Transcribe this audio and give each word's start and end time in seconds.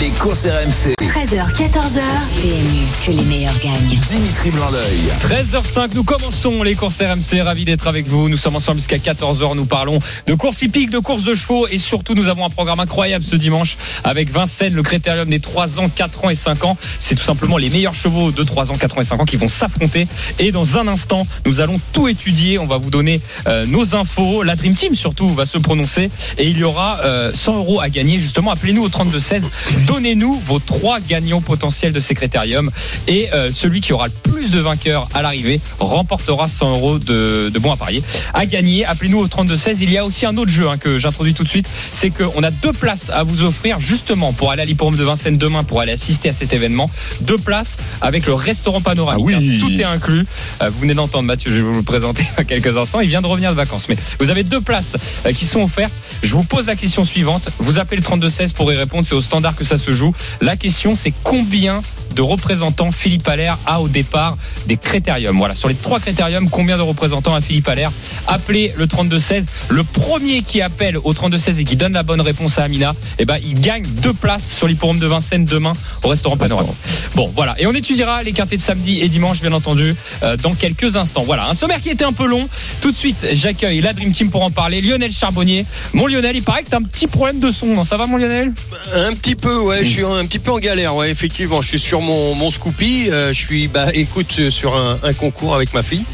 Les 0.00 0.08
courses 0.10 0.46
RMC. 0.46 0.94
13h, 1.00 1.52
14h. 1.52 2.00
PMU, 2.40 2.86
que 3.06 3.10
les 3.10 3.24
meilleurs 3.24 3.58
gagnent. 3.58 3.98
Dimitri 4.08 4.50
Blanc-L'œil. 4.50 5.10
13h05, 5.20 5.94
nous 5.94 6.02
commençons 6.02 6.62
les 6.62 6.74
courses 6.74 7.02
RMC. 7.02 7.42
Ravi 7.42 7.64
d'être 7.64 7.86
avec 7.86 8.06
vous. 8.06 8.28
Nous 8.28 8.36
sommes 8.36 8.56
ensemble 8.56 8.78
jusqu'à 8.78 8.96
14h. 8.96 9.54
Nous 9.54 9.66
parlons 9.66 9.98
de 10.26 10.34
courses 10.34 10.62
hippiques, 10.62 10.90
de 10.90 10.98
courses 10.98 11.24
de 11.24 11.34
chevaux 11.34 11.66
et 11.68 11.78
surtout, 11.78 12.14
nous 12.14 12.28
avons 12.28 12.44
un 12.46 12.50
programme 12.50 12.80
incroyable 12.80 13.24
ce 13.24 13.36
dimanche 13.36 13.76
avec 14.02 14.30
Vincennes, 14.30 14.74
le 14.74 14.82
critérium 14.82 15.28
des 15.28 15.40
3 15.40 15.78
ans, 15.78 15.88
4 15.88 16.24
ans 16.24 16.30
et 16.30 16.34
5 16.34 16.64
ans. 16.64 16.76
C'est 16.98 17.14
tout 17.14 17.24
simplement 17.24 17.58
les 17.58 17.68
meilleurs 17.68 17.94
chevaux 17.94 18.32
de 18.32 18.42
3 18.42 18.72
ans, 18.72 18.76
4 18.76 18.98
ans 18.98 19.00
et 19.02 19.04
5 19.04 19.20
ans 19.20 19.24
qui 19.24 19.36
vont 19.36 19.48
s'affronter. 19.48 20.08
Et 20.38 20.52
dans 20.52 20.78
un 20.78 20.88
instant, 20.88 21.26
nous 21.46 21.60
allons 21.60 21.80
tout 21.92 22.08
étudier. 22.08 22.58
On 22.58 22.66
va 22.66 22.78
vous 22.78 22.90
donner 22.90 23.20
euh, 23.46 23.66
nos 23.66 23.94
infos. 23.94 24.42
La 24.42 24.56
Dream 24.56 24.74
Team 24.74 24.94
surtout 24.94 25.28
va 25.28 25.44
se 25.44 25.58
prononcer 25.58 26.10
et 26.38 26.46
il 26.46 26.58
y 26.58 26.64
aura 26.64 27.00
euh, 27.04 27.32
100 27.34 27.58
euros 27.58 27.80
à 27.80 27.90
gagner. 27.90 28.18
Justement, 28.18 28.52
appelez-nous 28.52 28.82
au 28.82 28.88
32 28.88 29.20
16. 29.32 29.50
Donnez-nous 29.86 30.34
vos 30.44 30.58
trois 30.58 31.00
gagnants 31.00 31.40
potentiels 31.40 31.92
de 31.92 32.00
Secrétarium 32.00 32.70
et 33.08 33.32
euh, 33.32 33.50
celui 33.52 33.80
qui 33.80 33.92
aura 33.94 34.08
le 34.08 34.12
plus 34.30 34.50
de 34.50 34.60
vainqueurs 34.60 35.08
à 35.14 35.22
l'arrivée 35.22 35.60
remportera 35.78 36.46
100 36.48 36.70
euros 36.72 36.98
de, 36.98 37.48
de 37.52 37.58
bons 37.58 37.72
à 37.72 37.76
parier. 37.76 38.02
À 38.34 38.44
gagner, 38.46 38.84
appelez-nous 38.84 39.18
au 39.18 39.28
32 39.28 39.56
16. 39.56 39.80
Il 39.80 39.90
y 39.90 39.96
a 39.96 40.04
aussi 40.04 40.26
un 40.26 40.36
autre 40.36 40.50
jeu 40.50 40.68
hein, 40.68 40.76
que 40.76 40.98
j'introduis 40.98 41.32
tout 41.32 41.44
de 41.44 41.48
suite, 41.48 41.66
c'est 41.92 42.10
qu'on 42.10 42.42
a 42.42 42.50
deux 42.50 42.72
places 42.72 43.08
à 43.10 43.22
vous 43.22 43.42
offrir 43.42 43.80
justement 43.80 44.32
pour 44.34 44.50
aller 44.50 44.62
à 44.62 44.64
l'hippodrome 44.66 44.96
de 44.96 45.04
Vincennes 45.04 45.38
demain 45.38 45.64
pour 45.64 45.80
aller 45.80 45.92
assister 45.92 46.28
à 46.28 46.32
cet 46.34 46.52
événement. 46.52 46.90
Deux 47.22 47.38
places 47.38 47.78
avec 48.02 48.26
le 48.26 48.34
restaurant 48.34 48.80
panoramique. 48.82 49.26
Ah 49.34 49.38
oui. 49.40 49.56
hein. 49.56 49.58
Tout 49.60 49.72
est 49.80 49.84
inclus. 49.84 50.26
Euh, 50.62 50.68
Vous 50.70 50.80
venez 50.80 50.94
d'entendre 50.94 51.24
Mathieu, 51.24 51.50
je 51.50 51.56
vais 51.56 51.62
vous 51.62 51.72
le 51.74 51.82
présenter 51.82 52.22
dans 52.36 52.44
quelques 52.44 52.76
instants. 52.76 53.00
Il 53.00 53.08
vient 53.08 53.22
de 53.22 53.26
revenir 53.26 53.50
de 53.50 53.56
vacances, 53.56 53.88
mais 53.88 53.96
vous 54.20 54.30
avez 54.30 54.42
deux 54.44 54.60
places 54.60 54.96
euh, 55.24 55.32
qui 55.32 55.46
sont 55.46 55.62
offertes. 55.62 55.92
Je 56.22 56.34
vous 56.34 56.44
pose 56.44 56.66
la 56.66 56.76
question 56.76 57.04
suivante. 57.04 57.48
Vous 57.58 57.78
appelez 57.78 57.96
le 57.96 58.02
32 58.02 58.28
16 58.28 58.52
pour 58.52 58.70
y 58.72 58.76
répondre. 58.76 59.06
C'est 59.06 59.14
au 59.14 59.21
standard 59.22 59.56
que 59.56 59.64
ça 59.64 59.78
se 59.78 59.92
joue. 59.92 60.12
La 60.40 60.56
question, 60.56 60.96
c'est 60.96 61.12
combien 61.22 61.82
de 62.14 62.22
représentants 62.22 62.92
Philippe 62.92 63.26
Allaire 63.28 63.58
a 63.66 63.80
au 63.80 63.88
départ 63.88 64.36
des 64.66 64.76
critériums. 64.76 65.36
Voilà, 65.38 65.54
sur 65.54 65.68
les 65.68 65.74
trois 65.74 66.00
critériums, 66.00 66.48
combien 66.50 66.76
de 66.76 66.82
représentants 66.82 67.34
a 67.34 67.40
Philippe 67.40 67.68
Allaire 67.68 67.90
Appelez 68.26 68.72
le 68.76 68.86
32-16. 68.86 69.44
Le 69.70 69.84
premier 69.84 70.42
qui 70.42 70.60
appelle 70.60 70.98
au 70.98 71.12
32-16 71.12 71.60
et 71.60 71.64
qui 71.64 71.76
donne 71.76 71.92
la 71.92 72.02
bonne 72.02 72.20
réponse 72.20 72.58
à 72.58 72.64
Amina, 72.64 72.94
eh 73.18 73.24
ben, 73.24 73.38
il 73.44 73.60
gagne 73.60 73.84
deux 74.02 74.12
places 74.12 74.50
sur 74.52 74.66
l'hipporome 74.66 74.98
de 74.98 75.06
Vincennes 75.06 75.44
demain 75.44 75.72
au 76.02 76.08
restaurant 76.08 76.36
Panorama. 76.36 76.72
Bon, 77.14 77.32
voilà. 77.34 77.54
Et 77.58 77.66
on 77.66 77.72
étudiera 77.72 78.22
les 78.22 78.32
quintés 78.32 78.56
de 78.56 78.62
samedi 78.62 79.00
et 79.00 79.08
dimanche, 79.08 79.40
bien 79.40 79.52
entendu, 79.52 79.94
euh, 80.22 80.36
dans 80.36 80.54
quelques 80.54 80.96
instants. 80.96 81.24
Voilà, 81.24 81.48
un 81.48 81.54
sommaire 81.54 81.80
qui 81.80 81.90
était 81.90 82.04
un 82.04 82.12
peu 82.12 82.26
long. 82.26 82.48
Tout 82.80 82.92
de 82.92 82.96
suite, 82.96 83.26
j'accueille 83.32 83.80
la 83.80 83.92
Dream 83.92 84.12
Team 84.12 84.30
pour 84.30 84.42
en 84.42 84.50
parler. 84.50 84.80
Lionel 84.80 85.12
Charbonnier. 85.12 85.64
Mon 85.92 86.06
Lionel, 86.06 86.36
il 86.36 86.42
paraît 86.42 86.62
que 86.62 86.70
t'as 86.70 86.78
un 86.78 86.82
petit 86.82 87.06
problème 87.06 87.38
de 87.38 87.50
son. 87.50 87.66
Non, 87.66 87.84
ça 87.84 87.96
va, 87.96 88.06
mon 88.06 88.16
Lionel? 88.16 88.52
Un 88.94 89.11
petit 89.14 89.34
peu, 89.34 89.60
je 89.82 89.88
suis 89.88 90.04
un 90.04 90.24
petit 90.26 90.38
peu 90.38 90.52
en 90.52 90.58
galère, 90.58 90.94
effectivement. 91.04 91.62
Je 91.62 91.68
suis 91.68 91.78
sur 91.78 92.00
mon, 92.00 92.34
mon 92.34 92.50
Scoopy, 92.50 93.10
euh, 93.10 93.32
je 93.32 93.38
suis, 93.38 93.68
bah, 93.68 93.88
écoute, 93.94 94.50
sur 94.50 94.76
un, 94.76 94.98
un 95.02 95.12
concours 95.12 95.54
avec 95.54 95.72
ma 95.74 95.82
fille. 95.82 96.04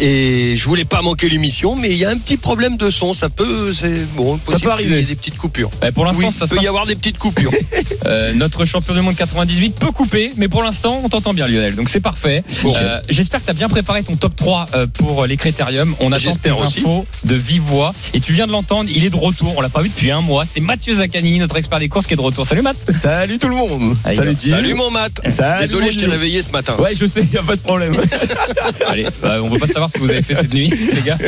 Et 0.00 0.54
je 0.56 0.64
voulais 0.64 0.84
pas 0.86 1.02
manquer 1.02 1.28
l'émission, 1.28 1.76
mais 1.76 1.90
il 1.90 1.96
y 1.96 2.04
a 2.06 2.10
un 2.10 2.16
petit 2.16 2.36
problème 2.38 2.76
de 2.78 2.88
son. 2.90 3.12
Ça 3.12 3.28
peut, 3.28 3.72
c'est 3.72 4.04
bon, 4.14 4.38
possible 4.38 4.64
peut 4.64 4.70
arriver. 4.72 4.88
qu'il 4.90 4.98
y 4.98 5.02
ait 5.02 5.06
des 5.06 5.14
petites 5.14 5.36
coupures. 5.36 5.70
Eh, 5.86 5.92
Pour 5.92 6.04
l'instant, 6.06 6.26
Oui, 6.28 6.32
ça 6.32 6.46
il 6.46 6.48
peut 6.48 6.56
passe 6.56 6.64
y 6.64 6.68
avoir 6.68 6.86
des 6.86 6.94
petites 6.96 7.18
coupures. 7.18 7.52
Euh, 8.06 8.32
notre 8.32 8.64
champion 8.64 8.94
du 8.94 9.02
monde 9.02 9.14
98 9.14 9.78
peut 9.78 9.92
couper, 9.92 10.32
mais 10.36 10.48
pour 10.48 10.62
l'instant, 10.62 11.00
on 11.04 11.08
t'entend 11.10 11.34
bien, 11.34 11.46
Lionel. 11.46 11.76
Donc 11.76 11.90
c'est 11.90 12.00
parfait. 12.00 12.42
Bon. 12.62 12.74
Euh, 12.74 12.98
J'espère 13.10 13.40
que 13.40 13.44
tu 13.44 13.50
as 13.50 13.54
bien 13.54 13.68
préparé 13.68 14.02
ton 14.02 14.16
top 14.16 14.34
3 14.34 14.66
euh, 14.74 14.86
pour 14.86 15.26
les 15.26 15.36
critériums. 15.36 15.94
On 16.00 16.06
attend 16.10 16.16
tes 16.16 16.24
J'espère 16.24 16.58
aussi. 16.60 16.80
infos 16.80 17.06
de 17.24 17.34
vive 17.34 17.62
voix. 17.62 17.92
Et 18.14 18.20
tu 18.20 18.32
viens 18.32 18.46
de 18.46 18.52
l'entendre, 18.52 18.88
il 18.92 19.04
est 19.04 19.10
de 19.10 19.16
retour. 19.16 19.54
On 19.56 19.60
l'a 19.60 19.68
pas 19.68 19.82
vu 19.82 19.90
depuis 19.90 20.10
un 20.10 20.22
mois. 20.22 20.44
C'est 20.46 20.60
Mathieu 20.60 20.94
Zaccanini, 20.94 21.38
notre 21.38 21.56
expert 21.56 21.78
des 21.78 21.88
courses, 21.90 22.06
qui 22.06 22.14
est 22.14 22.16
de 22.16 22.22
retour. 22.22 22.46
Salut 22.46 22.62
Matt. 22.62 22.76
Salut 22.90 23.38
tout 23.38 23.48
le 23.48 23.54
monde. 23.56 23.94
Allez, 24.04 24.16
Salut 24.16 24.32
bah. 24.32 24.56
Salut 24.56 24.74
mon 24.74 24.90
Matt. 24.90 25.20
Salut, 25.28 25.60
Désolé, 25.60 25.86
mon 25.86 25.92
je 25.92 25.98
t'ai 25.98 26.06
réveillé 26.06 26.40
ce 26.42 26.50
matin. 26.50 26.76
Ouais, 26.78 26.94
je 26.94 27.04
sais, 27.06 27.22
y 27.32 27.36
a 27.36 27.42
pas 27.42 27.56
de 27.56 27.60
problème. 27.60 27.92
Allez, 28.88 29.06
bah, 29.22 29.38
on 29.42 29.50
veut 29.50 29.58
pas 29.58 29.66
savoir 29.66 29.89
ce 29.90 29.94
que 29.98 30.00
vous 30.00 30.10
avez 30.10 30.22
fait 30.22 30.34
cette 30.34 30.52
nuit, 30.54 30.70
les 30.94 31.02
gars. 31.02 31.18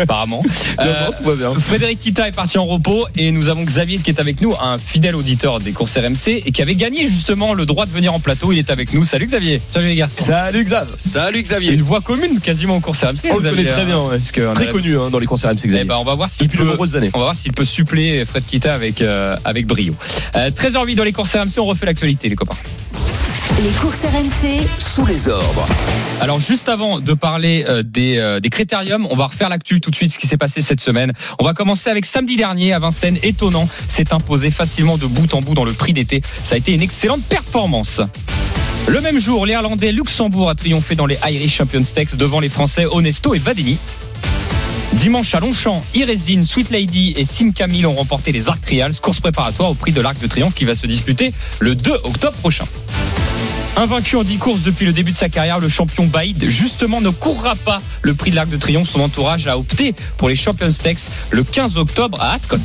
Apparemment. 0.00 0.42
Euh, 0.80 1.06
non, 1.06 1.12
tout 1.16 1.24
va 1.24 1.34
bien. 1.34 1.54
Frédéric 1.60 1.98
Kita 1.98 2.28
est 2.28 2.32
parti 2.32 2.58
en 2.58 2.66
repos 2.66 3.06
et 3.16 3.30
nous 3.30 3.48
avons 3.48 3.64
Xavier 3.64 3.98
qui 3.98 4.10
est 4.10 4.20
avec 4.20 4.40
nous, 4.42 4.54
un 4.60 4.78
fidèle 4.78 5.16
auditeur 5.16 5.60
des 5.60 5.72
courses 5.72 5.96
RMC 5.96 6.42
et 6.46 6.52
qui 6.52 6.62
avait 6.62 6.74
gagné 6.74 7.08
justement 7.08 7.54
le 7.54 7.66
droit 7.66 7.86
de 7.86 7.92
venir 7.92 8.12
en 8.14 8.20
plateau. 8.20 8.52
Il 8.52 8.58
est 8.58 8.70
avec 8.70 8.92
nous. 8.92 9.04
Salut 9.04 9.26
Xavier. 9.26 9.60
Salut 9.70 9.88
les 9.88 9.94
garçons. 9.96 10.24
Salut 10.24 10.64
Xav. 10.64 10.88
Salut 10.96 11.42
Xavier. 11.42 11.72
une 11.72 11.82
voix 11.82 12.00
commune 12.00 12.40
quasiment 12.40 12.76
aux 12.76 12.80
courses 12.80 13.02
RMC. 13.04 13.18
On 13.30 13.34
le 13.34 13.40
Xavier, 13.40 13.50
connaît 13.50 13.70
très 13.72 13.82
hein, 13.82 13.84
bien, 13.86 14.00
ouais. 14.02 14.16
parce 14.18 14.32
que 14.32 14.54
Très 14.54 14.64
la- 14.66 14.72
connu 14.72 14.96
hein, 14.98 15.10
dans 15.10 15.18
les 15.18 15.26
concerts 15.26 15.50
MC 15.52 15.60
Eh 15.64 15.68
Xavier. 15.68 15.84
ben, 15.84 15.96
on 15.98 16.04
va 16.04 16.14
voir 16.14 16.30
s'il 16.30 16.46
Depuis 16.46 16.58
de 16.58 16.62
peut, 16.64 16.68
nombreuses 16.70 16.96
années. 16.96 17.10
on 17.14 17.18
va 17.18 17.24
voir 17.26 17.36
s'il 17.36 17.52
peut 17.52 17.64
suppléer 17.64 18.24
Fred 18.24 18.44
Kita 18.44 18.74
avec 18.74 19.00
euh, 19.02 19.36
avec 19.44 19.66
brio. 19.66 19.94
Euh, 20.36 20.50
13h08 20.50 20.94
dans 20.96 21.04
les 21.04 21.12
courses 21.12 21.34
RMC, 21.34 21.58
on 21.58 21.66
refait 21.66 21.86
l'actualité 21.86 22.28
les 22.28 22.36
copains. 22.36 22.56
Les 23.56 23.70
courses 23.80 24.02
RMC, 24.04 24.68
Sous 24.78 25.04
les 25.04 25.26
ordres. 25.26 25.66
Alors 26.20 26.38
juste 26.38 26.68
avant 26.68 27.00
de 27.00 27.12
parler 27.14 27.64
euh, 27.68 27.82
des, 27.82 28.18
euh, 28.18 28.38
des 28.38 28.50
critériums, 28.50 29.08
on 29.10 29.16
va 29.16 29.26
refaire 29.26 29.48
l'actu 29.48 29.80
tout 29.80 29.90
de 29.90 29.96
suite 29.96 30.12
ce 30.12 30.18
qui 30.18 30.28
s'est 30.28 30.36
passé 30.36 30.60
cette 30.60 30.80
semaine. 30.80 31.12
On 31.40 31.44
va 31.44 31.54
commencer 31.54 31.90
avec 31.90 32.04
samedi 32.04 32.36
dernier 32.36 32.72
à 32.72 32.78
Vincennes, 32.78 33.18
étonnant, 33.24 33.68
s'est 33.88 34.12
imposé 34.12 34.52
facilement 34.52 34.96
de 34.96 35.06
bout 35.06 35.34
en 35.34 35.40
bout 35.40 35.54
dans 35.54 35.64
le 35.64 35.72
prix 35.72 35.92
d'été. 35.92 36.22
Ça 36.44 36.54
a 36.54 36.58
été 36.58 36.72
une 36.72 36.82
excellente 36.82 37.22
performance. 37.24 38.00
Le 38.86 39.00
même 39.00 39.18
jour, 39.18 39.44
l'Irlandais 39.44 39.92
Luxembourg 39.92 40.48
a 40.48 40.54
triomphé 40.54 40.94
dans 40.94 41.06
les 41.06 41.18
Irish 41.28 41.56
Champions 41.56 41.84
Stakes 41.84 42.16
devant 42.16 42.40
les 42.40 42.48
Français 42.48 42.86
Onesto 42.86 43.34
et 43.34 43.38
Vadeni. 43.38 43.76
Dimanche 44.94 45.34
à 45.34 45.40
Longchamp, 45.40 45.84
Irésine, 45.94 46.44
Sweet 46.44 46.70
Lady 46.70 47.14
et 47.16 47.24
Sim 47.24 47.52
Camille 47.52 47.86
ont 47.86 47.94
remporté 47.94 48.32
les 48.32 48.48
Arc 48.48 48.60
Trials, 48.60 48.94
course 49.00 49.20
préparatoire 49.20 49.70
au 49.70 49.74
prix 49.74 49.92
de 49.92 50.00
l'Arc 50.00 50.18
de 50.20 50.26
Triomphe 50.26 50.54
qui 50.54 50.64
va 50.64 50.74
se 50.74 50.86
disputer 50.86 51.32
le 51.60 51.74
2 51.74 51.92
octobre 52.04 52.36
prochain. 52.38 52.64
Invaincu 53.76 54.16
en 54.16 54.24
10 54.24 54.38
courses 54.38 54.62
depuis 54.62 54.86
le 54.86 54.92
début 54.92 55.12
de 55.12 55.16
sa 55.16 55.28
carrière, 55.28 55.60
le 55.60 55.68
champion 55.68 56.06
Baïd, 56.06 56.42
justement, 56.48 57.00
ne 57.00 57.10
courra 57.10 57.54
pas 57.54 57.80
le 58.02 58.14
prix 58.14 58.30
de 58.30 58.36
l'Arc 58.36 58.48
de 58.48 58.56
Triomphe. 58.56 58.88
Son 58.88 59.00
entourage 59.00 59.46
a 59.46 59.56
opté 59.56 59.94
pour 60.16 60.28
les 60.28 60.36
Champions 60.36 60.70
Stakes 60.70 61.10
le 61.30 61.44
15 61.44 61.78
octobre 61.78 62.20
à 62.20 62.32
Ascot. 62.32 62.56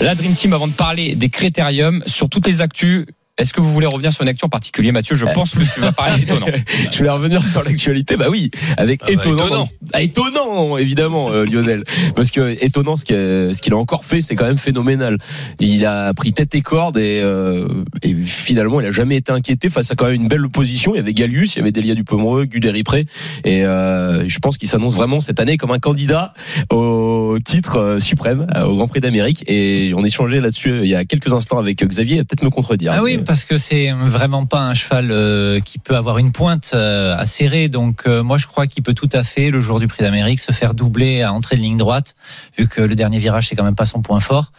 La 0.00 0.14
Dream 0.14 0.34
Team, 0.34 0.52
avant 0.52 0.66
de 0.66 0.72
parler 0.72 1.14
des 1.14 1.28
critériums, 1.28 2.02
sur 2.06 2.28
toutes 2.28 2.46
les 2.46 2.60
actus, 2.62 3.06
est-ce 3.38 3.52
que 3.52 3.60
vous 3.60 3.70
voulez 3.70 3.86
revenir 3.86 4.14
sur 4.14 4.22
une 4.22 4.28
actu 4.28 4.46
en 4.46 4.48
particulier, 4.48 4.92
Mathieu 4.92 5.14
Je 5.14 5.26
pense 5.26 5.52
que 5.52 5.74
tu 5.74 5.80
vas 5.80 5.92
parler 5.92 6.22
étonnant. 6.22 6.46
Je 6.90 6.96
voulais 6.96 7.10
revenir 7.10 7.44
sur 7.44 7.62
l'actualité, 7.62 8.16
bah 8.16 8.28
oui, 8.30 8.50
avec 8.78 9.00
Ah 9.02 9.06
bah, 9.08 9.12
étonnant, 9.12 9.46
étonnant. 9.46 9.68
Ah, 9.92 10.02
étonnant, 10.02 10.76
évidemment, 10.78 11.30
euh, 11.30 11.44
Lionel, 11.44 11.84
parce 12.14 12.30
que 12.30 12.56
étonnant, 12.64 12.96
ce 12.96 13.04
qu'il 13.04 13.16
ce 13.16 13.60
qu'il 13.60 13.74
a 13.74 13.76
encore 13.76 14.06
fait, 14.06 14.22
c'est 14.22 14.36
quand 14.36 14.46
même 14.46 14.56
phénoménal. 14.56 15.18
Il 15.60 15.84
a 15.84 16.14
pris 16.14 16.32
tête 16.32 16.54
et 16.54 16.62
corde 16.62 16.96
et, 16.96 17.20
euh, 17.22 17.68
et 18.02 18.14
finalement, 18.14 18.80
il 18.80 18.86
a 18.86 18.90
jamais 18.90 19.16
été 19.16 19.32
inquiété 19.32 19.68
face 19.68 19.90
à 19.90 19.96
quand 19.96 20.06
même 20.06 20.14
une 20.22 20.28
belle 20.28 20.46
opposition. 20.46 20.94
Il 20.94 20.96
y 20.96 21.00
avait 21.00 21.12
Gallius, 21.12 21.56
il 21.56 21.58
y 21.58 21.60
avait 21.60 21.72
Delia 21.72 21.94
Dupomereux, 21.94 22.46
Guderi 22.46 22.84
Pré, 22.84 23.06
et 23.44 23.66
euh, 23.66 24.26
je 24.26 24.38
pense 24.38 24.56
qu'il 24.56 24.68
s'annonce 24.68 24.94
vraiment 24.94 25.20
cette 25.20 25.40
année 25.40 25.58
comme 25.58 25.72
un 25.72 25.78
candidat 25.78 26.32
au 26.72 27.15
titre 27.38 27.78
euh, 27.78 27.98
suprême, 27.98 28.46
euh, 28.54 28.64
au 28.64 28.76
Grand 28.76 28.88
Prix 28.88 29.00
d'Amérique. 29.00 29.44
Et 29.46 29.92
on 29.96 30.04
échangeait 30.04 30.40
là-dessus 30.40 30.70
euh, 30.70 30.84
il 30.84 30.90
y 30.90 30.94
a 30.94 31.04
quelques 31.04 31.32
instants 31.32 31.58
avec 31.58 31.84
Xavier, 31.84 32.24
peut-être 32.24 32.42
me 32.42 32.50
contredire. 32.50 32.92
Ah 32.94 33.02
oui, 33.02 33.16
Mais- 33.16 33.24
parce 33.24 33.44
que 33.44 33.58
c'est 33.58 33.90
vraiment 33.92 34.46
pas 34.46 34.60
un 34.60 34.74
cheval 34.74 35.62
qui 35.64 35.78
peut 35.78 35.96
avoir 35.96 36.18
une 36.18 36.32
pointe 36.32 36.74
à 36.74 37.24
serrer. 37.26 37.68
Donc 37.68 38.06
moi 38.06 38.38
je 38.38 38.46
crois 38.46 38.66
qu'il 38.66 38.82
peut 38.82 38.94
tout 38.94 39.08
à 39.12 39.24
fait 39.24 39.50
le 39.50 39.60
jour 39.60 39.80
du 39.80 39.86
Prix 39.86 40.02
d'Amérique 40.02 40.40
se 40.40 40.52
faire 40.52 40.74
doubler 40.74 41.22
à 41.22 41.32
entrée 41.32 41.56
de 41.56 41.60
ligne 41.60 41.76
droite, 41.76 42.14
vu 42.58 42.68
que 42.68 42.80
le 42.80 42.94
dernier 42.94 43.18
virage 43.18 43.48
c'est 43.48 43.56
quand 43.56 43.64
même 43.64 43.74
pas 43.74 43.86
son 43.86 44.02
point 44.02 44.20
fort. 44.20 44.52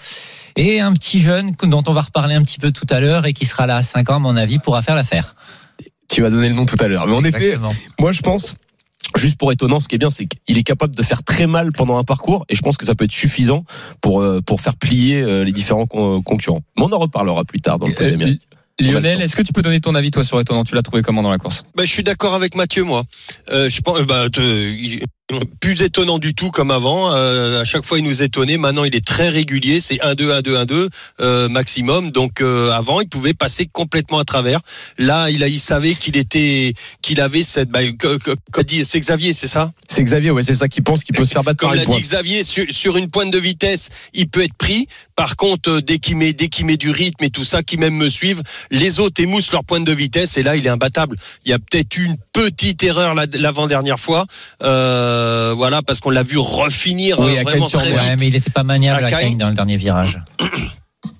Et 0.55 0.79
un 0.79 0.91
petit 0.93 1.21
jeune 1.21 1.51
dont 1.63 1.83
on 1.87 1.93
va 1.93 2.01
reparler 2.01 2.33
un 2.35 2.41
petit 2.41 2.57
peu 2.59 2.71
tout 2.71 2.87
à 2.89 2.99
l'heure 2.99 3.25
et 3.27 3.33
qui 3.33 3.45
sera 3.45 3.67
là 3.67 3.75
à 3.77 3.83
5 3.83 4.09
ans 4.09 4.15
à 4.15 4.19
mon 4.19 4.35
avis 4.35 4.57
pourra 4.59 4.81
faire 4.81 4.95
l'affaire. 4.95 5.35
tu 6.09 6.21
vas 6.21 6.29
donner 6.29 6.49
le 6.49 6.55
nom 6.55 6.65
tout 6.65 6.77
à 6.79 6.87
l'heure. 6.87 7.05
Mais 7.07 7.15
en 7.15 7.23
effet. 7.23 7.57
Moi, 7.99 8.11
je 8.11 8.21
pense, 8.21 8.55
juste 9.15 9.37
pour 9.37 9.51
étonnant, 9.51 9.79
ce 9.79 9.87
qui 9.87 9.95
est 9.95 9.99
bien, 9.99 10.09
c'est 10.09 10.25
qu'il 10.25 10.57
est 10.57 10.63
capable 10.63 10.95
de 10.95 11.01
faire 11.03 11.23
très 11.23 11.47
mal 11.47 11.71
pendant 11.71 11.97
un 11.97 12.03
parcours, 12.03 12.45
et 12.49 12.55
je 12.55 12.61
pense 12.61 12.77
que 12.77 12.85
ça 12.85 12.95
peut 12.95 13.05
être 13.05 13.11
suffisant 13.11 13.63
pour 14.01 14.21
euh, 14.21 14.41
pour 14.41 14.61
faire 14.61 14.75
plier 14.75 15.21
euh, 15.21 15.43
les 15.43 15.51
différents 15.51 15.85
con- 15.87 16.21
concurrents. 16.21 16.61
Mais 16.77 16.83
on 16.83 16.91
en 16.91 16.99
reparlera 16.99 17.43
plus 17.45 17.61
tard 17.61 17.79
dans 17.79 17.87
le 17.87 17.93
Prix 17.93 18.05
Euh, 18.05 18.11
d'Amérique. 18.11 18.47
Lionel, 18.79 19.23
est-ce 19.23 19.35
que 19.35 19.41
tu 19.41 19.53
peux 19.53 19.63
donner 19.63 19.79
ton 19.81 19.95
avis, 19.95 20.11
toi, 20.11 20.23
sur 20.23 20.39
étonnant? 20.39 20.63
Tu 20.63 20.75
l'as 20.75 20.83
trouvé 20.83 21.01
comment 21.01 21.23
dans 21.23 21.31
la 21.31 21.39
course? 21.39 21.63
Bah, 21.75 21.83
je 21.83 21.91
suis 21.91 22.03
d'accord 22.03 22.35
avec 22.35 22.53
Mathieu, 22.53 22.83
moi. 22.83 23.05
Euh, 23.49 23.69
je 23.69 23.81
pense, 23.81 23.97
euh, 23.99 24.05
bah, 24.05 24.29
te- 24.29 24.99
plus 25.59 25.81
étonnant 25.81 26.19
du 26.19 26.33
tout 26.33 26.51
comme 26.51 26.71
avant. 26.71 27.13
Euh, 27.13 27.61
à 27.61 27.65
chaque 27.65 27.85
fois, 27.85 27.99
il 27.99 28.03
nous 28.05 28.21
étonnait. 28.23 28.57
Maintenant, 28.57 28.85
il 28.85 28.95
est 28.95 29.05
très 29.05 29.27
régulier. 29.29 29.81
C'est 29.81 29.95
1-2, 29.97 30.41
1-2, 30.41 30.65
1-2 30.65 30.89
euh, 31.19 31.49
maximum. 31.49 32.11
Donc 32.11 32.39
euh, 32.39 32.71
avant, 32.71 33.01
il 33.01 33.09
pouvait 33.09 33.33
passer 33.33 33.65
complètement 33.71 34.19
à 34.19 34.23
travers. 34.25 34.61
Là, 34.97 35.29
il, 35.29 35.43
a, 35.43 35.47
il 35.49 35.59
savait 35.59 35.95
qu'il 35.95 36.15
était, 36.15 36.73
qu'il 37.01 37.19
avait 37.19 37.43
cette. 37.43 37.69
Bah, 37.69 37.83
que- 37.91 38.17
que- 38.17 38.35
que 38.53 38.61
dit- 38.61 38.85
c'est 38.85 38.99
Xavier, 38.99 39.33
c'est 39.33 39.47
ça? 39.47 39.71
C'est 39.89 40.03
Xavier, 40.03 40.31
ouais, 40.31 40.43
c'est 40.43 40.53
ça 40.55 40.69
qui 40.69 40.81
pense 40.81 41.03
qu'il 41.03 41.15
peut 41.15 41.25
se 41.25 41.33
faire 41.33 41.43
battre 41.43 41.59
Comme 41.59 41.69
par 41.69 41.75
l'a 41.75 41.83
dit 41.83 42.01
Xavier, 42.01 42.43
sur, 42.43 42.65
sur 42.69 42.95
une 42.97 43.09
pointe 43.09 43.31
de 43.31 43.37
vitesse, 43.39 43.89
il 44.13 44.29
peut 44.29 44.43
être 44.43 44.53
pris. 44.57 44.87
Par 45.17 45.35
contre, 45.35 45.69
euh, 45.71 45.81
dès 45.81 45.97
qu'il 45.97 46.15
met, 46.15 46.31
dès 46.31 46.47
qu'il 46.47 46.65
met 46.65 46.77
du 46.77 46.89
rythme 46.91 47.23
et 47.25 47.29
tout 47.29 47.43
ça, 47.43 47.63
qui 47.63 47.75
même 47.77 47.95
me 47.95 48.07
suivent, 48.07 48.43
les 48.71 48.99
autres 48.99 49.21
émoussent 49.21 49.51
leur 49.51 49.65
pointe 49.65 49.83
de 49.83 49.91
vitesse 49.91 50.37
et 50.37 50.43
là, 50.43 50.55
il 50.55 50.65
est 50.65 50.69
imbattable. 50.69 51.17
Il 51.43 51.51
y 51.51 51.53
a 51.53 51.59
peut-être 51.59 51.97
une 51.97 52.15
petite 52.31 52.83
erreur 52.83 53.13
la- 53.13 53.25
l'avant-dernière 53.33 53.99
fois, 53.99 54.25
euh, 54.61 55.16
voilà, 55.55 55.81
parce 55.81 55.99
qu'on 55.99 56.09
l'a 56.09 56.23
vu 56.23 56.37
refinir 56.37 57.19
Oui, 57.19 57.35
euh, 57.37 57.41
à 57.41 57.43
vraiment 57.43 57.67
très 57.69 57.85
vite. 57.87 57.95
Ouais, 57.95 58.15
mais 58.19 58.27
il 58.27 58.33
n'était 58.33 58.49
pas 58.49 58.63
maniable 58.63 59.05
À 59.05 59.09
Cagnes. 59.09 59.37
Dans 59.37 59.49
le 59.49 59.55
dernier 59.55 59.77
virage. 59.77 60.19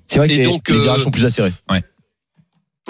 C'est 0.07 0.19
vrai 0.19 0.27
que 0.27 0.33
Et 0.33 0.37
les, 0.37 0.43
donc, 0.45 0.67
les 0.69 0.75
euh, 0.75 0.81
virages 0.83 1.03
sont 1.03 1.11
plus 1.11 1.25
acérés. 1.25 1.53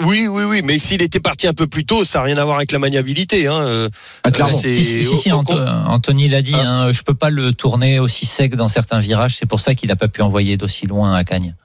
Oui, 0.00 0.28
oui, 0.28 0.44
oui, 0.44 0.60
mais 0.62 0.78
s'il 0.78 1.02
était 1.02 1.18
parti 1.18 1.48
un 1.48 1.54
peu 1.54 1.66
plus 1.66 1.84
tôt, 1.84 2.04
ça 2.04 2.20
n'a 2.20 2.26
rien 2.26 2.36
à 2.38 2.44
voir 2.44 2.58
avec 2.58 2.70
la 2.70 2.78
maniabilité. 2.78 3.48
Hein. 3.48 3.54
euh, 3.58 3.88
Ah, 4.22 4.30
clairement. 4.30 4.56
Si, 4.56 5.02
si, 5.02 5.32
Anto- 5.32 5.58
Anthony 5.58 6.28
l'a 6.28 6.40
dit, 6.40 6.54
Ah. 6.54 6.68
hein, 6.84 6.92
je 6.92 7.02
peux 7.02 7.14
pas 7.14 7.30
le 7.30 7.52
tourner 7.52 7.98
aussi 7.98 8.24
sec 8.24 8.54
dans 8.54 8.68
certains 8.68 9.00
virages. 9.00 9.34
C'est 9.34 9.46
pour 9.46 9.60
ça 9.60 9.74
qu'il 9.74 9.88
n'a 9.88 9.96
pas 9.96 10.06
pu 10.06 10.22
envoyer 10.22 10.56
d'aussi 10.56 10.86
loin 10.86 11.14
à 11.16 11.24
Cagnes. 11.24 11.56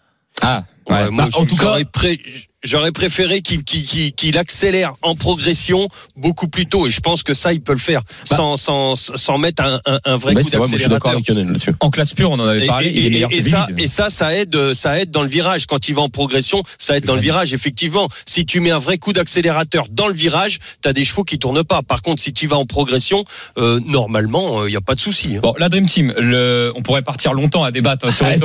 Ah, 0.41 0.63
Ouais, 0.89 0.95
ouais. 0.95 1.09
moi, 1.11 1.25
Bah, 1.31 1.37
en 1.39 1.45
tout 1.45 1.55
cas- 1.55 1.77
pré- 1.91 2.19
j'aurais 2.63 2.91
préféré 2.91 3.41
qu'il 3.41 3.63
qu'il- 3.63 3.83
qu'il- 3.83 4.13
qu'il 4.13 4.37
accélère 4.37 4.93
en 5.01 5.15
progression 5.15 5.87
beaucoup 6.15 6.47
plus 6.47 6.65
tôt. 6.65 6.87
Et 6.87 6.91
je 6.91 6.99
pense 6.99 7.23
que 7.23 7.33
ça, 7.33 7.53
il 7.53 7.61
peut 7.61 7.73
le 7.73 7.79
faire 7.79 8.01
Bah. 8.29 8.35
sans, 8.37 8.57
sans, 8.57 8.95
sans 8.95 9.37
mettre 9.37 9.63
un, 9.63 9.79
un, 9.85 9.99
un 10.05 10.17
vrai 10.17 10.33
Ouais, 10.35 10.41
coup 10.43 10.49
c'est 10.49 10.57
vrai, 10.57 10.67
moi 10.67 10.77
je 10.77 10.81
suis 10.81 10.89
d'accord 10.89 11.11
d'accélérateur. 11.11 11.11
avec 11.13 11.27
Lionel 11.29 11.47
là-dessus. 11.47 11.73
En 11.79 11.89
classe 11.89 12.13
pure, 12.13 12.31
on 12.31 12.39
en 12.39 12.45
avait 12.47 12.65
parlé. 12.65 12.87
et- 12.87 12.97
il 12.99 13.05
est 13.07 13.09
meilleur 13.09 13.31
et- 13.31 13.35
et 13.35 13.39
que 13.39 13.49
ça, 13.49 13.67
et 13.77 13.87
ça, 13.87 14.09
ça 14.09 14.35
aide, 14.35 14.73
ça 14.73 14.99
aide 14.99 15.11
dans 15.11 15.21
le 15.23 15.29
virage. 15.29 15.65
Quand 15.65 15.87
il 15.87 15.95
va 15.95 16.01
en 16.01 16.09
progression, 16.09 16.63
ça 16.77 16.97
aide 16.97 17.05
dans 17.05 17.15
le 17.15 17.21
virage. 17.21 17.53
Effectivement, 17.53 18.07
si 18.25 18.45
tu 18.45 18.59
mets 18.59 18.71
un 18.71 18.79
vrai 18.79 18.97
coup 18.97 19.13
d'accélérateur 19.13 19.87
dans 19.91 20.07
le 20.07 20.13
virage, 20.13 20.59
tu 20.81 20.89
as 20.89 20.93
des 20.93 21.05
chevaux 21.05 21.23
qui 21.23 21.39
tournent 21.39 21.63
pas. 21.63 21.81
Par 21.81 22.01
contre, 22.01 22.21
si 22.21 22.33
tu 22.33 22.47
vas 22.47 22.57
en 22.57 22.65
progression, 22.65 23.25
euh, 23.57 23.79
normalement, 23.85 24.65
il 24.65 24.69
n'y 24.71 24.75
a 24.77 24.81
pas 24.81 24.95
de 24.95 25.01
souci. 25.01 25.35
hein. 25.35 25.39
Bon, 25.43 25.53
la 25.57 25.69
Dream 25.69 25.85
Team, 25.87 26.13
le, 26.17 26.71
on 26.75 26.81
pourrait 26.81 27.01
partir 27.01 27.33
longtemps 27.33 27.63
à 27.63 27.71
débattre 27.71 28.11
sur 28.13 28.25
Ah, 28.25 28.29
hein. 28.31 28.35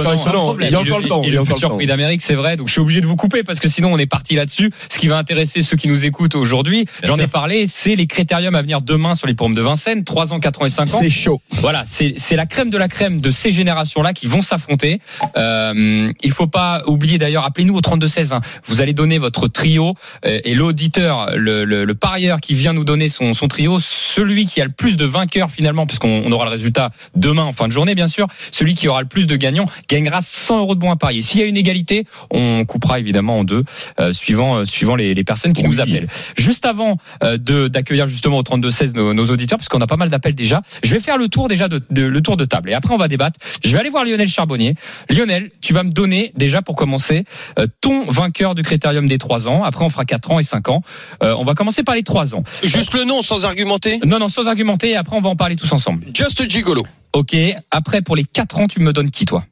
Il 0.61 0.71
y 0.71 0.75
a 0.75 0.81
encore 0.81 1.01
le 1.01 1.09
temps, 1.09 1.23
Et 1.23 1.31
le 1.31 1.45
futur 1.45 1.71
le 1.71 1.77
prix 1.77 1.87
d'Amérique, 1.87 2.23
c'est 2.23 2.35
vrai. 2.35 2.57
Donc, 2.57 2.69
je 2.69 2.73
suis 2.73 2.81
obligé 2.81 3.01
de 3.01 3.07
vous 3.07 3.17
couper 3.17 3.43
parce 3.43 3.61
que 3.61 3.69
sinon, 3.69 3.93
on 3.93 3.99
est 3.99 4.07
parti 4.09 4.35
là-dessus. 4.35 4.73
Ce 4.91 4.99
qui 4.99 5.09
va 5.09 5.17
intéresser 5.19 5.63
ceux 5.63 5.77
qui 5.77 5.89
nous 5.89 6.05
écoutent 6.07 6.35
aujourd'hui, 6.35 6.87
j'en 7.03 7.19
ai 7.19 7.27
parlé, 7.29 7.67
c'est 7.67 7.95
les 7.97 8.07
critériums 8.07 8.55
à 8.57 8.63
venir 8.63 8.81
demain 8.81 9.15
sur 9.15 9.27
les 9.27 9.35
pommes 9.35 9.55
de 9.55 9.63
Vincennes, 9.63 10.05
3 10.05 10.33
ans, 10.33 10.41
4 10.41 10.63
ans 10.63 10.67
et 10.67 10.71
5 10.71 10.95
ans. 10.95 10.99
C'est 11.01 11.11
chaud. 11.11 11.41
Voilà, 11.53 11.85
c'est 11.87 12.15
c'est 12.17 12.37
la 12.37 12.47
crème 12.47 12.71
de 12.71 12.79
la 12.79 12.89
crème 12.89 13.21
de 13.21 13.31
ces 13.31 13.53
générations-là 13.53 14.13
qui 14.13 14.27
vont 14.27 14.43
s'affronter. 14.43 15.01
Euh, 15.37 16.13
il 16.23 16.33
faut 16.33 16.47
pas 16.47 16.83
oublier 16.87 17.19
d'ailleurs, 17.19 17.45
appelez-nous 17.45 17.77
au 17.77 17.81
32-16. 17.81 18.33
hein. 18.35 18.41
Vous 18.67 18.81
allez 18.83 18.93
donner 18.93 19.19
votre 19.19 19.49
trio 19.49 19.95
euh, 20.25 20.41
et 20.45 20.55
l'auditeur, 20.55 21.31
le, 21.37 21.65
le, 21.65 21.85
le 21.85 21.95
parieur 21.95 22.41
qui 22.41 22.55
vient 22.55 22.73
nous 22.73 22.85
donner 22.85 23.09
son, 23.09 23.35
son 23.35 23.49
trio, 23.49 23.79
celui 23.81 24.47
qui 24.47 24.61
a 24.61 24.65
le 24.65 24.71
plus 24.71 24.97
de 24.97 25.05
vainqueurs 25.05 25.51
finalement, 25.51 25.87
puisqu'on 25.87 26.23
on 26.25 26.33
aura 26.33 26.45
le 26.47 26.51
résultat 26.51 26.91
demain 27.15 27.45
en 27.45 27.53
fin 27.53 27.69
de 27.69 27.73
journée 27.73 27.95
bien 27.95 28.09
sûr, 28.09 28.27
celui 28.51 28.75
qui 28.75 28.89
aura 28.89 29.03
le 29.03 29.09
plus 29.09 29.27
de 29.27 29.37
gagnants 29.37 29.67
gagnera 29.89 30.21
100 30.21 30.59
euros 30.61 30.75
de 30.75 30.81
bons 30.81 30.91
à 30.91 30.97
parier. 30.97 31.23
S'il 31.23 31.41
y 31.41 31.43
a 31.43 31.47
une 31.47 31.57
égalité, 31.57 32.05
on 32.31 32.65
coupera 32.65 32.99
évidemment 32.99 33.39
en 33.41 33.45
deux, 33.45 33.65
suivant, 34.13 34.59
euh, 34.59 34.65
suivant 34.65 34.97
les, 34.97 35.15
les 35.15 35.25
personnes 35.25 35.53
qui 35.53 35.63
nous 35.63 35.81
appellent. 35.81 36.09
Juste 36.37 36.65
avant 36.67 36.97
euh, 37.23 37.37
de 37.39 37.69
d'accueillir 37.69 38.07
justement 38.07 38.39
au 38.39 38.43
32-16 38.43 38.95
nos, 38.95 39.13
nos 39.15 39.27
auditeurs, 39.31 39.59
parce 39.59 39.69
qu'on 39.69 39.81
a 39.81 39.87
pas 39.87 39.97
mal 39.97 40.09
d'appels 40.11 40.35
déjà, 40.35 40.63
je 40.83 40.95
vais 40.95 41.01
faire 41.01 41.17
le 41.19 41.29
tour 41.29 41.49
déjà 41.49 41.69
de, 41.69 41.81
de- 41.91 42.03
le 42.03 42.21
tour 42.23 42.37
de 42.37 42.45
table 42.45 42.71
et 42.71 42.75
après 42.75 42.95
on 42.95 42.99
va 42.99 43.09
débattre. 43.09 43.39
Je 43.65 43.71
vais 43.73 43.79
aller 43.79 43.91
voir 43.91 44.05
Lionel 44.05 44.29
Charbonnier. 44.29 44.75
Lionel, 45.11 45.51
tu 45.61 45.73
vas 45.73 45.83
me 45.83 45.91
donner 45.91 46.33
déjà 46.37 46.63
pour 46.63 46.77
commencer 46.77 47.25
euh, 47.59 47.67
ton 47.81 48.05
vainqueur 48.05 48.55
du 48.55 48.63
critérium 48.63 49.09
des 49.09 49.19
3 49.19 49.49
ans. 49.49 49.65
Après 49.65 49.85
on 49.85 49.91
fera 49.91 50.05
4 50.05 50.31
ans 50.33 50.39
et 50.39 50.43
5 50.45 50.69
ans. 50.69 50.83
Euh, 51.23 51.35
on 51.39 51.45
va 51.45 51.55
commencer 51.55 51.83
par 51.83 51.95
les 51.95 52.03
3 52.03 52.35
ans. 52.35 52.45
Juste 52.63 52.95
le 52.95 53.05
nom, 53.05 53.23
sans 53.23 53.45
argumenter? 53.45 53.99
Non, 54.05 54.19
non, 54.19 54.29
sans 54.29 54.47
argumenter 54.49 54.91
et 54.91 54.97
après 54.97 55.17
on 55.17 55.21
va 55.21 55.29
en 55.29 55.37
parler 55.37 55.57
tous 55.57 55.73
ensemble. 55.73 56.05
Just 56.15 56.49
Gigolo. 56.49 56.87
Ok, 57.13 57.35
après 57.71 58.03
pour 58.03 58.17
les 58.17 58.25
4 58.25 58.61
ans, 58.61 58.69
tu 58.69 58.81
me 58.81 58.93
donnes 58.93 59.11
qui 59.11 59.25
toi? 59.25 59.45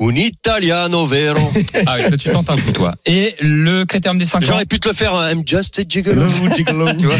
Un 0.00 0.14
italiano 0.14 1.06
vero. 1.06 1.52
Ah 1.86 1.96
oui, 1.98 2.16
tu 2.18 2.30
tentes 2.30 2.50
un 2.50 2.56
coup 2.56 2.70
toi. 2.72 2.94
Et 3.04 3.34
le 3.40 3.84
critérium 3.84 4.18
des 4.18 4.26
5 4.26 4.38
ans 4.38 4.40
J'aurais 4.46 4.64
pu 4.66 4.78
te 4.78 4.88
le 4.88 4.94
faire, 4.94 5.14
hein, 5.14 5.30
I'm 5.30 5.42
just 5.44 5.78
a 5.78 5.82
gigolo. 5.88 6.22
tu 6.98 7.06
vois. 7.06 7.14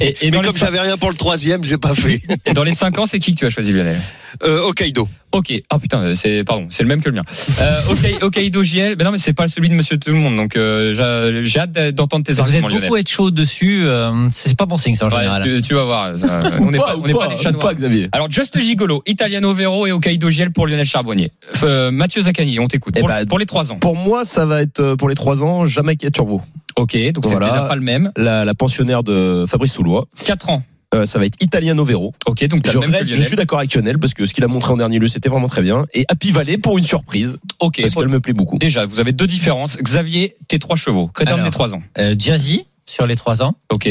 et, 0.00 0.14
et 0.26 0.30
Mais 0.30 0.38
les 0.38 0.42
comme 0.44 0.54
cin- 0.54 0.58
j'avais 0.58 0.80
rien 0.80 0.96
pour 0.96 1.10
le 1.10 1.16
troisième, 1.16 1.64
j'ai 1.64 1.78
pas 1.78 1.94
fait. 1.94 2.20
et 2.46 2.52
dans 2.52 2.62
les 2.64 2.74
5 2.74 2.98
ans, 2.98 3.06
c'est 3.06 3.18
qui 3.18 3.32
que 3.34 3.40
tu 3.40 3.46
as 3.46 3.50
choisi 3.50 3.72
Lionel? 3.72 4.00
Euh, 4.44 4.60
Hokkaido. 4.62 5.08
Ok. 5.34 5.52
Ah 5.68 5.78
putain, 5.78 5.98
euh, 6.00 6.14
c'est 6.14 6.44
pardon, 6.44 6.68
c'est 6.70 6.82
le 6.84 6.88
même 6.88 7.02
que 7.02 7.08
le 7.10 7.16
mien. 7.16 7.24
Euh, 7.60 7.80
ok, 7.90 8.14
Hokkaido 8.22 8.62
JL. 8.62 8.94
Ben 8.96 9.04
non, 9.04 9.10
mais 9.10 9.18
c'est 9.18 9.32
pas 9.32 9.48
celui 9.48 9.68
de 9.68 9.74
Monsieur 9.74 9.98
Tout 9.98 10.10
le 10.12 10.16
Monde. 10.16 10.36
Donc 10.36 10.56
euh, 10.56 11.42
j'ai- 11.44 11.58
hâte 11.60 11.72
d'entendre 11.94 12.24
tes 12.24 12.32
Vous 12.32 12.40
êtes 12.40 12.44
arguments, 12.62 12.68
beaucoup 12.80 12.96
être 12.96 13.08
chaud 13.10 13.30
dessus. 13.30 13.82
euh, 13.84 14.12
c'est 14.32 14.56
pas 14.56 14.66
bon 14.66 14.78
signe 14.78 14.94
ça 14.94 15.06
en 15.06 15.10
Ouais, 15.10 15.18
général. 15.18 15.42
tu, 15.42 15.60
tu 15.62 15.74
vas 15.74 15.84
voir. 15.84 16.16
ça, 16.16 16.40
on 16.60 16.70
n'est 16.70 16.78
pas, 16.78 16.96
on 16.96 17.06
n'est 17.06 17.12
pas 17.12 17.28
des 17.28 17.36
chats 17.36 17.50
noirs. 17.52 17.66
pas, 17.66 17.74
Xavier. 17.74 18.08
Alors 18.12 18.30
Just 18.30 18.58
Gigolo, 18.60 19.02
Italiano 19.06 19.52
Vero 19.54 19.86
et 19.86 19.92
Hokkaido 19.92 20.30
JL 20.30 20.50
pour 20.52 20.66
Lionel 20.66 20.86
Charbonnier. 20.86 21.32
Euh, 21.64 21.90
Mathieu 21.90 22.22
Zaccani, 22.22 22.60
on 22.60 22.66
t'écoute. 22.68 22.94
Eh 22.96 23.00
Pour, 23.00 23.08
ben, 23.08 23.26
pour 23.26 23.38
les 23.38 23.46
3 23.46 23.72
ans. 23.72 23.76
Pour 23.76 23.96
moi, 23.96 24.24
ça 24.24 24.46
va 24.46 24.62
être 24.62 24.94
pour 24.94 25.08
les 25.08 25.14
3 25.16 25.42
ans 25.42 25.66
Jamaïca 25.66 26.10
Turbo. 26.10 26.40
Ok, 26.76 26.96
donc 27.12 27.24
c'est 27.24 27.30
Voilà. 27.32 27.46
déjà 27.48 27.62
pas 27.62 27.74
le 27.76 27.80
même. 27.82 28.10
La, 28.16 28.44
la 28.44 28.54
pensionnaire 28.54 29.02
de 29.04 29.44
Fabrice 29.48 29.72
Soulois. 29.72 30.06
4 30.24 30.50
ans. 30.50 30.62
Euh, 30.94 31.04
ça 31.04 31.18
va 31.18 31.26
être 31.26 31.36
Italiano 31.40 31.84
Vero. 31.84 32.14
Ok, 32.26 32.44
donc 32.46 32.60
Je, 32.70 32.78
même 32.78 32.90
reste- 32.92 33.12
je 33.14 33.20
suis 33.22 33.34
d'accord 33.36 33.58
avec 33.58 33.74
Lionel 33.74 33.98
parce 33.98 34.14
que 34.14 34.26
ce 34.26 34.32
qu'il 34.32 34.44
a 34.44 34.46
montré 34.46 34.72
en 34.72 34.76
dernier 34.76 34.98
lieu, 35.00 35.08
c'était 35.08 35.28
vraiment 35.28 35.48
très 35.48 35.60
bien. 35.62 35.86
Et 35.92 36.04
Happy 36.08 36.30
Valley 36.30 36.56
pour 36.56 36.78
une 36.78 36.84
surprise 36.84 37.36
Ok. 37.58 37.80
parce 37.80 37.94
qu'elle 37.94 38.08
me 38.08 38.20
plaît 38.20 38.32
beaucoup. 38.32 38.58
Déjà, 38.58 38.86
vous 38.86 39.00
avez 39.00 39.12
deux 39.12 39.26
différences. 39.26 39.76
Xavier, 39.76 40.34
tes 40.48 40.58
trois 40.58 40.76
chevaux. 40.76 41.10
Alors. 41.26 41.44
des 41.44 41.50
3 41.50 41.74
ans. 41.74 41.82
Euh, 41.98 42.14
Jazzy 42.18 42.66
sur 42.86 43.06
les 43.06 43.16
3 43.16 43.42
ans. 43.42 43.56
Ok, 43.72 43.88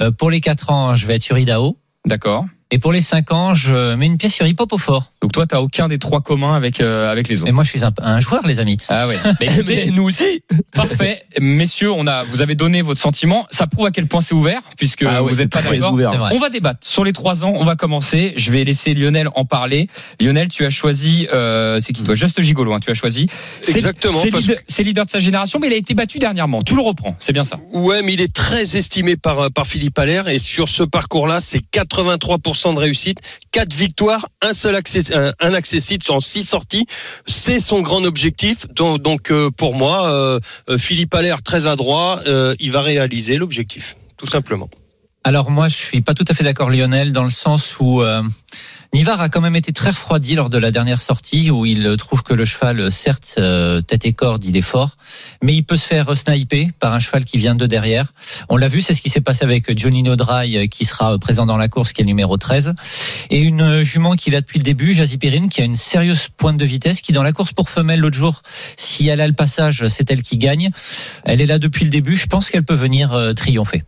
Euh, 0.00 0.10
pour 0.12 0.30
les 0.30 0.40
4 0.40 0.70
ans, 0.70 0.94
je 0.94 1.06
vais 1.06 1.16
être 1.16 1.22
sur 1.22 1.36
Idaho. 1.38 1.76
d'accord. 2.06 2.46
Et 2.70 2.78
pour 2.78 2.92
les 2.92 3.00
5 3.00 3.32
ans, 3.32 3.54
je 3.54 3.94
mets 3.94 4.04
une 4.06 4.18
pièce 4.18 4.34
sur 4.34 4.46
Hip 4.46 4.56
Hop 4.58 4.74
au 4.74 4.78
fort. 4.78 5.12
Donc 5.22 5.32
toi, 5.32 5.46
t'as 5.46 5.60
aucun 5.60 5.88
des 5.88 5.98
trois 5.98 6.20
communs 6.20 6.54
avec 6.54 6.82
euh, 6.82 7.10
avec 7.10 7.26
les 7.28 7.36
Mais 7.36 7.42
autres. 7.44 7.52
moi, 7.52 7.64
je 7.64 7.70
suis 7.70 7.82
un, 7.82 7.92
un 8.02 8.20
joueur, 8.20 8.46
les 8.46 8.60
amis. 8.60 8.76
Ah 8.90 9.08
ouais. 9.08 9.16
Mais 9.66 9.86
nous 9.86 10.02
aussi. 10.04 10.42
Parfait, 10.74 11.22
messieurs, 11.40 11.90
on 11.90 12.06
a, 12.06 12.24
vous 12.24 12.42
avez 12.42 12.54
donné 12.56 12.82
votre 12.82 13.00
sentiment. 13.00 13.46
Ça 13.50 13.66
prouve 13.66 13.86
à 13.86 13.90
quel 13.90 14.06
point 14.06 14.20
c'est 14.20 14.34
ouvert, 14.34 14.60
puisque 14.76 15.02
Ah 15.02 15.22
ouais, 15.22 15.30
vous 15.32 15.38
n'êtes 15.38 15.50
pas 15.50 15.62
très 15.62 15.78
d'accord. 15.78 15.94
On 16.30 16.38
va 16.38 16.50
débattre 16.50 16.80
sur 16.86 17.04
les 17.04 17.14
trois 17.14 17.42
ans. 17.42 17.54
On 17.56 17.64
va 17.64 17.74
commencer. 17.74 18.34
Je 18.36 18.52
vais 18.52 18.64
laisser 18.64 18.92
Lionel 18.92 19.30
en 19.34 19.46
parler. 19.46 19.88
Lionel, 20.20 20.48
tu 20.48 20.66
as 20.66 20.70
choisi, 20.70 21.26
euh, 21.32 21.80
c'est 21.80 21.94
qui 21.94 22.02
toi? 22.02 22.14
Juste 22.14 22.40
Gigolo, 22.42 22.74
hein, 22.74 22.80
tu 22.80 22.90
as 22.90 22.94
choisi. 22.94 23.28
C'est- 23.62 23.76
Exactement, 23.76 24.20
C'est 24.20 24.30
leader, 24.30 24.56
leader 24.80 25.06
de 25.06 25.10
sa 25.10 25.20
génération, 25.20 25.58
mais 25.58 25.68
il 25.68 25.72
a 25.72 25.76
été 25.76 25.94
battu 25.94 26.18
dernièrement. 26.18 26.60
Tu 26.62 26.74
le 26.74 26.82
reprends, 26.82 27.16
c'est 27.18 27.32
bien 27.32 27.44
ça. 27.44 27.58
Ouais, 27.72 28.02
mais 28.02 28.12
il 28.12 28.20
est 28.20 28.32
très 28.32 28.76
estimé 28.76 29.16
par, 29.16 29.38
euh, 29.40 29.48
par 29.48 29.66
Philippe 29.66 29.98
Allaire 29.98 30.28
et 30.28 30.38
sur 30.38 30.68
ce 30.68 30.82
parcours-là, 30.82 31.40
c'est 31.40 31.60
83% 31.72 32.57
de 32.66 32.78
réussite, 32.78 33.18
4 33.52 33.74
victoires, 33.74 34.28
un 34.42 34.52
seul 34.52 34.74
accès, 34.74 35.14
un, 35.14 35.32
un 35.40 35.54
en 36.08 36.20
6 36.20 36.42
sorties. 36.44 36.86
C'est 37.26 37.60
son 37.60 37.80
grand 37.80 38.04
objectif. 38.04 38.66
Donc, 38.68 39.30
euh, 39.30 39.50
pour 39.50 39.74
moi, 39.74 40.10
euh, 40.10 40.40
euh, 40.68 40.78
Philippe 40.78 41.14
Allaire, 41.14 41.42
très 41.42 41.66
adroit, 41.66 42.20
euh, 42.26 42.54
il 42.60 42.72
va 42.72 42.82
réaliser 42.82 43.36
l'objectif, 43.36 43.96
tout 44.16 44.26
simplement. 44.26 44.68
Alors 45.24 45.50
moi, 45.50 45.68
je 45.68 45.74
suis 45.74 46.00
pas 46.00 46.14
tout 46.14 46.24
à 46.28 46.34
fait 46.34 46.44
d'accord, 46.44 46.70
Lionel, 46.70 47.12
dans 47.12 47.24
le 47.24 47.30
sens 47.30 47.76
où 47.80 48.02
Nivard 48.94 49.20
a 49.20 49.28
quand 49.28 49.42
même 49.42 49.56
été 49.56 49.72
très 49.72 49.90
refroidi 49.90 50.34
lors 50.34 50.48
de 50.48 50.56
la 50.56 50.70
dernière 50.70 51.02
sortie, 51.02 51.50
où 51.50 51.66
il 51.66 51.94
trouve 51.98 52.22
que 52.22 52.32
le 52.32 52.46
cheval, 52.46 52.90
certes, 52.90 53.34
euh, 53.38 53.82
tête 53.82 54.06
et 54.06 54.14
corde, 54.14 54.44
il 54.46 54.56
est 54.56 54.62
fort, 54.62 54.96
mais 55.42 55.54
il 55.54 55.62
peut 55.62 55.76
se 55.76 55.86
faire 55.86 56.16
sniper 56.16 56.68
par 56.80 56.94
un 56.94 56.98
cheval 56.98 57.26
qui 57.26 57.36
vient 57.36 57.54
de 57.54 57.66
derrière. 57.66 58.14
On 58.48 58.56
l'a 58.56 58.66
vu, 58.66 58.80
c'est 58.80 58.94
ce 58.94 59.02
qui 59.02 59.10
s'est 59.10 59.20
passé 59.20 59.44
avec 59.44 59.78
Johnny 59.78 60.02
Dry, 60.02 60.56
euh, 60.56 60.66
qui 60.68 60.86
sera 60.86 61.18
présent 61.18 61.44
dans 61.44 61.58
la 61.58 61.68
course, 61.68 61.92
qui 61.92 62.00
est 62.00 62.04
le 62.04 62.08
numéro 62.08 62.38
13, 62.38 62.74
et 63.28 63.40
une 63.40 63.82
jument 63.82 64.14
qu'il 64.14 64.34
a 64.34 64.40
depuis 64.40 64.58
le 64.58 64.64
début, 64.64 64.94
Jazzy 64.94 65.18
Perrine, 65.18 65.50
qui 65.50 65.60
a 65.60 65.64
une 65.64 65.76
sérieuse 65.76 66.28
pointe 66.36 66.56
de 66.56 66.64
vitesse, 66.64 67.02
qui 67.02 67.12
dans 67.12 67.22
la 67.22 67.32
course 67.32 67.52
pour 67.52 67.68
femelle 67.68 68.00
l'autre 68.00 68.16
jour, 68.16 68.42
si 68.78 69.06
elle 69.08 69.20
a 69.20 69.26
le 69.26 69.34
passage, 69.34 69.86
c'est 69.88 70.10
elle 70.10 70.22
qui 70.22 70.38
gagne. 70.38 70.70
Elle 71.24 71.42
est 71.42 71.46
là 71.46 71.58
depuis 71.58 71.84
le 71.84 71.90
début, 71.90 72.16
je 72.16 72.26
pense 72.26 72.48
qu'elle 72.48 72.64
peut 72.64 72.74
venir 72.74 73.12
euh, 73.12 73.34
triompher. 73.34 73.82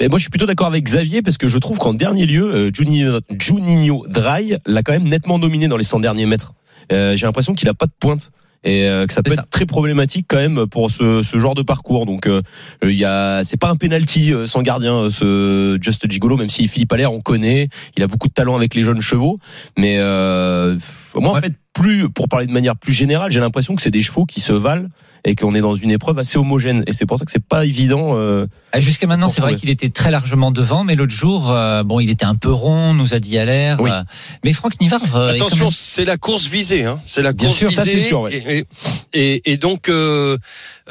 Et 0.00 0.08
moi, 0.08 0.18
je 0.18 0.22
suis 0.22 0.30
plutôt 0.30 0.46
d'accord 0.46 0.68
avec 0.68 0.84
Xavier 0.84 1.22
parce 1.22 1.38
que 1.38 1.48
je 1.48 1.58
trouve 1.58 1.78
qu'en 1.78 1.94
dernier 1.94 2.26
lieu, 2.26 2.44
euh, 2.44 2.70
Juninho, 2.72 3.20
Juninho 3.38 4.06
Dry 4.08 4.56
l'a 4.64 4.82
quand 4.82 4.92
même 4.92 5.08
nettement 5.08 5.38
dominé 5.38 5.66
dans 5.66 5.76
les 5.76 5.84
100 5.84 6.00
derniers 6.00 6.26
mètres. 6.26 6.54
Euh, 6.92 7.16
J'ai 7.16 7.26
l'impression 7.26 7.54
qu'il 7.54 7.68
a 7.68 7.74
pas 7.74 7.86
de 7.86 7.92
pointe. 7.98 8.30
Et 8.64 8.88
euh, 8.88 9.06
que 9.06 9.12
ça 9.12 9.22
peut 9.22 9.32
être 9.32 9.48
très 9.50 9.66
problématique 9.66 10.26
quand 10.28 10.36
même 10.36 10.66
pour 10.66 10.90
ce, 10.90 11.22
ce 11.22 11.38
genre 11.38 11.54
de 11.54 11.62
parcours. 11.62 12.06
Donc, 12.06 12.26
euh, 12.26 12.42
il 12.82 12.90
y 12.90 13.04
a, 13.04 13.44
c'est 13.44 13.56
pas 13.56 13.68
un 13.70 13.76
penalty 13.76 14.32
euh, 14.32 14.46
sans 14.46 14.62
gardien 14.62 14.94
euh, 15.04 15.10
ce 15.10 15.78
Just 15.80 16.10
Gigolo, 16.10 16.36
même 16.36 16.50
si 16.50 16.66
Philippe 16.66 16.92
Allaire 16.92 17.12
on 17.12 17.20
connaît, 17.20 17.68
il 17.96 18.02
a 18.02 18.08
beaucoup 18.08 18.26
de 18.26 18.32
talent 18.32 18.56
avec 18.56 18.74
les 18.74 18.82
jeunes 18.82 19.00
chevaux, 19.00 19.38
mais 19.76 19.98
euh, 19.98 20.76
moi 21.14 21.38
en 21.38 21.40
fait 21.40 21.52
plus, 21.72 22.08
pour 22.08 22.28
parler 22.28 22.48
de 22.48 22.52
manière 22.52 22.76
plus 22.76 22.92
générale, 22.92 23.30
j'ai 23.30 23.38
l'impression 23.38 23.76
que 23.76 23.82
c'est 23.82 23.92
des 23.92 24.02
chevaux 24.02 24.26
qui 24.26 24.40
se 24.40 24.52
valent 24.52 24.88
et 25.28 25.34
qu'on 25.34 25.54
est 25.54 25.60
dans 25.60 25.74
une 25.74 25.90
épreuve 25.90 26.18
assez 26.18 26.38
homogène. 26.38 26.82
Et 26.86 26.92
c'est 26.92 27.04
pour 27.04 27.18
ça 27.18 27.26
que 27.26 27.30
c'est 27.30 27.44
pas 27.44 27.66
évident. 27.66 28.12
euh, 28.16 28.46
Ah, 28.72 28.80
Jusqu'à 28.80 29.06
maintenant, 29.06 29.28
c'est 29.28 29.42
vrai 29.42 29.56
qu'il 29.56 29.68
était 29.68 29.90
très 29.90 30.10
largement 30.10 30.50
devant, 30.50 30.84
mais 30.84 30.94
l'autre 30.94 31.12
jour, 31.14 31.50
euh, 31.50 31.82
bon, 31.82 32.00
il 32.00 32.08
était 32.08 32.24
un 32.24 32.34
peu 32.34 32.50
rond, 32.50 32.94
nous 32.94 33.12
a 33.12 33.18
dit 33.18 33.36
à 33.36 33.44
l'air. 33.44 33.78
Oui. 33.80 33.90
euh, 33.90 34.02
mais 34.42 34.54
Franck 34.54 34.80
Nivard, 34.80 35.02
euh, 35.14 35.34
Attention, 35.34 35.66
même- 35.66 35.74
c'est 35.74 36.06
la 36.06 36.16
course 36.16 36.46
visée. 36.46 36.84
Hein. 36.86 36.98
C'est 37.04 37.20
la 37.22 37.32
Bien 37.34 37.48
course 37.48 37.58
sûr, 37.58 37.72
ça, 37.74 37.84
visée. 37.84 38.00
c'est 38.00 38.06
sûr, 38.08 38.22
ouais. 38.22 38.34
et, 38.34 38.64
et, 39.34 39.52
et 39.52 39.56
donc, 39.58 39.90
euh, 39.90 40.38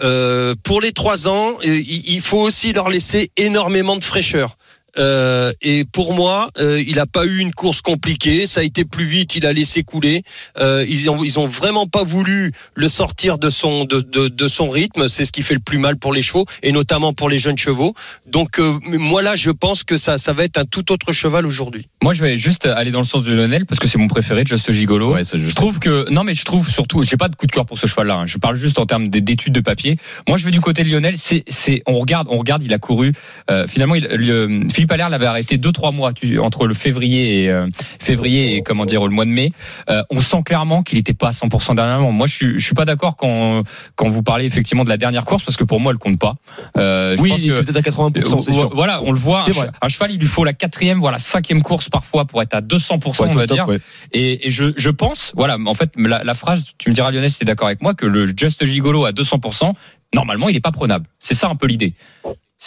euh, 0.04 0.54
pour 0.64 0.82
les 0.82 0.92
trois 0.92 1.28
ans, 1.28 1.50
il 1.64 1.74
il 2.08 2.22
faut 2.22 2.40
aussi 2.40 2.74
leur 2.74 2.90
laisser 2.90 3.32
énormément 3.38 3.96
de 3.96 4.04
fraîcheur. 4.04 4.58
Euh, 4.98 5.52
et 5.62 5.86
pour 5.86 6.14
moi, 6.14 6.50
euh, 6.60 6.82
il 6.86 6.96
n'a 6.96 7.06
pas 7.06 7.26
eu 7.26 7.38
une 7.40 7.54
course 7.54 7.82
compliquée. 7.82 8.48
Ça 8.48 8.62
a 8.62 8.64
été 8.64 8.86
plus 8.86 9.06
vite. 9.06 9.36
Il 9.36 9.46
a 9.46 9.54
laissé 9.54 9.84
couler. 9.84 10.24
Euh, 10.60 10.86
ils 10.88 11.10
ont 11.10 11.24
ils 11.24 11.40
ont 11.40 11.48
vraiment 11.48 11.86
pas 11.88 12.04
voulu 12.04 12.52
le 12.76 12.88
sortir 12.88 13.38
de 13.38 13.50
son 13.50 13.86
de, 13.86 14.02
de, 14.02 14.28
de 14.28 14.48
son 14.48 14.70
rythme. 14.70 15.08
C'est 15.08 15.26
ce 15.26 15.32
qui 15.32 15.42
fait 15.42 15.54
le 15.54 15.60
plus 15.60 15.78
mal 15.78 15.98
pour 15.98 16.14
les 16.14 16.22
chevaux 16.22 16.46
et 16.64 16.72
notamment 16.72 17.14
pour 17.14 17.30
les 17.30 17.40
jeunes 17.40 17.58
chevaux. 17.58 17.94
Donc 18.26 18.60
euh, 18.60 18.80
moi 18.84 19.22
là, 19.22 19.36
je 19.36 19.52
pense 19.52 19.84
que 19.84 19.98
ça 19.98 20.18
ça 20.18 20.34
va 20.34 20.44
être 20.44 20.58
un 20.58 20.66
tout 20.66 20.92
autre 20.92 21.14
cheval 21.14 21.46
aujourd'hui. 21.46 21.86
Moi, 22.04 22.14
je 22.14 22.22
vais 22.22 22.38
juste 22.38 22.66
aller 22.66 22.92
dans 22.92 23.02
le 23.02 23.06
sens 23.06 23.24
de 23.24 23.34
Lionel 23.34 23.66
parce 23.66 23.80
que 23.80 23.88
c'est 23.88 23.98
mon 23.98 24.08
préféré, 24.08 24.44
Just 24.46 24.72
Gigolo. 24.72 25.14
Ouais, 25.14 25.24
ça, 25.24 25.38
je 25.38 25.50
trouve 25.56 25.80
que 25.80 26.10
non 26.12 26.24
mais 26.24 26.34
je 26.34 26.44
trouve 26.46 26.70
surtout 26.70 27.04
j'ai 27.04 27.18
pas 27.18 27.28
de 27.30 27.36
coup 27.36 27.48
de 27.48 27.52
cœur 27.52 27.66
pour 27.66 27.78
ce 27.78 27.88
cheval 27.88 28.08
là 28.08 28.24
je 28.26 28.38
parle 28.38 28.56
juste 28.56 28.80
en 28.80 28.86
termes 28.86 29.10
d'études 29.10 29.54
de 29.54 29.60
papier 29.60 29.98
moi 30.28 30.38
je 30.38 30.46
vais 30.46 30.52
du 30.52 30.62
côté 30.62 30.84
de 30.84 30.90
Lionel 30.90 31.18
c'est 31.18 31.44
c'est 31.48 31.82
on 31.86 32.00
regarde 32.00 32.28
on 32.30 32.38
regarde 32.38 32.64
il 32.64 32.74
a 32.74 32.80
couru 32.80 33.14
euh, 33.52 33.68
finalement 33.68 33.96
il, 33.96 34.04
le- 34.06 34.68
Philippe 34.88 34.92
Allaire 34.94 35.10
l'avait 35.10 35.26
arrêté 35.26 35.58
deux 35.58 35.74
trois 35.74 35.92
mois 35.92 36.14
tu- 36.14 36.40
entre 36.40 36.66
le 36.66 36.74
février 36.74 37.44
et 37.44 37.50
euh, 37.52 37.68
février 38.00 38.56
et 38.56 38.62
comment 38.62 38.86
dire 38.86 39.04
le 39.04 39.10
mois 39.12 39.26
de 39.26 39.30
mai 39.32 39.52
Euh, 39.90 40.02
on 40.10 40.22
sent 40.22 40.44
clairement 40.46 40.82
qu'il 40.82 40.98
était 40.98 41.14
pas 41.14 41.30
à 41.30 41.32
100% 41.32 41.76
dernièrement 41.76 42.12
moi 42.14 42.26
je 42.26 42.34
suis 42.34 42.60
je 42.60 42.66
suis 42.66 42.74
pas 42.74 42.86
d'accord 42.86 43.18
quand 43.18 43.64
quand 43.96 44.10
vous 44.10 44.24
parlez 44.24 44.46
effectivement 44.46 44.86
de 44.86 44.90
la 44.90 44.96
dernière 44.98 45.26
course 45.26 45.44
parce 45.44 45.58
que 45.58 45.66
pour 45.66 45.82
moi 45.82 45.92
elle 45.92 45.98
compte 45.98 46.20
pas 46.20 46.36
euh, 46.78 47.18
je 47.18 47.22
oui, 47.22 47.30
pense 47.32 47.42
il 47.42 47.52
est 47.52 47.64
peut-être 47.64 47.76
à 47.88 47.92
80%, 47.92 48.42
c'est 48.42 48.52
euh, 48.52 48.54
sûr. 48.54 48.72
Voilà, 48.74 49.02
on 49.04 49.12
le 49.12 49.20
voit. 49.20 49.42
Un, 49.42 49.52
vrai. 49.52 49.68
che- 49.68 49.72
un 49.82 49.88
cheval, 49.90 50.12
il 50.12 50.20
lui 50.20 50.28
faut 50.28 50.44
la 50.46 50.54
quatrième, 50.54 51.00
voire 51.00 51.12
la 51.12 51.20
cinquième 51.20 51.62
course 51.62 51.90
parfois 51.90 52.26
pour 52.26 52.42
être 52.42 52.54
à 52.54 52.62
200%, 52.62 53.24
Ouais, 53.24 53.30
on 53.30 53.34
va 53.36 53.48
top, 53.48 53.58
dire. 53.58 53.68
ouais. 53.68 53.80
Et, 54.14 54.48
et 54.48 54.52
je, 54.52 54.66
je 54.78 54.90
pense, 54.90 55.32
voilà, 55.36 55.58
en 55.66 55.74
fait, 55.74 55.92
la, 55.98 56.24
la 56.24 56.34
phrase, 56.34 56.64
tu 56.78 56.90
me 56.90 56.96
diras 56.96 57.12
Lionel 57.12 57.30
si 57.32 57.40
t'es 57.40 57.46
d'accord 57.46 57.68
avec 57.68 57.82
moi, 57.82 57.94
que 57.94 58.06
le 58.06 58.28
Just 58.28 58.66
Gigolo 58.66 59.06
à 59.06 59.12
200%, 59.12 59.74
normalement, 60.14 60.48
il 60.50 60.54
n'est 60.54 60.60
pas 60.62 60.72
prenable. 60.72 61.08
C'est 61.20 61.34
ça 61.34 61.50
un 61.50 61.56
peu 61.56 61.68
l'idée. 61.68 61.94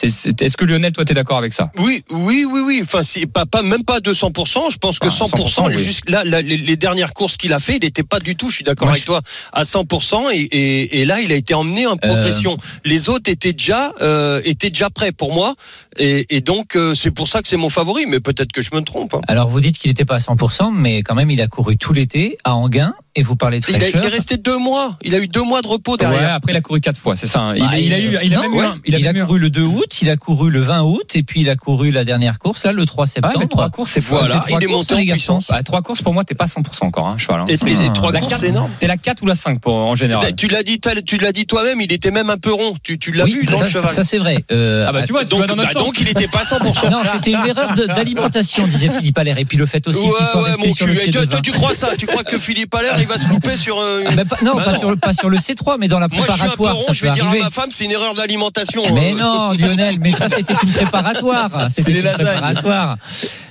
Est-ce 0.03 0.57
que 0.57 0.65
Lionel, 0.65 0.93
toi, 0.93 1.05
t'es 1.05 1.15
d'accord 1.15 1.37
avec 1.39 1.53
ça? 1.53 1.73
Oui, 1.79 2.05
oui, 2.11 2.47
oui, 2.51 2.61
oui. 2.65 2.81
Enfin, 2.83 3.03
c'est 3.03 3.27
pas, 3.27 3.45
pas 3.45 3.63
même 3.63 3.83
pas 3.85 3.99
200%. 3.99 4.71
Je 4.71 4.79
pense 4.79 4.99
que 5.01 5.09
Ah, 5.09 5.11
100%. 5.11 5.49
100%, 5.49 5.67
oui. 5.77 5.83
jusque 5.83 6.09
là, 6.09 6.23
là, 6.25 6.41
les, 6.43 6.77
dernières 6.77 7.13
courses 7.13 7.37
qu'il 7.37 7.53
a 7.53 7.59
fait, 7.59 7.77
il 7.77 7.83
n'était 7.85 8.05
pas 8.05 8.21
du 8.21 8.37
tout. 8.37 8.49
Je 8.49 8.55
suis 8.57 8.65
d'accord 8.65 8.89
avec 8.89 9.01
je- 9.03 9.07
toi 9.07 9.21
à 9.53 9.65
100%. 9.65 10.31
Et, 10.33 10.37
et, 10.39 11.01
et 11.01 11.05
là, 11.05 11.21
il 11.21 11.33
a 11.33 11.35
été 11.35 11.55
emmené 11.55 11.87
Euh. 11.87 11.91
en 11.91 11.97
progression. 11.97 12.57
Les 12.85 13.09
autres 13.09 13.29
étaient 13.31 13.53
déjà 13.53 13.93
euh, 14.01 14.41
étaient 14.45 14.71
déjà 14.71 14.91
prêts 14.91 15.13
pour 15.13 15.35
moi. 15.35 15.55
Et, 15.99 16.25
et 16.37 16.41
donc, 16.41 16.77
euh, 16.77 16.95
c'est 16.95 17.11
pour 17.11 17.27
ça 17.27 17.43
que 17.43 17.49
c'est 17.49 17.57
mon 17.57 17.69
favori. 17.69 18.07
Mais 18.07 18.21
peut-être 18.21 18.53
que 18.53 18.63
je 18.63 18.71
me 18.73 18.81
trompe. 18.83 19.15
hein. 19.15 19.21
Alors 19.27 19.49
vous 19.49 19.61
dites 19.61 19.77
qu'il 19.77 19.91
n'était 19.91 20.05
pas 20.05 20.15
à 20.17 20.19
100%, 20.19 20.71
mais 20.73 21.03
quand 21.03 21.17
même, 21.17 21.31
il 21.33 21.43
a 21.43 21.49
couru 21.49 21.77
tout 21.77 21.93
l'été 21.93 22.39
à 22.45 22.55
Anguin, 22.55 22.95
et 23.17 23.23
vous 23.25 23.35
parlez 23.35 23.59
de 23.59 23.67
Il, 23.69 23.75
a- 23.75 23.79
il 23.79 23.91
fraîcheur. 23.91 24.05
est 24.05 24.09
resté 24.15 24.37
deux 24.37 24.57
mois. 24.59 24.97
Il 25.03 25.15
a 25.17 25.19
eu 25.19 25.27
deux 25.27 25.43
mois 25.43 25.63
de 25.63 25.67
repos 25.67 25.93
Ouais, 25.93 25.99
derrière. 25.99 26.33
après, 26.35 26.53
il 26.53 26.57
a 26.57 26.61
couru 26.61 26.81
quatre 26.81 26.99
fois, 26.99 27.17
c'est 27.17 27.27
ça. 27.27 27.41
hein. 27.41 27.55
Il, 27.57 27.63
Bah, 27.67 27.77
il 27.79 27.93
a 27.93 27.99
eu, 27.99 28.17
il 28.23 28.33
a 28.35 28.37
non, 28.37 28.43
même 28.43 28.55
eu 28.55 28.57
ouais. 28.59 28.65
un- 28.67 28.77
il 28.87 28.95
a 28.95 28.99
il 29.01 29.09
a 29.09 29.13
couru 29.15 29.39
le 29.41 29.51
2 29.51 29.63
août, 29.63 29.80
il 30.03 30.11
a 30.11 30.17
couru 30.17 30.51
le 30.51 30.61
20 30.61 30.83
août, 30.83 31.11
et 31.15 31.23
puis 31.23 31.41
il 31.43 31.51
a 31.51 31.57
couru 31.57 31.91
la 31.91 32.05
dernière 32.05 32.39
course, 32.39 32.65
là, 32.65 32.73
le 32.73 32.85
3 32.87 33.05
Ah, 33.05 33.07
septembre. 33.07 33.35
mais 33.41 33.47
trois 33.47 33.71
courses, 33.71 33.93
c'est 33.93 34.01
Voilà, 34.01 34.45
il 34.49 34.55
est 34.55 34.67
courses, 34.67 34.91
monté 34.91 34.95
en 34.95 35.13
puissance. 35.13 35.49
Bah, 35.49 35.63
trois 35.63 35.83
courses, 35.83 36.03
pour 36.03 36.13
moi, 36.15 36.25
t'es 36.25 36.35
pas 36.35 36.47
100% 36.47 36.87
encore, 36.87 37.07
hein, 37.09 37.19
cheval. 37.19 37.41
hein. 37.41 37.47
Et 37.49 37.57
puis 37.57 37.75
les 37.75 37.87
Ah. 37.89 37.91
trois 37.91 38.13
La 38.13 38.21
courses, 38.21 38.35
c'est 38.37 38.49
énorme. 38.49 38.71
T'es 38.79 38.87
la 38.87 38.97
4 38.97 39.23
ou 39.23 39.27
la 39.27 39.35
5 39.35 39.61
pour, 39.61 39.75
en 39.75 39.95
général. 39.95 40.35
Tu 40.37 40.49
l'as 40.49 40.63
dit, 40.63 40.81
tu 41.07 41.19
l'as 41.19 41.33
dit 41.33 41.47
toi-même. 41.47 41.81
Il 41.81 41.93
était 41.93 42.11
même 42.11 42.31
un 42.31 42.37
peu 42.39 42.53
rond. 42.53 42.75
Tu, 42.83 42.99
tu 42.99 43.13
l'as 43.13 43.25
Oui, 43.25 43.33
vu 43.41 43.45
dans 43.47 43.59
ça, 43.59 43.65
le 43.65 43.71
cheval. 43.71 43.91
ça, 43.91 44.03
c'est 44.05 44.19
vrai. 44.19 44.45
Euh, 44.53 44.87
Ah 44.89 44.93
bah, 44.93 45.03
tu 45.03 45.13
vois, 45.13 45.25
tu 45.25 45.31
donc, 45.31 45.47
dans 45.47 45.57
bah, 45.57 45.65
donc, 45.75 45.99
il 46.01 46.07
n'était 46.07 46.29
pas 46.29 46.41
à 46.41 46.45
100%. 46.45 46.91
non, 46.91 47.03
c'était 47.13 47.33
une 47.33 47.47
erreur 47.47 47.75
d'alimentation, 47.75 48.67
disait 48.67 48.89
Philippe 48.89 49.19
Allaire. 49.19 49.39
Et 49.39 49.45
puis 49.45 49.57
le 49.59 49.67
fait 49.67 49.87
aussi 49.87 50.07
Ouais, 50.07 50.13
ouais, 50.43 50.51
mon 50.67 50.73
cul. 50.73 50.99
Et 51.07 51.11
toi, 51.11 51.23
tu 51.43 51.53
crois 51.53 51.75
ça? 51.75 51.91
Tu 51.99 52.07
crois 52.07 52.25
que 52.25 52.39
Philippe 52.39 52.75
Allaire, 52.75 52.97
il 53.01 53.07
va 53.07 53.19
se 53.19 53.29
louper 53.29 53.57
sur 53.57 53.79
euh, 53.79 54.03
une... 54.09 54.15
Bah, 54.17 54.25
pas- 54.25 54.37
non, 54.45 54.57
Bah 54.57 54.65
pas. 54.65 54.79
Sur 54.79 54.91
le, 54.91 54.97
pas 54.97 55.13
sur 55.13 55.29
le 55.31 55.37
C3, 55.39 55.77
mais 55.79 55.89
dans 55.89 55.99
la 55.99 56.09
Moi, 56.09 56.25
je 56.29 56.33
suis 56.33 56.43
un 56.43 56.45
peu 56.45 56.51
préparatoire, 56.57 56.77
rond. 56.77 56.85
ça 56.87 56.93
Je 56.93 57.03
vais 57.05 57.11
dire 57.11 57.27
à 57.29 57.35
ma 57.35 57.51
femme, 57.51 57.71
c'est 57.71 57.85
une 57.85 57.91
erreur 57.93 58.15
d'alimentation. 58.15 58.83
Mais 58.95 59.13
Euh, 59.13 59.17
non, 59.17 59.53
Lionel, 59.71 59.99
mais 60.01 60.13
ça 60.13 60.29
c'était 60.29 60.55
une 60.63 60.73
préparatoire. 60.73 61.69
C'était 61.71 61.93
une 61.93 62.03
lasagnes. 62.03 62.27
préparatoire. 62.27 62.97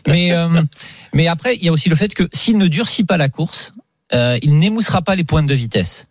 Mais 0.07 0.31
euh, 0.31 0.61
mais 1.13 1.27
après, 1.27 1.55
il 1.55 1.63
y 1.63 1.69
a 1.69 1.71
aussi 1.71 1.89
le 1.89 1.95
fait 1.95 2.13
que 2.13 2.27
s'il 2.33 2.57
ne 2.57 2.67
durcit 2.67 3.03
pas 3.03 3.17
la 3.17 3.29
course, 3.29 3.73
euh, 4.13 4.37
il 4.41 4.57
n'émoussera 4.57 5.01
pas 5.01 5.15
les 5.15 5.23
pointes 5.23 5.47
de 5.47 5.53
vitesse. 5.53 6.05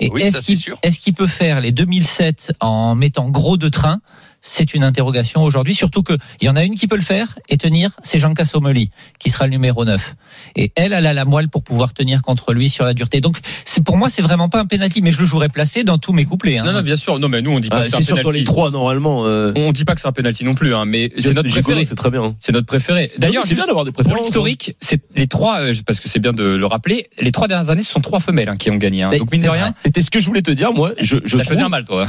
Et 0.00 0.10
Oui, 0.10 0.22
est-ce 0.22 0.40
qu'il 0.40 0.74
est-ce 0.82 0.98
qu'il 0.98 1.14
peut 1.14 1.26
faire 1.28 1.60
les 1.60 1.70
2007 1.70 2.54
en 2.60 2.94
mettant 2.94 3.30
gros 3.30 3.56
de 3.56 3.68
train 3.68 4.00
C'est 4.44 4.74
une 4.74 4.82
interrogation 4.82 5.44
aujourd'hui, 5.44 5.72
surtout 5.74 6.02
que 6.02 6.14
il 6.40 6.46
y 6.46 6.48
en 6.48 6.56
a 6.56 6.64
une 6.64 6.74
qui 6.74 6.88
peut 6.88 6.96
le 6.96 7.02
faire 7.02 7.38
et 7.48 7.56
tenir, 7.56 7.90
c'est 8.02 8.18
Jean 8.18 8.34
Cassomoli, 8.34 8.90
qui 9.20 9.30
sera 9.30 9.46
le 9.46 9.52
numéro 9.52 9.84
9. 9.84 10.16
Et 10.56 10.72
elle, 10.74 10.92
elle 10.92 11.06
a 11.06 11.12
la 11.14 11.24
moelle 11.24 11.48
pour 11.48 11.62
pouvoir 11.62 11.94
tenir 11.94 12.22
contre 12.22 12.52
lui 12.52 12.68
sur 12.68 12.84
la 12.84 12.92
dureté. 12.92 13.20
Donc, 13.20 13.36
c'est 13.64 13.84
pour 13.84 13.96
moi, 13.96 14.10
c'est 14.10 14.20
vraiment 14.20 14.48
pas 14.48 14.58
un 14.60 14.66
penalty, 14.66 15.00
mais 15.00 15.12
je 15.12 15.20
le 15.20 15.26
jouerais 15.26 15.48
placé 15.48 15.84
dans 15.84 15.96
tous 15.98 16.12
mes 16.12 16.24
couplets. 16.24 16.58
hein. 16.58 16.64
Non, 16.64 16.72
non, 16.72 16.82
bien 16.82 16.96
sûr. 16.96 17.20
Non, 17.20 17.28
mais 17.28 17.40
nous, 17.40 17.52
on 17.52 17.60
dit 17.60 17.68
pas 17.68 17.76
Ah, 17.76 17.82
que 17.84 17.90
c'est 17.90 17.96
c'est 17.98 18.02
un 18.02 18.06
sûr 18.06 18.16
que 18.16 18.22
dans 18.22 18.30
les 18.30 18.40
penalty. 18.40 18.44
trois, 18.52 18.70
normalement. 18.72 19.24
euh, 19.26 19.52
On 19.54 19.70
dit 19.70 19.84
pas 19.84 19.94
que 19.94 20.00
c'est 20.00 20.08
un 20.08 20.12
penalty 20.12 20.44
non 20.44 20.54
plus, 20.56 20.74
hein, 20.74 20.86
mais 20.86 21.12
c'est 21.18 21.34
notre 21.34 21.48
préféré. 21.48 21.84
C'est 21.84 21.94
très 21.94 22.10
bien. 22.10 22.34
C'est 22.40 22.50
notre 22.52 22.66
préféré. 22.66 23.12
D'ailleurs, 23.18 23.44
c'est 23.46 23.54
bien 23.54 23.66
d'avoir 23.66 23.84
des 23.84 23.92
pour 23.92 24.02
préférences. 24.02 24.24
l'historique, 24.26 24.74
c'est 24.80 25.00
les 25.14 25.28
trois, 25.28 25.60
euh, 25.60 25.72
parce 25.86 26.00
que 26.00 26.08
c'est 26.08 26.18
bien 26.18 26.32
de 26.32 26.42
le 26.42 26.66
rappeler, 26.66 27.08
les 27.20 27.30
trois 27.30 27.46
dernières 27.46 27.70
années, 27.70 27.82
ce 27.82 27.92
sont 27.92 28.00
trois 28.00 28.18
femelles 28.18 28.48
hein, 28.48 28.56
qui 28.56 28.70
ont 28.72 28.76
gagné. 28.76 29.04
hein. 29.04 29.10
Donc 29.16 29.30
mine 29.30 29.40
de 29.42 29.46
c'est 29.46 29.52
rien. 29.52 29.72
C'était 29.84 30.02
ce 30.02 30.10
que 30.10 30.18
je 30.18 30.26
voulais 30.26 30.42
te 30.42 30.50
dire, 30.50 30.72
moi. 30.72 30.92
Je, 31.00 31.18
je 31.24 31.38
trouve- 31.38 31.60
un 31.60 31.68
mal, 31.68 31.84
toi. 31.84 32.06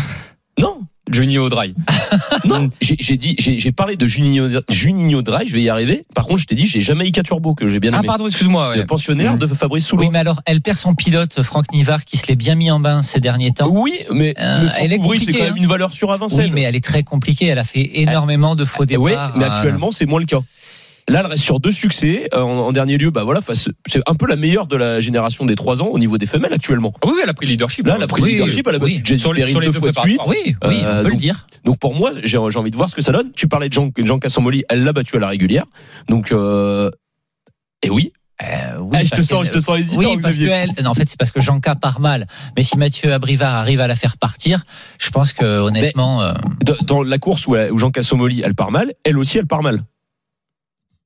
Non, 0.59 0.79
Junio 1.11 1.49
Dry. 1.49 1.75
non. 2.45 2.69
J'ai 2.81 3.17
dit, 3.17 3.35
j'ai 3.37 3.71
parlé 3.73 3.97
de 3.97 4.07
Juninho, 4.07 4.47
Juninho 4.69 5.21
Dry. 5.21 5.47
Je 5.47 5.53
vais 5.53 5.61
y 5.61 5.69
arriver. 5.69 6.05
Par 6.15 6.25
contre, 6.25 6.39
je 6.39 6.45
t'ai 6.45 6.55
dit, 6.55 6.65
j'ai 6.65 6.79
Jamaïca 6.79 7.23
Turbo 7.23 7.55
que 7.55 7.67
j'ai 7.67 7.79
bien 7.79 7.91
Ah 7.93 7.97
aimé. 7.99 8.07
pardon, 8.07 8.27
excuse-moi. 8.27 8.69
ouais. 8.69 8.77
Le 8.77 8.85
pensionnaire 8.85 9.37
de 9.37 9.45
Fabrice 9.47 9.85
Soulo. 9.85 10.03
Oui, 10.03 10.09
mais 10.11 10.19
alors, 10.19 10.41
elle 10.45 10.61
perd 10.61 10.77
son 10.77 10.93
pilote, 10.95 11.41
Franck 11.43 11.71
Nivard, 11.73 12.05
qui 12.05 12.17
se 12.17 12.27
l'est 12.27 12.35
bien 12.35 12.55
mis 12.55 12.71
en 12.71 12.79
bain 12.79 13.01
ces 13.01 13.19
derniers 13.19 13.51
temps. 13.51 13.67
Oui, 13.69 13.93
mais 14.11 14.33
Euh, 14.39 14.63
le 14.63 14.69
elle 14.79 14.93
est 14.93 14.97
Ouvry, 14.97 15.19
c'est 15.19 15.25
compliquée, 15.25 15.39
quand 15.39 15.45
même 15.45 15.53
hein. 15.53 15.57
une 15.57 15.67
valeur 15.67 15.91
à 16.09 16.17
Vincennes. 16.17 16.39
Oui, 16.45 16.51
mais 16.53 16.61
elle 16.61 16.75
est 16.75 16.83
très 16.83 17.03
compliquée. 17.03 17.47
Elle 17.47 17.59
a 17.59 17.63
fait 17.65 17.89
énormément 17.95 18.55
de 18.55 18.63
faux 18.65 18.81
ouais, 18.81 18.85
départs. 18.85 19.33
mais 19.37 19.43
Euh, 19.45 19.49
actuellement, 19.49 19.91
c'est 19.91 20.05
moins 20.05 20.19
le 20.19 20.25
cas. 20.25 20.39
Là, 21.09 21.19
elle 21.19 21.25
reste 21.25 21.43
sur 21.43 21.59
deux 21.59 21.71
succès. 21.73 22.29
Euh, 22.33 22.41
En, 22.41 22.59
en 22.67 22.71
dernier 22.71 22.97
lieu, 22.97 23.09
bah 23.11 23.23
voilà, 23.23 23.41
c'est 23.85 24.01
un 24.07 24.15
peu 24.15 24.25
la 24.27 24.35
meilleure 24.37 24.67
de 24.67 24.77
la 24.77 25.01
génération 25.01 25.45
des 25.45 25.55
trois 25.55 25.81
ans 25.81 25.87
au 25.87 25.99
niveau 25.99 26.17
des 26.17 26.25
femelles 26.27 26.53
actuellement. 26.53 26.93
Ah 27.01 27.07
oui, 27.07 27.19
elle 27.21 27.29
a 27.29 27.33
pris 27.33 27.45
le 27.45 27.51
leadership. 27.51 27.85
Là, 27.87 27.95
elle 27.97 28.03
a 28.03 28.07
pris 28.07 28.21
le 28.21 28.27
Oui, 28.27 28.33
leadership, 28.33 28.65
elle 28.67 28.75
a 28.75 28.77
oui. 28.79 28.99
battu 28.99 29.17
Sur 29.17 29.33
les- 29.33 29.45
sur 29.47 29.59
les 29.59 29.67
deux 29.67 29.73
deux 29.73 29.79
fois 29.79 29.91
de 29.91 29.97
suite. 30.09 30.21
Oui, 30.27 30.55
oui, 30.65 30.79
Euh, 30.83 30.91
on 30.91 30.97
peut 30.97 31.03
donc- 31.03 31.11
le 31.11 31.17
dire. 31.17 31.47
Donc 31.65 31.77
pour 31.79 31.93
moi, 31.93 32.11
j'ai 32.23 32.37
envie 32.37 32.71
de 32.71 32.75
voir 32.77 32.89
ce 32.89 32.95
que 32.95 33.01
ça 33.01 33.11
donne. 33.11 33.31
Tu 33.35 33.47
parlais 33.47 33.67
de 33.69 33.73
Jean, 33.73 33.89
Jean 33.97 34.19
elle 34.69 34.83
l'a 34.83 34.93
battu 34.93 35.17
à 35.17 35.19
la 35.19 35.27
régulière. 35.27 35.65
Donc 36.09 36.31
euh, 36.31 36.89
et 37.81 37.89
oui. 37.89 38.13
Euh, 38.41 38.45
oui, 38.79 38.89
Ah, 38.99 39.03
je 39.03 39.09
te 39.11 39.21
sens, 39.21 39.41
que- 39.41 39.47
je 39.47 39.51
te 39.51 39.59
sens 39.63 39.79
hésitant. 39.79 39.99
Oui, 39.99 40.17
parce 40.21 40.35
que 40.35 40.41
Xavier. 40.41 40.49
elle, 40.77 40.83
non, 40.83 40.89
en 40.89 40.93
fait, 40.95 41.07
c'est 41.07 41.17
parce 41.19 41.31
que 41.31 41.39
Janka 41.39 41.75
part 41.75 41.99
mal. 41.99 42.27
Mais 42.57 42.63
si 42.63 42.77
Mathieu 42.77 43.13
Abrivard 43.13 43.55
arrive 43.55 43.79
à 43.79 43.87
la 43.87 43.95
faire 43.95 44.17
partir, 44.17 44.63
je 44.99 45.09
pense 45.11 45.33
que 45.33 45.45
honnêtement, 45.59 46.21
euh, 46.23 46.33
Dans- 46.65 46.85
dans 46.85 47.03
la 47.03 47.17
course 47.19 47.45
où, 47.47 47.55
elle- 47.55 47.71
où 47.71 47.77
elle 48.43 48.55
part 48.55 48.71
mal, 48.71 48.93
elle 49.05 49.17
aussi, 49.17 49.37
elle 49.37 49.45
part 49.47 49.61
mal. 49.61 49.81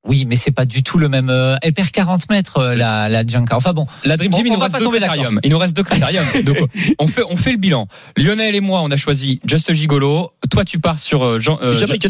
Oui, 0.08 0.26
mais 0.26 0.36
c'est 0.36 0.52
pas 0.52 0.66
du 0.66 0.84
tout 0.84 0.98
le 0.98 1.10
même. 1.10 1.30
euh, 1.30 1.56
elle 1.62 1.74
perd 1.74 1.92
40 1.92 2.30
mètres, 2.30 2.58
euh, 2.58 2.76
la, 2.76 3.10
la. 3.10 3.24
Enfin 3.52 3.74
bon, 3.74 3.86
La 4.06 4.18
Dream 4.18 4.34
On- 4.34 4.38
Team, 4.38 4.48
il 4.48 4.52
on 4.52 4.56
nous 4.56 4.62
reste 4.62 4.74
pas 4.74 4.80
deux 4.80 4.90
critériums. 4.90 5.40
Il 5.44 5.50
nous 5.52 5.58
reste 5.58 5.76
deux 5.76 5.84
critériums. 5.84 6.26
Donc, 6.44 6.58
on 7.00 7.08
fait, 7.08 7.24
on 7.30 7.36
fait 7.38 7.52
le 7.52 7.58
bilan. 7.58 7.88
Lionel 8.16 8.56
et 8.56 8.62
moi, 8.62 8.82
on 8.84 8.90
a 8.92 8.98
choisi 8.98 9.40
Just 9.46 9.72
Gigolo. 9.74 10.32
Toi, 10.50 10.66
tu 10.66 10.80
pars 10.80 11.00
sur 11.00 11.24
euh, 11.24 11.40
Jean, 11.40 11.60
euh, 11.62 11.74
Jamaïca. 11.74 12.08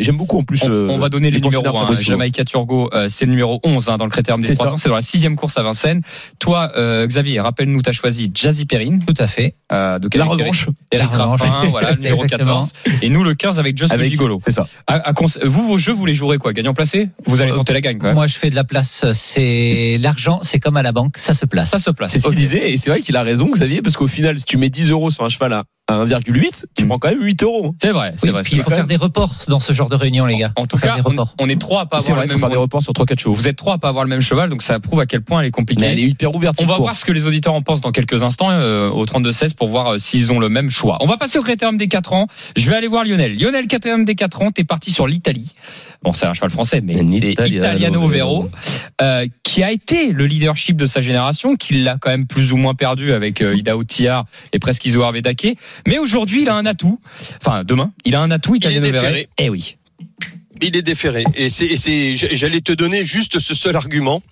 J'aime 0.00 0.16
beaucoup 0.16 0.38
en 0.38 0.42
plus. 0.42 0.62
On, 0.64 0.70
euh, 0.70 0.88
on 0.90 0.98
va 0.98 1.08
donner 1.08 1.30
les, 1.30 1.40
numéros. 1.40 1.78
Hein. 1.78 1.94
Jamaïca 2.00 2.44
Turgo, 2.44 2.90
euh, 2.92 3.06
c'est 3.08 3.24
le 3.24 3.30
numéro 3.30 3.60
11 3.64 3.88
hein, 3.88 3.96
dans 3.96 4.04
le 4.04 4.10
critérium 4.10 4.40
des 4.42 4.48
C'est 4.48 4.54
3 4.54 4.66
ça. 4.66 4.72
ans. 4.72 4.76
C'est 4.76 4.88
dans 4.88 4.94
la 4.96 5.02
sixième 5.02 5.36
course 5.36 5.56
à 5.58 5.62
Vincennes. 5.62 6.02
Toi, 6.38 6.72
euh, 6.76 7.06
Xavier, 7.06 7.40
rappelle-nous, 7.40 7.82
tu 7.82 7.90
as 7.90 7.92
choisi 7.92 8.30
Jazzy 8.34 8.64
Perrine. 8.66 9.04
tout 9.06 9.14
à 9.18 9.26
fait. 9.26 9.54
Euh, 9.72 9.98
donc 9.98 10.14
La 10.14 10.24
avec 10.24 10.40
revanche. 10.40 10.66
Eric 10.92 11.08
La 11.16 11.24
revanche. 11.24 11.40
Voilà, 11.70 11.90
le 11.92 11.96
numéro 11.98 12.24
Exactement. 12.24 12.60
14. 12.66 13.02
Et 13.02 13.08
nous, 13.08 13.22
le 13.24 13.34
15 13.34 13.58
avec 13.58 13.76
Just 13.78 13.98
Gigolo. 14.00 14.38
C'est 14.44 14.52
ça. 14.52 14.66
Vous, 15.44 15.66
vos 15.66 15.78
jeux, 15.78 15.92
vous 15.92 16.06
les 16.06 16.14
jouerez 16.14 16.38
quoi? 16.38 16.52
Gagnant 16.52 16.74
placé 16.74 16.95
Vous 17.26 17.40
allez 17.40 17.52
tenter 17.52 17.72
la 17.72 17.80
gagne 17.80 17.98
quand 17.98 18.06
même. 18.06 18.14
Moi, 18.14 18.26
je 18.26 18.36
fais 18.36 18.50
de 18.50 18.54
la 18.54 18.64
place. 18.64 19.04
C'est 19.12 19.98
l'argent, 20.00 20.40
c'est 20.42 20.58
comme 20.58 20.76
à 20.76 20.82
la 20.82 20.92
banque, 20.92 21.18
ça 21.18 21.34
se 21.34 21.46
place. 21.46 21.70
Ça 21.70 21.78
se 21.78 21.90
place. 21.90 22.12
C'est 22.12 22.18
ce 22.18 22.28
qu'il 22.28 22.36
disait, 22.36 22.72
et 22.72 22.76
c'est 22.76 22.90
vrai 22.90 23.00
qu'il 23.00 23.16
a 23.16 23.22
raison, 23.22 23.48
Xavier, 23.50 23.82
parce 23.82 23.96
qu'au 23.96 24.06
final, 24.06 24.38
si 24.38 24.44
tu 24.44 24.56
mets 24.56 24.70
10 24.70 24.90
euros 24.90 25.10
sur 25.10 25.24
un 25.24 25.28
cheval 25.28 25.52
à 25.52 25.64
à 25.88 25.94
1,8, 26.04 26.64
tu 26.76 26.84
Mm. 26.84 26.88
prends 26.88 26.98
quand 26.98 27.08
même 27.10 27.22
8 27.22 27.42
euros. 27.44 27.74
C'est 27.80 27.92
vrai, 27.92 28.14
c'est 28.16 28.24
Oui, 28.24 28.30
vrai. 28.30 28.38
parce 28.38 28.48
qu'il 28.48 28.60
faut 28.60 28.70
faire 28.70 28.86
des 28.88 28.96
reports 28.96 29.34
dans 29.48 29.58
ce 29.60 29.72
genre 29.72 29.88
de 29.88 29.94
réunion, 29.96 30.26
les 30.26 30.36
gars. 30.36 30.52
En 30.56 30.66
tout 30.66 30.78
cas, 30.78 30.96
des 30.96 31.00
on, 31.02 31.10
reports. 31.10 31.34
on 31.38 31.48
est 31.48 31.60
trois 31.60 31.82
à 31.82 31.86
pas 31.86 31.98
C'est 31.98 32.10
avoir 32.10 32.18
vrai, 32.18 32.26
le 32.26 32.30
il 32.30 32.32
faut 32.32 32.38
même. 32.38 32.40
faire 32.40 32.50
des 32.50 32.60
reports 32.60 32.82
sur 32.82 32.92
3-4 32.92 33.18
chevaux. 33.20 33.34
Vous 33.34 33.46
êtes 33.48 33.56
trois 33.56 33.74
à 33.74 33.78
pas 33.78 33.88
avoir 33.88 34.04
le 34.04 34.10
même 34.10 34.20
cheval, 34.20 34.50
donc 34.50 34.62
ça 34.62 34.80
prouve 34.80 35.00
à 35.00 35.06
quel 35.06 35.20
point 35.22 35.40
elle 35.40 35.46
est 35.46 35.50
compliquée. 35.52 35.80
Mais 35.80 35.92
elle 35.92 35.98
est 36.00 36.02
hyper 36.08 36.34
ouverte. 36.34 36.56
On 36.60 36.66
va 36.66 36.76
voir 36.78 36.96
ce 36.96 37.04
que 37.04 37.12
les 37.12 37.26
auditeurs 37.26 37.54
en 37.54 37.62
pensent 37.62 37.80
dans 37.82 37.92
quelques 37.92 38.22
instants 38.22 38.50
euh, 38.50 38.88
au 38.90 39.04
32-16 39.06 39.54
pour 39.54 39.68
voir 39.68 39.94
euh, 39.94 39.98
s'ils 39.98 40.32
ont 40.32 40.40
le 40.40 40.48
même 40.48 40.70
choix. 40.70 40.98
On 41.02 41.06
va 41.06 41.16
passer 41.18 41.38
au 41.38 41.42
critérium 41.42 41.76
des 41.76 41.86
4 41.88 42.12
ans. 42.14 42.26
Je 42.56 42.68
vais 42.68 42.76
aller 42.76 42.88
voir 42.88 43.04
Lionel. 43.04 43.38
Lionel, 43.38 43.66
critérium 43.68 44.04
des 44.04 44.14
4 44.16 44.42
ans, 44.42 44.50
t'es 44.50 44.64
parti 44.64 44.90
sur 44.90 45.06
l'Italie. 45.06 45.54
Bon, 46.02 46.12
c'est 46.12 46.26
un 46.26 46.34
cheval 46.34 46.50
français, 46.50 46.80
mais 46.82 46.96
c'est 46.96 47.02
Italiano 47.32 47.64
Italiano 47.66 48.08
Vero, 48.08 48.08
Vero. 48.42 48.50
euh, 49.02 49.26
qui 49.44 49.62
a 49.62 49.70
été 49.72 50.12
le 50.12 50.26
leadership 50.26 50.76
de 50.76 50.86
sa 50.86 51.00
génération, 51.00 51.56
qui 51.56 51.74
l'a 51.82 51.96
quand 52.00 52.10
même 52.10 52.26
plus 52.26 52.52
ou 52.52 52.56
moins 52.56 52.74
perdu 52.74 53.12
avec 53.12 53.40
euh, 53.40 53.56
Ida 53.56 53.76
Otiar 53.76 54.24
et 54.52 54.58
presque 54.58 54.84
Iso 54.84 55.02
Arvedake. 55.02 55.56
Mais 55.86 55.98
aujourd'hui, 55.98 56.42
il 56.42 56.48
a 56.48 56.54
un 56.54 56.66
atout. 56.66 57.00
Enfin, 57.40 57.64
demain, 57.64 57.92
il 58.04 58.14
a 58.14 58.20
un 58.20 58.30
atout 58.30 58.54
Vero. 58.80 58.92
déféré. 58.92 59.28
Eh 59.38 59.48
oui. 59.48 59.76
Il 60.62 60.76
est 60.76 60.82
déféré. 60.82 61.24
Et 61.34 61.48
c'est, 61.48 61.66
et 61.66 61.76
c'est, 61.76 62.16
j'allais 62.16 62.60
te 62.60 62.72
donner 62.72 63.04
juste 63.04 63.38
ce 63.38 63.54
seul 63.54 63.76
argument. 63.76 64.22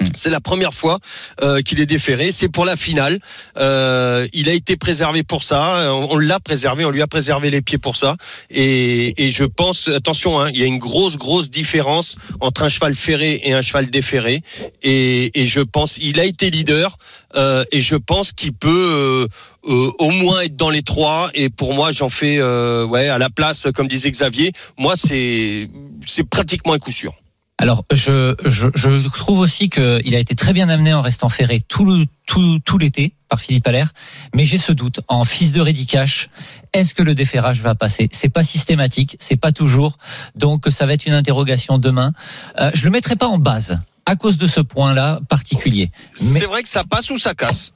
Hmm. 0.00 0.06
C'est 0.14 0.30
la 0.30 0.40
première 0.40 0.74
fois 0.74 0.98
euh, 1.42 1.60
qu'il 1.62 1.78
est 1.80 1.86
déféré. 1.86 2.32
C'est 2.32 2.48
pour 2.48 2.64
la 2.64 2.74
finale. 2.76 3.20
Euh, 3.56 4.26
il 4.32 4.48
a 4.48 4.52
été 4.52 4.76
préservé 4.76 5.22
pour 5.22 5.42
ça. 5.44 5.92
On, 5.92 6.08
on 6.10 6.18
l'a 6.18 6.40
préservé. 6.40 6.84
On 6.84 6.90
lui 6.90 7.02
a 7.02 7.06
préservé 7.06 7.50
les 7.50 7.62
pieds 7.62 7.78
pour 7.78 7.94
ça. 7.94 8.16
Et, 8.50 9.24
et 9.24 9.30
je 9.30 9.44
pense, 9.44 9.88
attention, 9.88 10.40
hein, 10.40 10.50
il 10.52 10.58
y 10.58 10.62
a 10.64 10.66
une 10.66 10.78
grosse, 10.78 11.16
grosse 11.16 11.48
différence 11.48 12.16
entre 12.40 12.64
un 12.64 12.68
cheval 12.68 12.94
ferré 12.94 13.40
et 13.44 13.52
un 13.52 13.62
cheval 13.62 13.88
déféré. 13.88 14.42
Et, 14.82 15.40
et 15.40 15.46
je 15.46 15.60
pense, 15.60 15.98
il 15.98 16.18
a 16.18 16.24
été 16.24 16.50
leader. 16.50 16.98
euh, 17.36 17.64
et 17.72 17.80
je 17.80 17.96
pense 17.96 18.32
qu'il 18.32 18.52
peut 18.52 18.68
euh, 18.70 19.26
euh, 19.68 19.90
au 19.98 20.10
moins 20.10 20.42
être 20.42 20.56
dans 20.56 20.70
les 20.70 20.82
trois. 20.82 21.30
Et 21.34 21.50
pour 21.50 21.74
moi, 21.74 21.92
j'en 21.92 22.08
fais, 22.10 22.38
euh, 22.38 22.84
ouais, 22.84 23.08
à 23.08 23.18
la 23.18 23.30
place, 23.30 23.66
comme 23.74 23.88
disait 23.88 24.10
Xavier. 24.10 24.52
Moi, 24.78 24.94
c'est, 24.96 25.68
c'est 26.06 26.24
pratiquement 26.24 26.72
un 26.72 26.78
coup 26.78 26.92
sûr. 26.92 27.14
Alors, 27.58 27.84
je, 27.92 28.34
je, 28.44 28.68
je 28.74 29.08
trouve 29.08 29.38
aussi 29.38 29.70
qu'il 29.70 30.14
a 30.14 30.18
été 30.18 30.34
très 30.34 30.52
bien 30.52 30.68
amené 30.68 30.92
en 30.92 31.02
restant 31.02 31.28
ferré 31.28 31.60
tout, 31.66 31.84
le, 31.84 32.04
tout, 32.26 32.58
tout 32.64 32.78
l'été 32.78 33.14
par 33.28 33.40
Philippe 33.40 33.66
Allaire, 33.68 33.92
mais 34.34 34.44
j'ai 34.44 34.58
ce 34.58 34.72
doute. 34.72 35.00
En 35.06 35.24
fils 35.24 35.52
de 35.52 35.60
Rédicache, 35.60 36.30
est-ce 36.72 36.94
que 36.94 37.02
le 37.02 37.14
déferrage 37.14 37.60
va 37.60 37.74
passer? 37.76 38.08
C'est 38.12 38.28
pas 38.28 38.42
systématique, 38.42 39.16
c'est 39.20 39.36
pas 39.36 39.52
toujours, 39.52 39.98
donc 40.34 40.64
ça 40.70 40.84
va 40.84 40.94
être 40.94 41.06
une 41.06 41.14
interrogation 41.14 41.78
demain. 41.78 42.12
Euh, 42.60 42.70
je 42.74 42.84
le 42.84 42.90
mettrai 42.90 43.14
pas 43.14 43.28
en 43.28 43.38
base 43.38 43.78
à 44.04 44.16
cause 44.16 44.36
de 44.36 44.46
ce 44.48 44.60
point-là 44.60 45.20
particulier. 45.28 45.90
Mais- 46.20 46.40
C'est 46.40 46.46
vrai 46.46 46.62
que 46.62 46.68
ça 46.68 46.82
passe 46.84 47.08
ou 47.10 47.16
ça 47.16 47.34
casse? 47.34 47.72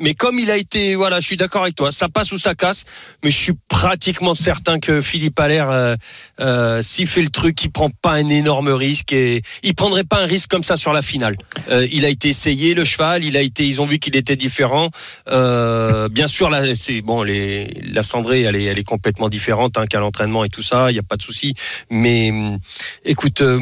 Mais 0.00 0.14
comme 0.14 0.38
il 0.38 0.50
a 0.50 0.56
été, 0.56 0.94
voilà, 0.94 1.20
je 1.20 1.26
suis 1.26 1.36
d'accord 1.36 1.62
avec 1.62 1.74
toi, 1.74 1.92
ça 1.92 2.08
passe 2.08 2.32
ou 2.32 2.38
ça 2.38 2.54
casse. 2.54 2.84
Mais 3.22 3.30
je 3.30 3.36
suis 3.36 3.52
pratiquement 3.68 4.34
certain 4.34 4.78
que 4.78 5.00
Philippe 5.02 5.38
Allaire, 5.38 5.70
euh, 5.70 5.94
euh, 6.40 6.82
s'il 6.82 7.06
fait 7.06 7.22
le 7.22 7.28
truc, 7.28 7.62
il 7.64 7.70
prend 7.70 7.90
pas 7.90 8.12
un 8.12 8.28
énorme 8.28 8.68
risque 8.68 9.12
et 9.12 9.42
il 9.62 9.74
prendrait 9.74 10.04
pas 10.04 10.22
un 10.22 10.26
risque 10.26 10.50
comme 10.50 10.62
ça 10.62 10.76
sur 10.76 10.92
la 10.92 11.02
finale. 11.02 11.36
Euh, 11.70 11.86
il 11.92 12.04
a 12.04 12.08
été 12.08 12.28
essayé 12.28 12.74
le 12.74 12.84
cheval, 12.84 13.24
il 13.24 13.36
a 13.36 13.42
été, 13.42 13.66
ils 13.66 13.80
ont 13.80 13.86
vu 13.86 13.98
qu'il 13.98 14.16
était 14.16 14.36
différent. 14.36 14.88
Euh, 15.28 16.08
bien 16.08 16.26
sûr, 16.26 16.48
là, 16.48 16.74
c'est 16.74 17.02
bon, 17.02 17.22
les, 17.22 17.66
la 17.92 18.02
cendrée, 18.02 18.42
elle 18.42 18.56
est, 18.56 18.64
elle 18.64 18.78
est 18.78 18.84
complètement 18.84 19.28
différente 19.28 19.76
hein, 19.78 19.86
qu'à 19.86 20.00
l'entraînement 20.00 20.44
et 20.44 20.48
tout 20.48 20.62
ça. 20.62 20.90
Il 20.90 20.96
y 20.96 21.00
a 21.00 21.04
pas 21.04 21.16
de 21.16 21.22
souci. 21.22 21.54
Mais 21.90 22.30
hum, 22.30 22.58
écoute, 23.04 23.42
euh, 23.42 23.60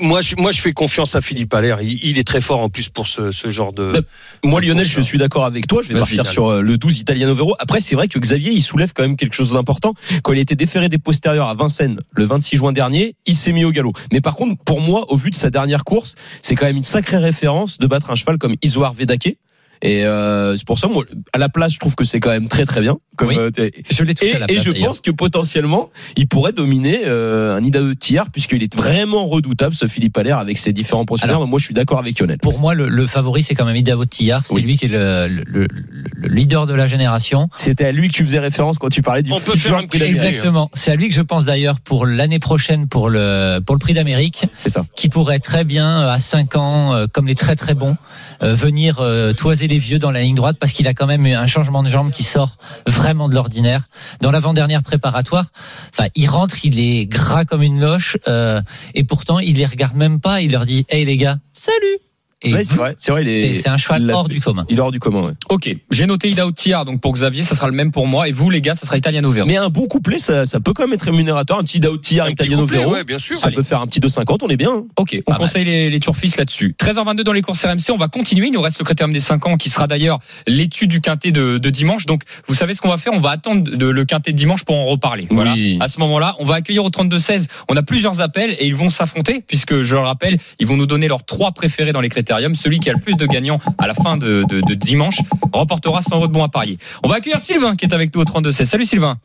moi, 0.00 0.20
je, 0.20 0.34
moi, 0.36 0.52
je 0.52 0.60
fais 0.60 0.72
confiance 0.72 1.14
à 1.14 1.20
Philippe 1.20 1.52
Allaire. 1.54 1.80
Il, 1.82 2.04
il 2.04 2.18
est 2.18 2.24
très 2.26 2.40
fort 2.40 2.60
en 2.60 2.68
plus 2.68 2.88
pour 2.88 3.06
ce, 3.06 3.30
ce 3.30 3.50
genre 3.50 3.72
de. 3.72 3.92
Bah, 3.92 4.00
Moi, 4.44 4.60
Lionel, 4.60 4.84
je 4.86 5.00
suis 5.00 5.18
d'accord 5.18 5.44
avec 5.44 5.66
toi. 5.66 5.82
Je 5.82 5.88
vais 5.88 5.98
partir 5.98 6.26
sur 6.26 6.48
euh, 6.48 6.60
le 6.62 6.76
12 6.78 6.98
Italiano 6.98 7.34
Vero. 7.34 7.54
Après, 7.58 7.80
c'est 7.80 7.94
vrai 7.94 8.08
que 8.08 8.18
Xavier, 8.18 8.52
il 8.52 8.62
soulève 8.62 8.92
quand 8.94 9.02
même 9.02 9.16
quelque 9.16 9.34
chose 9.34 9.52
d'important. 9.52 9.94
Quand 10.22 10.32
il 10.32 10.38
a 10.38 10.42
été 10.42 10.56
déféré 10.56 10.88
des 10.88 10.98
postérieurs 10.98 11.48
à 11.48 11.54
Vincennes 11.54 12.00
le 12.14 12.24
26 12.24 12.56
juin 12.56 12.72
dernier, 12.72 13.14
il 13.26 13.36
s'est 13.36 13.52
mis 13.52 13.64
au 13.64 13.70
galop. 13.70 13.92
Mais 14.12 14.20
par 14.20 14.34
contre, 14.34 14.62
pour 14.64 14.80
moi, 14.80 15.04
au 15.08 15.16
vu 15.16 15.30
de 15.30 15.34
sa 15.34 15.50
dernière 15.50 15.84
course, 15.84 16.14
c'est 16.42 16.54
quand 16.54 16.66
même 16.66 16.76
une 16.76 16.84
sacrée 16.84 17.18
référence 17.18 17.78
de 17.78 17.86
battre 17.86 18.10
un 18.10 18.14
cheval 18.14 18.38
comme 18.38 18.54
Isoar 18.62 18.92
Vedake. 18.92 19.36
Et 19.82 20.04
euh, 20.04 20.56
c'est 20.56 20.66
pour 20.66 20.78
ça, 20.78 20.88
moi, 20.88 21.04
à 21.32 21.38
la 21.38 21.48
place, 21.48 21.72
je 21.72 21.78
trouve 21.78 21.94
que 21.94 22.04
c'est 22.04 22.20
quand 22.20 22.30
même 22.30 22.48
très 22.48 22.66
très 22.66 22.80
bien. 22.80 22.98
Comme, 23.16 23.28
Oui. 23.28 23.36
euh, 23.38 23.50
Je 23.90 24.04
l'ai 24.04 24.14
touché 24.14 24.32
et, 24.32 24.36
à 24.36 24.38
la 24.40 24.50
et 24.50 24.60
je 24.60 24.70
pense 24.72 25.00
que 25.00 25.10
potentiellement, 25.10 25.90
il 26.16 26.28
pourrait 26.28 26.52
dominer 26.52 27.00
euh, 27.06 27.56
un 27.56 27.64
Ida 27.64 27.80
de 27.80 27.92
Tillard, 27.94 28.30
puisqu'il 28.30 28.62
est 28.62 28.74
vraiment 28.76 29.26
redoutable, 29.26 29.74
ce 29.74 29.86
Philippe 29.86 30.16
Allaire, 30.18 30.38
avec 30.38 30.58
ses 30.58 30.72
différents. 30.72 31.04
Alors, 31.22 31.40
Donc 31.40 31.50
moi, 31.50 31.58
je 31.58 31.64
suis 31.64 31.74
d'accord 31.74 31.98
avec 31.98 32.18
Lionel. 32.20 32.38
Pour 32.38 32.58
moi, 32.60 32.74
le, 32.74 32.88
le 32.88 33.06
favori, 33.06 33.42
c'est 33.42 33.54
quand 33.54 33.64
même 33.64 33.76
Ida 33.76 33.94
Tillard. 34.08 34.44
C'est 34.44 34.54
Oui. 34.54 34.62
lui 34.62 34.76
qui 34.76 34.84
est 34.86 34.88
le, 34.88 35.28
le, 35.28 35.44
le- 35.46 35.68
le 36.14 36.28
leader 36.28 36.66
de 36.66 36.74
la 36.74 36.86
génération. 36.86 37.48
C'était 37.56 37.86
à 37.86 37.92
lui 37.92 38.08
que 38.08 38.12
tu 38.14 38.24
faisais 38.24 38.38
référence 38.38 38.78
quand 38.78 38.90
tu 38.90 39.00
parlais 39.02 39.22
du 39.22 39.32
On 39.32 39.40
peut 39.40 39.56
faire 39.56 39.76
un 39.78 39.82
prix. 39.84 40.02
Exactement. 40.02 40.70
C'est 40.74 40.90
à 40.90 40.96
lui 40.96 41.08
que 41.08 41.14
je 41.14 41.22
pense 41.22 41.44
d'ailleurs 41.46 41.80
pour 41.80 42.04
l'année 42.04 42.38
prochaine 42.38 42.86
pour 42.88 43.08
le 43.08 43.60
pour 43.64 43.74
le 43.74 43.78
prix 43.80 43.94
d'Amérique, 43.94 44.44
C'est 44.62 44.68
ça. 44.70 44.84
qui 44.94 45.08
pourrait 45.08 45.38
très 45.38 45.64
bien 45.64 46.02
euh, 46.02 46.10
à 46.10 46.18
5 46.18 46.56
ans, 46.56 46.94
euh, 46.94 47.06
comme 47.10 47.26
les 47.26 47.34
très 47.34 47.56
très 47.56 47.72
bons, 47.74 47.96
euh, 48.42 48.52
venir 48.54 48.98
euh, 49.00 49.32
toiser 49.32 49.66
les 49.70 49.78
vieux 49.78 49.98
dans 49.98 50.10
la 50.10 50.20
ligne 50.20 50.34
droite 50.34 50.56
parce 50.60 50.72
qu'il 50.72 50.86
a 50.88 50.94
quand 50.94 51.06
même 51.06 51.24
un 51.24 51.46
changement 51.46 51.82
de 51.82 51.88
jambe 51.88 52.10
qui 52.10 52.24
sort 52.24 52.58
vraiment 52.86 53.28
de 53.28 53.34
l'ordinaire. 53.34 53.88
Dans 54.20 54.30
l'avant-dernière 54.30 54.82
préparatoire, 54.82 55.46
enfin 55.90 56.08
il 56.14 56.28
rentre, 56.28 56.64
il 56.64 56.78
est 56.78 57.06
gras 57.06 57.44
comme 57.46 57.62
une 57.62 57.80
loche 57.80 58.18
euh, 58.28 58.60
et 58.94 59.04
pourtant 59.04 59.38
il 59.38 59.56
les 59.56 59.66
regarde 59.66 59.94
même 59.94 60.20
pas. 60.20 60.42
Il 60.42 60.52
leur 60.52 60.66
dit 60.66 60.84
Hey 60.90 61.04
les 61.04 61.16
gars, 61.16 61.38
salut. 61.54 62.09
Et 62.42 62.54
Ouais, 62.54 62.64
c'est 62.64 62.76
vrai, 62.76 62.94
c'est 62.96 63.12
vrai, 63.12 63.22
il 63.22 63.28
est, 63.28 63.54
c'est 63.54 63.62
c'est 63.62 63.68
un 63.68 63.76
cheval 63.76 64.10
hors 64.10 64.26
fait. 64.26 64.32
du 64.34 64.40
commun. 64.40 64.64
Il 64.70 64.78
est 64.78 64.80
hors 64.80 64.90
du 64.92 64.98
commun, 64.98 65.26
ouais. 65.26 65.32
Ok, 65.50 65.76
j'ai 65.90 66.06
noté 66.06 66.30
Ida 66.30 66.46
Otiar, 66.46 66.86
donc 66.86 67.00
pour 67.00 67.12
Xavier, 67.12 67.42
ça 67.42 67.54
sera 67.54 67.66
le 67.66 67.74
même 67.74 67.92
pour 67.92 68.06
moi. 68.06 68.28
Et 68.28 68.32
vous, 68.32 68.48
les 68.48 68.62
gars, 68.62 68.74
ça 68.74 68.86
sera 68.86 68.96
Italiano 68.96 69.30
Vero. 69.30 69.46
Mais 69.46 69.58
un 69.58 69.68
bon 69.68 69.86
couplet, 69.86 70.18
ça, 70.18 70.46
ça 70.46 70.58
peut 70.58 70.72
quand 70.72 70.84
même 70.84 70.94
être 70.94 71.02
rémunérateur. 71.02 71.58
Un 71.58 71.64
petit 71.64 71.78
Un 71.84 71.96
petit 71.98 72.14
Italiano 72.32 72.62
couplet, 72.62 72.78
Vero. 72.78 72.92
ouais, 72.92 73.04
bien 73.04 73.18
sûr. 73.18 73.36
Ça 73.36 73.48
Allez. 73.48 73.56
peut 73.56 73.62
faire 73.62 73.80
un 73.82 73.86
petit 73.86 74.00
2,50, 74.00 74.38
on 74.42 74.48
est 74.48 74.56
bien. 74.56 74.70
hein. 74.72 74.84
Ok, 74.96 75.18
on 75.26 75.34
conseille 75.34 75.64
les, 75.66 75.90
les 75.90 76.00
turfistes 76.00 76.38
là-dessus. 76.38 76.74
13h22 76.78 77.22
dans 77.22 77.32
les 77.32 77.42
courses 77.42 77.62
RMC, 77.64 77.90
on 77.92 77.98
va 77.98 78.08
continuer. 78.08 78.46
Il 78.46 78.52
nous 78.52 78.62
reste 78.62 78.78
le 78.78 78.84
critérium 78.86 79.12
des 79.12 79.20
5 79.20 79.46
ans 79.46 79.56
qui 79.58 79.68
sera 79.68 79.86
d'ailleurs 79.86 80.18
l'étude 80.46 80.88
du 80.90 81.00
quintet 81.02 81.32
de, 81.32 81.58
de 81.58 81.70
dimanche. 81.70 82.06
Donc, 82.06 82.22
vous 82.48 82.54
savez 82.54 82.72
ce 82.74 82.80
qu'on 82.80 82.88
va 82.88 82.96
faire? 82.96 83.12
On 83.12 83.20
va 83.20 83.30
attendre 83.30 83.62
de, 83.70 83.86
le 83.86 84.04
quintet 84.06 84.32
de 84.32 84.36
dimanche 84.38 84.64
pour 84.64 84.76
en 84.78 84.86
reparler. 84.86 85.26
Voilà. 85.30 85.52
Oui. 85.52 85.76
À 85.80 85.88
ce 85.88 85.98
moment-là, 86.00 86.36
on 86.38 86.46
va 86.46 86.54
accueillir 86.54 86.84
au 86.84 86.90
32-16. 86.90 87.46
On 87.68 87.76
a 87.76 87.82
plusieurs 87.82 88.22
appels 88.22 88.56
et 88.58 88.66
ils 88.66 88.74
vont 88.76 88.88
s'affronter 88.88 89.44
puisque, 89.46 89.82
je 89.82 89.94
le 89.94 90.00
rappelle, 90.00 90.38
ils 90.58 90.66
vont 90.66 90.76
nous 90.78 90.86
donner 90.86 91.06
leurs 91.06 91.24
trois 91.24 91.52
préférés 91.52 91.92
dans 91.92 92.00
les 92.00 92.08
Celui 92.54 92.78
qui 92.80 92.90
a 92.90 92.92
le 92.92 93.00
plus 93.00 93.16
de 93.16 93.26
gagnants 93.26 93.58
à 93.78 93.86
la 93.86 93.94
fin 93.94 94.16
de, 94.16 94.44
de- 94.48 94.60
de 94.60 94.74
dimanche 94.74 95.18
remportera 95.52 96.00
100 96.02 96.16
euros 96.16 96.26
de 96.28 96.32
bons 96.32 96.44
à 96.44 96.48
parier. 96.48 96.76
On 97.04 97.08
va 97.08 97.16
accueillir 97.16 97.38
Sylvain 97.40 97.76
qui 97.76 97.84
est 97.84 97.94
avec 97.94 98.14
nous 98.14 98.20
au 98.20 98.24
32-16. 98.24 98.64
Salut 98.64 98.84
Sylvain. 98.84 99.16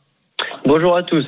Bonjour 0.65 0.97
à 0.97 1.03
tous. 1.03 1.23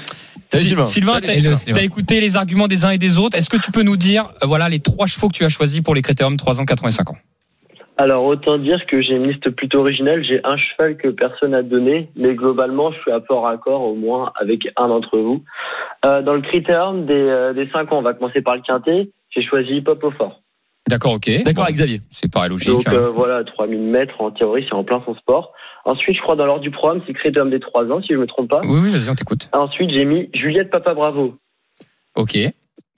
Salut, 0.49 0.63
Sy- 0.63 0.67
Sylvain. 0.69 0.83
Sylvain, 0.83 1.21
Sylvain. 1.21 1.55
t'as 1.79 1.83
écouté 1.85 2.19
les 2.21 2.35
arguments 2.37 2.67
des 2.67 2.85
uns 2.85 2.89
et 2.91 2.97
des 2.97 3.19
autres. 3.19 3.37
Est-ce 3.37 3.49
que 3.49 3.57
tu 3.57 3.71
peux 3.71 3.83
nous 3.83 3.97
dire, 3.97 4.29
euh, 4.43 4.47
voilà, 4.47 4.69
les 4.69 4.79
trois 4.79 5.05
chevaux 5.05 5.27
que 5.27 5.33
tu 5.33 5.43
as 5.45 5.49
choisis 5.49 5.81
pour 5.81 5.93
les 5.93 6.01
critériums 6.01 6.37
3 6.37 6.59
ans, 6.61 6.65
4 6.65 6.83
ans 6.85 6.87
et 6.87 6.91
5 6.91 7.11
ans? 7.11 7.17
Alors 7.99 8.25
autant 8.25 8.57
dire 8.59 8.79
que 8.87 9.01
j'ai 9.01 9.13
une 9.15 9.27
liste 9.27 9.49
plutôt 9.51 9.79
originale. 9.79 10.23
J'ai 10.23 10.39
un 10.43 10.55
cheval 10.57 10.97
que 10.97 11.07
personne 11.07 11.51
n'a 11.51 11.63
donné, 11.63 12.09
mais 12.15 12.35
globalement 12.35 12.91
je 12.91 12.99
suis 12.99 13.11
à 13.11 13.19
port 13.19 13.47
accord 13.47 13.81
au 13.81 13.95
moins 13.95 14.31
avec 14.39 14.67
un 14.77 14.87
d'entre 14.87 15.17
vous. 15.17 15.43
Euh, 16.05 16.21
dans 16.21 16.33
le 16.33 16.41
critérium 16.41 17.05
des, 17.07 17.13
euh, 17.13 17.53
des 17.53 17.67
5 17.71 17.91
ans, 17.91 17.97
on 17.99 18.01
va 18.03 18.13
commencer 18.13 18.41
par 18.41 18.55
le 18.55 18.61
quintet. 18.61 19.09
J'ai 19.31 19.43
choisi 19.43 19.81
Pop 19.81 20.03
au 20.03 20.11
fort. 20.11 20.41
D'accord, 20.87 21.13
ok. 21.13 21.29
D'accord 21.43 21.53
Bon, 21.55 21.61
avec 21.63 21.75
Xavier. 21.75 22.01
C'est 22.09 22.31
pareil 22.31 22.49
logique. 22.49 22.69
Donc 22.69 22.87
hein. 22.87 22.93
euh, 22.93 23.09
voilà, 23.09 23.43
3000 23.43 23.79
mètres 23.79 24.15
en 24.19 24.31
théorie, 24.31 24.65
c'est 24.67 24.75
en 24.75 24.83
plein 24.83 25.01
son 25.05 25.15
sport. 25.15 25.51
Ensuite, 25.85 26.15
je 26.17 26.21
crois 26.21 26.35
dans 26.35 26.45
l'ordre 26.45 26.61
du 26.61 26.71
programme, 26.71 27.01
c'est 27.07 27.13
critérium 27.13 27.49
des 27.49 27.59
3 27.59 27.85
ans, 27.91 28.01
si 28.01 28.09
je 28.13 28.17
me 28.17 28.27
trompe 28.27 28.49
pas. 28.49 28.61
Oui, 28.63 28.79
oui, 28.81 28.91
vas-y, 28.91 29.09
on 29.09 29.15
t'écoute. 29.15 29.49
Ensuite, 29.53 29.89
j'ai 29.91 30.05
mis 30.05 30.29
Juliette 30.33 30.69
Papa 30.69 30.93
Bravo. 30.93 31.35
Ok. 32.15 32.37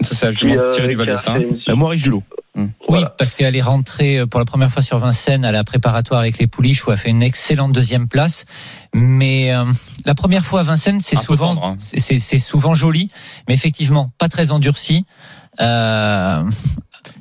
Ça, 0.02 0.16
c'est 0.16 0.32
jument 0.32 0.56
euh, 0.62 0.72
tiré 0.72 0.88
du 0.88 0.96
fait 0.96 1.04
une- 1.38 1.60
La 1.68 1.76
Maurice 1.76 2.02
Julot. 2.02 2.24
Oui, 2.56 2.66
Voilà. 2.88 3.14
parce 3.18 3.36
qu'elle 3.36 3.56
est 3.56 3.62
rentrée 3.62 4.20
euh, 4.20 4.26
pour 4.26 4.40
la 4.40 4.46
première 4.46 4.70
fois 4.72 4.82
sur 4.82 4.98
Vincennes 4.98 5.46
à 5.46 5.52
la 5.52 5.64
préparatoire 5.64 6.20
avec 6.22 6.40
les 6.40 6.48
pouliches 6.48 6.86
où 6.88 6.92
elle 6.92 6.98
fait 6.98 7.10
une 7.10 7.22
excellente 7.22 7.72
deuxième 7.74 8.08
place. 8.08 8.46
Mais 8.94 9.54
euh, 9.54 9.66
la 10.06 10.16
première 10.16 10.44
fois 10.44 10.62
à 10.62 10.64
Vincennes, 10.64 11.00
c'est 11.00 11.16
souvent, 11.16 11.56
hein. 11.64 11.78
c'est 11.80 12.40
souvent 12.40 12.74
joli, 12.74 13.12
mais 13.48 13.54
effectivement 13.54 14.12
pas 14.18 14.30
très 14.30 14.52
endurci. 14.52 15.06
Euh, 15.62 16.42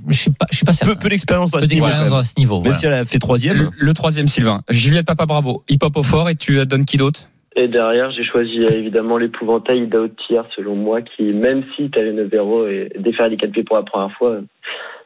je 0.08 0.16
suis 0.16 0.30
pas, 0.30 0.46
je 0.50 0.56
suis 0.56 0.66
pas 0.66 0.72
certain. 0.72 0.94
Peu, 0.94 1.00
peu 1.00 1.08
d'expérience 1.08 1.52
même. 1.54 1.62
à 1.62 2.22
ce 2.22 2.38
niveau. 2.38 2.56
Même 2.56 2.64
voilà. 2.64 2.78
si 2.78 2.86
elle 2.86 2.94
a 2.94 3.04
fait 3.04 3.18
troisième. 3.18 3.56
Le, 3.56 3.70
le 3.78 3.94
troisième, 3.94 4.28
Sylvain. 4.28 4.62
Juliette 4.68 5.06
Papa 5.06 5.26
Bravo. 5.26 5.64
Hip 5.68 5.78
Hop 5.82 5.96
au 5.96 6.02
fort 6.02 6.28
et 6.28 6.36
tu 6.36 6.58
euh, 6.58 6.64
donnes 6.64 6.84
qui 6.84 6.96
d'autre? 6.96 7.28
Et 7.56 7.66
derrière, 7.66 8.12
j'ai 8.12 8.24
choisi 8.24 8.60
euh, 8.60 8.70
évidemment 8.70 9.18
l'épouvantail 9.18 9.84
Ida 9.84 9.98
Tier, 10.26 10.42
selon 10.54 10.76
moi, 10.76 11.02
qui, 11.02 11.24
même 11.24 11.64
si 11.74 11.90
Talent 11.90 12.28
Vero 12.30 12.68
et 12.68 12.88
défaire 12.98 13.28
les 13.28 13.36
4 13.36 13.50
pieds 13.50 13.64
pour 13.64 13.76
la 13.76 13.82
première 13.82 14.16
fois, 14.16 14.38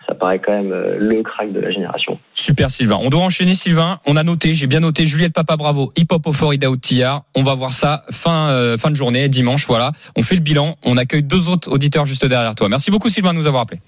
ça 0.07 0.15
paraît 0.15 0.39
quand 0.39 0.53
même 0.53 0.73
euh, 0.73 0.97
le 0.99 1.23
crack 1.23 1.53
de 1.53 1.61
la 1.61 1.71
génération. 1.71 2.19
Super 2.33 2.71
Sylvain. 2.71 2.99
On 3.01 3.09
doit 3.09 3.23
enchaîner 3.23 3.55
Sylvain. 3.55 4.01
On 4.07 4.17
a 4.17 4.23
noté, 4.23 4.55
j'ai 4.55 4.67
bien 4.67 4.81
noté 4.81 5.07
Juliette 5.07 5.33
Papa 5.33 5.57
Bravo, 5.57 5.93
Hip 5.97 6.09
Hop 6.11 6.27
au 6.27 6.33
fort 6.33 6.53
Ida 6.53 6.69
Tillard. 6.81 7.23
On 7.35 7.43
va 7.43 7.55
voir 7.55 7.73
ça 7.73 8.05
fin 8.11 8.51
euh, 8.51 8.77
fin 8.77 8.91
de 8.91 8.97
journée, 8.97 9.29
dimanche. 9.29 9.67
Voilà. 9.67 9.93
On 10.17 10.23
fait 10.23 10.35
le 10.35 10.43
bilan. 10.43 10.77
On 10.85 10.97
accueille 10.97 11.23
deux 11.23 11.49
autres 11.49 11.71
auditeurs 11.71 12.05
juste 12.05 12.27
derrière 12.27 12.55
toi. 12.55 12.69
Merci 12.69 12.91
beaucoup 12.91 13.09
Sylvain 13.09 13.33
de 13.33 13.39
nous 13.39 13.47
avoir 13.47 13.63
appelé. 13.63 13.81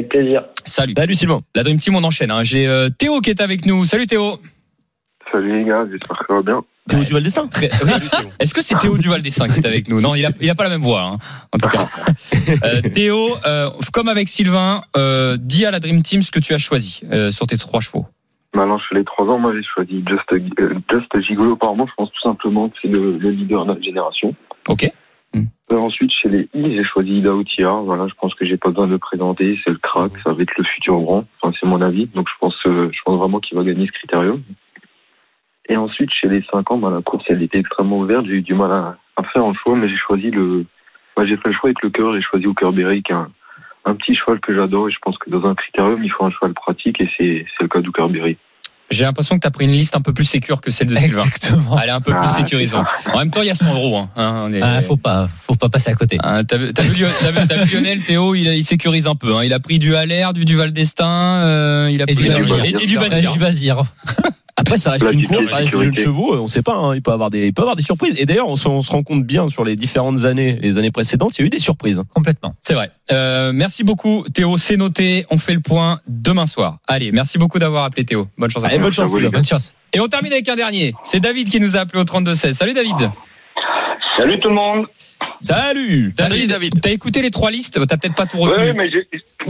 Avec 0.00 0.08
plaisir. 0.10 0.44
Salut. 0.64 0.94
Salut 0.96 1.14
Sylvain. 1.14 1.40
La 1.54 1.62
Dream 1.62 1.78
Team, 1.78 1.94
on 1.94 2.04
enchaîne. 2.04 2.30
hein. 2.30 2.42
J'ai 2.42 2.66
euh, 2.66 2.88
Théo 2.88 3.20
qui 3.20 3.28
est 3.30 3.40
avec 3.42 3.66
nous. 3.66 3.84
Salut 3.84 4.06
Théo. 4.06 4.38
Salut 5.30 5.58
les 5.62 5.64
gars, 5.68 5.84
j'espère 5.90 6.18
que 6.18 6.24
ça 6.26 6.34
va 6.34 6.42
bien. 6.42 6.60
Théo 6.88 7.04
Duval 7.04 7.22
Très- 7.50 7.68
Est-ce 8.40 8.54
que 8.54 8.62
c'est 8.62 8.76
Théo 8.78 8.96
Duval 8.98 9.20
dessin 9.22 9.46
qui 9.48 9.60
est 9.60 9.66
avec 9.66 9.88
nous? 9.88 10.00
Non, 10.00 10.14
il 10.14 10.24
a, 10.24 10.30
il 10.40 10.48
a 10.50 10.54
pas 10.56 10.64
la 10.64 10.70
même 10.70 10.80
voix, 10.80 11.02
hein, 11.02 11.18
en 11.52 11.58
tout 11.58 11.68
cas. 11.68 11.86
Euh, 12.64 12.80
Théo, 12.80 13.36
euh, 13.46 13.70
comme 13.92 14.08
avec 14.08 14.28
Sylvain, 14.28 14.82
euh, 14.96 15.36
dis 15.38 15.66
à 15.66 15.70
la 15.70 15.78
Dream 15.78 16.02
Team 16.02 16.22
ce 16.22 16.32
que 16.32 16.40
tu 16.40 16.52
as 16.54 16.58
choisi 16.58 17.00
euh, 17.12 17.30
sur 17.30 17.46
tes 17.46 17.56
trois 17.56 17.80
chevaux. 17.80 18.06
Maintenant, 18.54 18.78
chez 18.78 18.96
les 18.96 19.04
3 19.04 19.26
ans, 19.26 19.38
moi 19.38 19.52
j'ai 19.54 19.62
choisi 19.62 20.02
Just, 20.08 20.32
euh, 20.32 20.74
Just 20.90 21.26
Gigolo 21.28 21.54
par 21.56 21.74
moi. 21.76 21.86
Je 21.88 21.94
pense 21.96 22.10
tout 22.10 22.20
simplement 22.28 22.68
que 22.70 22.74
c'est 22.82 22.88
le, 22.88 23.18
le 23.18 23.30
leader 23.30 23.62
de 23.64 23.68
notre 23.68 23.82
génération. 23.84 24.34
Ok. 24.68 24.90
Euh, 25.72 25.76
ensuite, 25.76 26.10
chez 26.12 26.28
les 26.28 26.48
I, 26.54 26.74
j'ai 26.74 26.84
choisi 26.84 27.18
Ida 27.18 27.32
Outillard. 27.32 27.82
Voilà, 27.82 28.08
je 28.08 28.14
pense 28.14 28.34
que 28.34 28.44
j'ai 28.44 28.56
pas 28.56 28.70
besoin 28.70 28.86
de 28.86 28.92
le 28.92 28.98
présenter. 28.98 29.58
C'est 29.64 29.70
le 29.70 29.78
crack, 29.78 30.12
ça 30.24 30.32
va 30.32 30.42
être 30.42 30.56
le 30.56 30.64
futur 30.64 31.00
grand. 31.00 31.24
Enfin, 31.40 31.56
c'est 31.60 31.66
mon 31.66 31.80
avis. 31.80 32.06
Donc 32.06 32.28
je 32.28 32.34
pense, 32.40 32.56
euh, 32.66 32.90
je 32.92 32.98
pense 33.04 33.18
vraiment 33.18 33.38
qu'il 33.38 33.56
va 33.56 33.64
gagner 33.64 33.86
ce 33.86 33.92
critérium. 33.92 34.42
Et 35.68 35.76
ensuite, 35.76 36.10
chez 36.10 36.28
les 36.28 36.42
5 36.50 36.68
ans, 36.72 36.78
bah, 36.78 36.90
la 36.90 37.02
course, 37.02 37.24
elle 37.28 37.42
était 37.42 37.58
extrêmement 37.58 38.00
ouverte. 38.00 38.26
J'ai 38.26 38.34
eu 38.34 38.42
du 38.42 38.54
mal 38.54 38.72
à, 38.72 39.22
faire 39.32 39.44
un 39.44 39.54
choix, 39.54 39.76
mais 39.76 39.88
j'ai 39.88 39.96
choisi 39.96 40.30
le. 40.30 40.64
Bah, 41.16 41.24
j'ai 41.24 41.36
fait 41.36 41.50
le 41.50 41.54
choix 41.54 41.68
avec 41.68 41.82
le 41.82 41.90
cœur. 41.90 42.14
J'ai 42.14 42.22
choisi 42.22 42.46
Hookerberry, 42.46 43.02
qui 43.04 43.12
est 43.12 43.14
un, 43.14 43.94
petit 43.94 44.16
cheval 44.16 44.40
que 44.40 44.54
j'adore. 44.54 44.88
Et 44.88 44.92
je 44.92 44.98
pense 45.00 45.18
que 45.18 45.30
dans 45.30 45.46
un 45.46 45.54
critérium, 45.54 46.02
il 46.02 46.10
faut 46.10 46.24
un 46.24 46.30
cheval 46.30 46.54
pratique. 46.54 47.00
Et 47.00 47.08
c'est 47.16 47.46
c'est 47.56 47.62
le 47.62 47.68
cas 47.68 47.80
d'Hookerberry. 47.80 48.36
J'ai 48.90 49.04
l'impression 49.04 49.36
que 49.36 49.40
tu 49.40 49.46
as 49.46 49.50
pris 49.52 49.66
une 49.66 49.72
liste 49.72 49.94
un 49.96 50.00
peu 50.00 50.12
plus 50.12 50.24
sécure 50.24 50.60
que 50.60 50.70
celle 50.70 50.88
de 50.88 50.96
Sylvain. 50.96 51.22
Exactement. 51.24 51.78
Elle 51.80 51.88
est 51.88 51.92
un 51.92 52.00
peu 52.00 52.12
plus 52.12 52.20
Ah, 52.24 52.28
sécurisante. 52.34 52.86
En 53.14 53.18
même 53.20 53.30
temps, 53.30 53.42
il 53.42 53.46
y 53.46 53.50
a 53.50 53.54
100 53.54 53.72
euros. 53.74 53.96
Hein. 53.96 54.10
Hein, 54.16 54.44
on 54.48 54.52
est- 54.52 54.60
Ah, 54.62 54.80
faut 54.80 54.96
pas, 54.96 55.28
faut 55.42 55.54
pas 55.54 55.68
passer 55.68 55.90
à 55.90 55.94
côté. 55.94 56.18
Hein, 56.22 56.42
T'as 56.44 56.56
vu, 56.56 56.72
vu 56.72 57.06
Lionel, 57.72 58.02
Théo, 58.02 58.34
il, 58.34 58.64
sécurise 58.64 59.06
un 59.06 59.14
peu. 59.14 59.36
Hein. 59.36 59.44
Il 59.44 59.52
a 59.52 59.60
pris 59.60 59.78
du 59.78 59.94
Haller, 59.94 60.28
du 60.34 60.44
Duval 60.44 60.72
d'Estaing, 60.72 61.42
euh, 61.44 61.88
il 61.92 62.02
a 62.02 62.06
pris 62.06 62.16
du 62.16 62.22
et, 62.26 62.86
du 62.86 62.98
Ah. 62.98 63.30
Du 63.32 63.38
Bazir. 63.38 63.82
Après, 64.60 64.76
ça 64.78 64.90
reste 64.92 65.12
une 65.12 65.26
course, 65.26 65.46
ça 65.48 65.56
reste 65.56 65.70
sécurité. 65.70 66.02
chevaux. 66.02 66.34
On 66.38 66.46
sait 66.48 66.62
pas, 66.62 66.74
hein, 66.76 66.94
il 66.94 67.02
peut 67.02 67.12
avoir 67.12 67.30
des, 67.30 67.46
il 67.46 67.54
peut 67.54 67.62
avoir 67.62 67.76
des 67.76 67.82
surprises. 67.82 68.14
Et 68.18 68.26
d'ailleurs, 68.26 68.48
on, 68.48 68.56
se- 68.56 68.68
on 68.68 68.82
se 68.82 68.90
rend 68.90 69.02
compte 69.02 69.24
bien 69.24 69.48
sur 69.48 69.64
les 69.64 69.74
différentes 69.74 70.24
années, 70.24 70.58
les 70.60 70.76
années 70.78 70.90
précédentes, 70.90 71.38
il 71.38 71.40
y 71.40 71.44
a 71.44 71.46
eu 71.46 71.50
des 71.50 71.58
surprises. 71.58 72.02
Complètement. 72.14 72.54
C'est 72.62 72.74
vrai. 72.74 72.90
Euh, 73.10 73.52
merci 73.54 73.84
beaucoup, 73.84 74.24
Théo. 74.34 74.58
C'est 74.58 74.76
noté. 74.76 75.24
On 75.30 75.38
fait 75.38 75.54
le 75.54 75.60
point 75.60 76.00
demain 76.06 76.46
soir. 76.46 76.76
Allez, 76.86 77.10
merci 77.12 77.38
beaucoup 77.38 77.58
d'avoir 77.58 77.84
appelé 77.84 78.04
Théo. 78.04 78.28
Bonne 78.38 78.50
chance 78.50 78.62
à 78.64 78.66
Allez, 78.66 78.76
toi. 78.76 78.82
bonne 78.84 78.92
chance, 78.92 79.08
vous, 79.10 79.16
les 79.16 79.22
les 79.24 79.30
gars. 79.30 79.38
Bonne 79.38 79.44
chance. 79.46 79.74
Et 79.92 80.00
on 80.00 80.08
termine 80.08 80.32
avec 80.32 80.48
un 80.48 80.56
dernier. 80.56 80.94
C'est 81.04 81.20
David 81.20 81.48
qui 81.48 81.58
nous 81.58 81.76
a 81.76 81.80
appelé 81.80 82.00
au 82.00 82.04
32-16. 82.04 82.52
Salut 82.52 82.74
David. 82.74 83.10
Salut 84.16 84.38
tout 84.40 84.48
le 84.48 84.54
monde. 84.54 84.86
Salut! 85.40 86.12
Salut, 86.18 86.46
David. 86.46 86.80
T'as 86.82 86.90
écouté 86.90 87.22
les 87.22 87.30
trois 87.30 87.50
listes 87.50 87.74
T'as 87.86 87.96
peut-être 87.96 88.14
pas 88.14 88.26
tout 88.26 88.36
Oui, 88.36 88.44
retenu. 88.48 88.72
mais 88.74 88.90
j'ai 88.90 89.06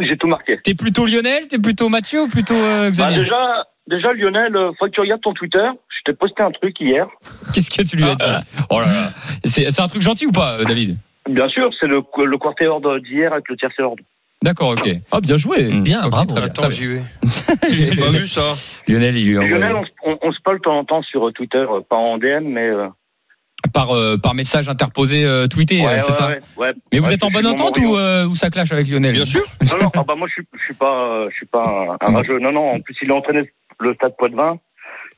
j'ai 0.07 0.17
tout 0.17 0.29
marqué. 0.29 0.59
T'es 0.63 0.75
plutôt 0.75 1.05
Lionel 1.07 1.49
T'es 1.49 1.59
plutôt 1.59 1.89
Mathieu 1.89 2.23
ou 2.23 2.29
plutôt 2.29 2.55
euh, 2.55 2.85
Bah, 2.85 2.91
Xavier? 2.91 3.19
déjà, 3.25 3.67
déjà 3.91 4.13
Lionel, 4.15 4.57
euh, 4.57 4.71
faut 4.79 4.87
que 4.87 4.91
tu 4.91 5.01
regardes 5.01 5.21
ton 5.21 5.33
Twitter. 5.33 5.69
Je 5.99 6.11
t'ai 6.13 6.17
posté 6.17 6.43
un 6.43 6.51
truc 6.51 6.75
hier. 6.81 7.07
Qu'est-ce 7.53 7.71
que 7.71 7.83
tu 7.83 7.97
lui 7.97 8.05
as 8.05 8.15
dit 8.15 8.47
Oh 8.71 8.81
là 8.81 8.87
là. 8.87 9.11
C'est 9.45 9.71
c'est 9.71 9.83
un 9.83 9.87
truc 9.89 10.01
gentil 10.01 10.27
ou 10.27 10.33
pas, 10.33 10.59
euh, 10.59 10.65
David? 10.65 10.97
Bien 11.29 11.49
sûr, 11.49 11.69
c'est 11.79 11.87
le, 11.87 12.03
le 12.25 12.39
quartet 12.39 12.67
ordre 12.67 12.99
d'hier 13.01 13.33
avec 13.33 13.49
le 13.51 13.57
tiercé 13.57 13.83
ordre. 13.83 14.03
D'accord, 14.43 14.71
ok. 14.71 14.89
Ah, 15.13 15.21
bien 15.21 15.37
joué! 15.37 15.69
Bien, 15.83 16.03
Ok, 16.05 16.11
bravo. 16.13 16.35
très 16.35 16.41
bien, 16.41 16.51
Attends, 16.51 16.71
j'y 16.71 16.87
vais. 16.87 17.03
J'ai 17.71 17.95
pas 17.95 18.11
vu 18.11 18.27
ça? 18.27 18.55
Lionel, 18.89 19.19
il 19.19 19.27
lui 19.29 19.37
a 19.39 19.43
Lionel, 19.43 19.77
on, 19.77 19.85
se- 19.85 19.91
on, 20.07 20.19
on 20.23 20.33
se 20.33 20.41
parle 20.43 20.57
de 20.57 20.63
temps 20.63 20.79
en 20.79 20.85
temps 20.85 21.03
sur 21.03 21.29
euh, 21.29 21.33
Twitter, 21.33 21.67
pas 21.91 21.97
en 21.97 22.17
DM, 22.17 22.45
mais. 22.45 22.69
euh, 22.69 22.89
par, 23.75 23.91
euh, 23.95 24.17
par 24.17 24.33
message 24.35 24.71
interposé 24.71 25.27
euh, 25.27 25.47
tweeté, 25.47 25.85
ouais, 25.85 25.99
c'est 25.99 26.07
ouais, 26.07 26.13
ça? 26.13 26.29
ouais, 26.29 26.41
ouais. 26.57 26.73
Mais 26.95 26.99
vous 27.01 27.13
êtes 27.13 27.23
en 27.23 27.29
bonne 27.31 27.47
entente 27.47 27.77
ou, 27.77 27.95
euh, 27.97 28.25
ou 28.27 28.35
ça 28.35 28.49
clash 28.49 28.73
avec 28.73 28.89
Lionel? 28.89 29.13
Bien 29.13 29.27
sûr. 29.27 29.43
Non, 29.71 29.79
non, 29.83 29.91
ah 29.95 30.05
bah 30.09 30.15
moi 30.17 30.27
je 30.29 30.33
suis, 30.33 30.43
je 30.59 30.65
suis 30.65 30.75
pas, 30.75 31.27
je 31.29 31.35
suis 31.35 31.47
pas 31.47 31.63
un, 32.01 32.07
un 32.09 32.15
rageux. 32.15 32.39
Non, 32.39 32.51
non. 32.53 32.71
En 32.71 32.81
plus, 32.81 32.97
il 33.03 33.11
a 33.11 33.15
entraîné 33.17 33.53
le 33.81 33.95
stade 33.95 34.17
Poitvin. 34.17 34.59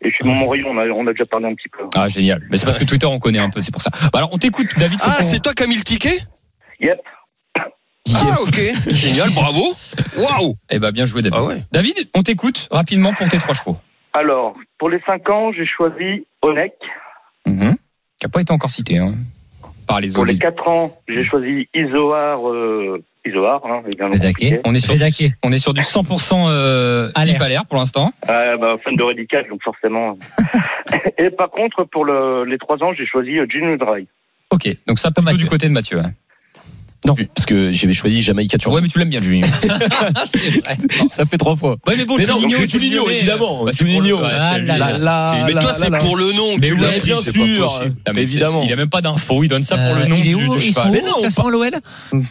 Et 0.04 0.10
je 0.10 0.14
suis 0.14 0.24
Montmorillon. 0.24 0.70
On 0.70 0.78
a, 0.78 0.86
on 0.88 1.06
a 1.06 1.12
déjà 1.12 1.24
parlé 1.24 1.46
un 1.46 1.54
petit 1.54 1.68
peu. 1.68 1.84
Ah 1.94 2.08
génial. 2.08 2.42
Mais 2.50 2.58
c'est 2.58 2.64
parce 2.64 2.78
que 2.78 2.84
Twitter 2.84 3.06
on 3.06 3.18
connaît 3.18 3.38
un 3.38 3.50
peu, 3.50 3.60
c'est 3.60 3.72
pour 3.72 3.82
ça. 3.82 3.90
Bah, 4.12 4.18
alors 4.18 4.30
on 4.32 4.38
t'écoute, 4.38 4.68
David. 4.78 4.98
Ah, 5.02 5.22
c'est 5.22 5.40
toi 5.40 5.52
qui 5.54 5.62
as 5.62 5.66
mis 5.66 5.76
le 5.76 5.82
ticket? 5.82 6.18
Yep. 6.80 7.00
Ah, 8.14 8.36
ok. 8.42 8.60
Génial, 8.88 9.30
bravo. 9.30 9.74
Waouh. 10.16 10.54
Eh 10.70 10.78
ben 10.80 10.90
bien 10.90 11.04
joué 11.04 11.22
David. 11.22 11.38
Ah 11.40 11.44
ouais. 11.44 11.62
David, 11.70 12.08
on 12.14 12.22
t'écoute 12.22 12.68
rapidement 12.72 13.12
pour 13.12 13.28
tes 13.28 13.38
trois 13.38 13.54
chevaux. 13.54 13.76
Alors, 14.12 14.54
pour 14.78 14.90
les 14.90 15.00
5 15.06 15.28
ans, 15.30 15.52
j'ai 15.52 15.66
choisi 15.66 16.26
Onek. 16.42 16.74
Mhm. 17.46 17.76
Qui 18.18 18.26
a 18.26 18.28
pas 18.28 18.40
été 18.40 18.52
encore 18.52 18.70
cité 18.70 18.98
hein, 18.98 19.14
par 19.86 20.00
les 20.00 20.10
Pour 20.10 20.24
les 20.24 20.34
autres. 20.34 20.42
4 20.42 20.68
ans, 20.68 20.98
j'ai 21.08 21.24
choisi 21.24 21.68
Isoar. 21.74 22.48
Euh, 22.48 23.02
Isoar, 23.24 23.60
hein. 23.64 23.82
On 24.64 24.74
est 24.74 24.80
sur 24.80 24.92
Fédaqué. 24.94 25.32
on 25.44 25.52
est 25.52 25.58
sur 25.58 25.74
du 25.74 25.80
100% 25.80 26.48
euh, 26.48 27.10
Allaire 27.14 27.66
pour 27.66 27.78
l'instant. 27.78 28.12
Ah, 28.26 28.56
bah, 28.56 28.76
fan 28.82 28.96
de 28.96 29.02
Radical, 29.02 29.46
donc 29.48 29.62
forcément. 29.62 30.18
Et 31.18 31.30
par 31.30 31.50
contre, 31.50 31.84
pour 31.84 32.04
le, 32.04 32.44
les 32.44 32.58
3 32.58 32.82
ans, 32.82 32.92
j'ai 32.96 33.06
choisi 33.06 33.38
euh, 33.38 33.46
Gino 33.48 33.76
Dry. 33.76 34.08
Ok, 34.50 34.68
donc 34.86 34.98
ça 34.98 35.10
Mathieu. 35.22 35.38
du 35.38 35.46
côté 35.46 35.66
de 35.68 35.72
Mathieu. 35.72 35.98
hein. 35.98 36.12
Non, 37.04 37.16
parce 37.34 37.46
que 37.46 37.72
j'avais 37.72 37.92
choisi 37.94 38.22
Jamaïca 38.22 38.58
Turbo. 38.58 38.76
Ouais, 38.76 38.82
mais 38.82 38.88
tu 38.88 38.98
l'aimes 38.98 39.08
bien, 39.10 39.20
Juninho. 39.20 39.46
ça 41.08 41.24
fait 41.26 41.36
trois 41.36 41.56
fois. 41.56 41.76
Ouais, 41.86 41.94
mais 41.96 42.04
bon, 42.04 42.16
Mais 42.16 42.26
non, 42.26 42.40
Juninho, 42.40 42.64
Juninho, 42.66 43.10
évidemment. 43.10 43.64
Bah, 43.64 43.72
c'est 43.74 43.84
pour 43.84 44.00
le- 44.00 44.06
Juninho. 44.06 44.22
ouais, 44.22 44.28
Ah 44.32 44.56
Mais 45.46 45.52
toi, 45.52 45.72
c'est 45.72 45.90
pour 45.98 46.16
le 46.16 46.32
nom 46.32 46.56
que 46.56 46.64
tu 46.66 46.76
l'as 46.76 46.88
pris, 46.92 47.00
bien 47.06 47.16
c'est 47.20 47.32
pas 47.32 47.44
sûr. 47.44 47.66
possible. 47.66 47.94
Ah, 48.06 48.12
mais 48.14 48.22
Évidemment. 48.22 48.60
c'est- 48.62 48.68
Il 48.68 48.72
a 48.72 48.76
même 48.76 48.88
pas 48.88 49.00
d'infos, 49.00 49.42
il 49.42 49.48
donne 49.48 49.62
ça 49.64 49.76
pour 49.76 49.94
le 49.96 50.02
Euh, 50.02 50.06
nom 50.06 50.16
il 50.16 50.28
est 50.30 50.34
du, 50.34 50.60
cheval. 50.60 50.90
Mais 50.92 51.02
non, 51.02 51.18
classement 51.20 51.50
l'OL 51.50 51.70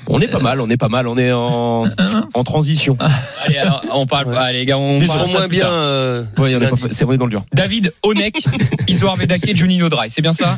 On 0.08 0.22
est 0.22 0.28
pas 0.28 0.40
mal, 0.40 0.62
on 0.62 0.70
est 0.70 0.78
pas 0.78 0.90
mal, 0.90 1.08
on 1.08 1.18
est 1.18 1.32
en, 1.34 1.86
en 2.34 2.44
transition. 2.44 2.98
Allez, 3.46 3.58
alors, 3.58 3.82
on 3.92 4.06
parle 4.06 4.28
Ouais. 4.28 4.38
Allez, 4.38 4.60
les 4.60 4.66
gars, 4.66 4.78
on 4.78 5.00
Ils 5.00 5.08
parle 5.08 5.30
moins 5.30 5.48
bien. 5.48 5.68
euh, 5.68 6.24
Ouais, 6.38 6.56
on 6.56 6.62
est, 6.62 6.68
pas, 6.70 6.76
lundi. 6.78 6.84
c'est 6.92 7.04
on 7.06 7.12
est 7.12 7.18
dans 7.18 7.26
le 7.26 7.32
dur. 7.32 7.44
David, 7.54 7.92
Onek, 8.04 8.42
Isoar 8.88 9.18
Vedake, 9.18 9.56
Juninho 9.56 9.90
Dry, 9.90 10.10
c'est 10.10 10.22
bien 10.22 10.32
ça? 10.34 10.58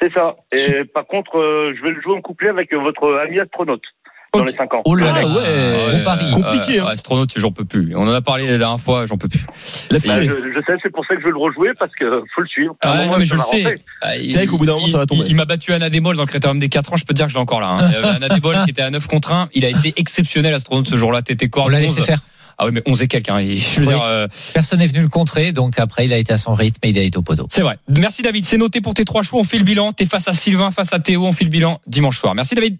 C'est 0.00 0.12
ça. 0.12 0.34
Et 0.52 0.84
par 0.92 1.06
contre, 1.06 1.38
euh, 1.38 1.72
je 1.76 1.82
vais 1.82 1.90
le 1.90 2.00
jouer 2.02 2.16
en 2.16 2.20
couplet 2.20 2.48
avec 2.48 2.72
euh, 2.72 2.78
votre 2.78 3.20
ami 3.26 3.38
astronaute 3.40 3.82
dans 4.32 4.42
les 4.42 4.52
5 4.52 4.74
ans. 4.74 4.82
Oh 4.84 4.96
là 4.96 5.06
Ah 5.14 5.20
là. 5.22 5.28
ouais, 5.28 5.92
Gros 5.94 6.04
pari. 6.04 6.30
Compliqué, 6.32 6.80
hein. 6.80 6.86
Euh, 6.86 6.90
astronaute, 6.92 7.30
j'en 7.36 7.52
peux 7.52 7.64
plus. 7.64 7.94
On 7.94 8.02
en 8.02 8.10
a 8.12 8.20
parlé 8.20 8.46
la 8.50 8.58
dernière 8.58 8.80
fois, 8.80 9.06
j'en 9.06 9.16
peux 9.16 9.28
plus. 9.28 9.46
La 9.90 9.98
Bah, 10.00 10.20
je, 10.20 10.26
je 10.26 10.60
sais, 10.66 10.72
c'est 10.82 10.90
pour 10.90 11.06
ça 11.06 11.14
que 11.14 11.20
je 11.20 11.26
vais 11.26 11.30
le 11.30 11.38
rejouer 11.38 11.70
parce 11.78 11.92
que 11.94 12.04
faut 12.34 12.40
le 12.40 12.48
suivre. 12.48 12.74
Ah, 12.82 12.96
moment, 12.96 13.12
non, 13.12 13.18
mais 13.18 13.24
je 13.24 13.34
le 13.36 13.40
sais. 13.40 13.76
Ah, 14.02 14.16
il- 14.16 14.32
C'est 14.32 14.40
vrai 14.40 14.46
qu'au 14.48 14.58
bout 14.58 14.66
d'un 14.66 14.74
moment, 14.74 14.88
ça 14.88 14.98
va 14.98 15.06
tomber. 15.06 15.22
Il, 15.26 15.30
il 15.30 15.36
m'a 15.36 15.44
battu 15.44 15.72
Anna 15.72 15.88
Demol 15.88 16.16
dans 16.16 16.22
le 16.24 16.28
critérium 16.28 16.58
des 16.58 16.68
4 16.68 16.92
ans, 16.92 16.96
je 16.96 17.04
peux 17.04 17.14
te 17.14 17.18
dire 17.18 17.26
que 17.26 17.30
je 17.32 17.36
l'ai 17.36 17.42
encore 17.42 17.60
là. 17.60 17.68
Hein. 17.68 17.78
Avait 17.78 18.08
Anna 18.16 18.28
Demol 18.28 18.56
qui 18.64 18.70
était 18.70 18.82
à 18.82 18.90
9 18.90 19.06
contre 19.06 19.30
1. 19.32 19.48
Il 19.54 19.64
a 19.64 19.68
été 19.68 19.94
exceptionnel, 19.96 20.52
astronaute, 20.52 20.88
ce 20.88 20.96
jour-là. 20.96 21.22
T'étais 21.22 21.46
On 21.46 21.50
corps 21.50 21.70
l'a 21.70 21.78
laissé 21.78 22.00
11. 22.00 22.06
faire. 22.06 22.18
Ah 22.58 22.66
oui, 22.66 22.70
mais 22.72 22.82
11 22.86 23.02
et 23.02 23.08
quelques. 23.08 23.28
Hein. 23.28 23.40
Il- 23.40 23.58
Je 23.58 23.80
veux 23.80 23.86
Oui. 23.86 23.94
dire, 23.94 24.02
euh, 24.02 24.28
Personne 24.52 24.78
n'est 24.78 24.86
venu 24.86 25.00
le 25.00 25.08
contrer, 25.08 25.52
donc 25.52 25.78
après 25.78 26.04
il 26.06 26.12
a 26.12 26.18
été 26.18 26.32
à 26.32 26.38
son 26.38 26.54
rythme 26.54 26.80
et 26.82 26.90
il 26.90 26.98
a 26.98 27.02
été 27.02 27.16
au 27.18 27.22
poteau. 27.22 27.46
c'est 27.50 27.62
vrai. 27.62 27.78
Merci 27.88 28.22
David, 28.22 28.44
c'est 28.44 28.56
noté 28.58 28.80
pour 28.80 28.94
tes 28.94 29.04
trois 29.04 29.22
choix. 29.22 29.40
On 29.40 29.44
fait 29.44 29.58
le 29.58 29.64
bilan. 29.64 29.92
T'es 29.92 30.06
face 30.06 30.28
à 30.28 30.32
Sylvain, 30.32 30.70
face 30.70 30.92
à 30.92 30.98
Théo. 30.98 31.24
On 31.26 31.32
fait 31.32 31.44
le 31.44 31.50
bilan 31.50 31.80
dimanche 31.86 32.18
soir. 32.18 32.34
Merci 32.34 32.54
David. 32.54 32.78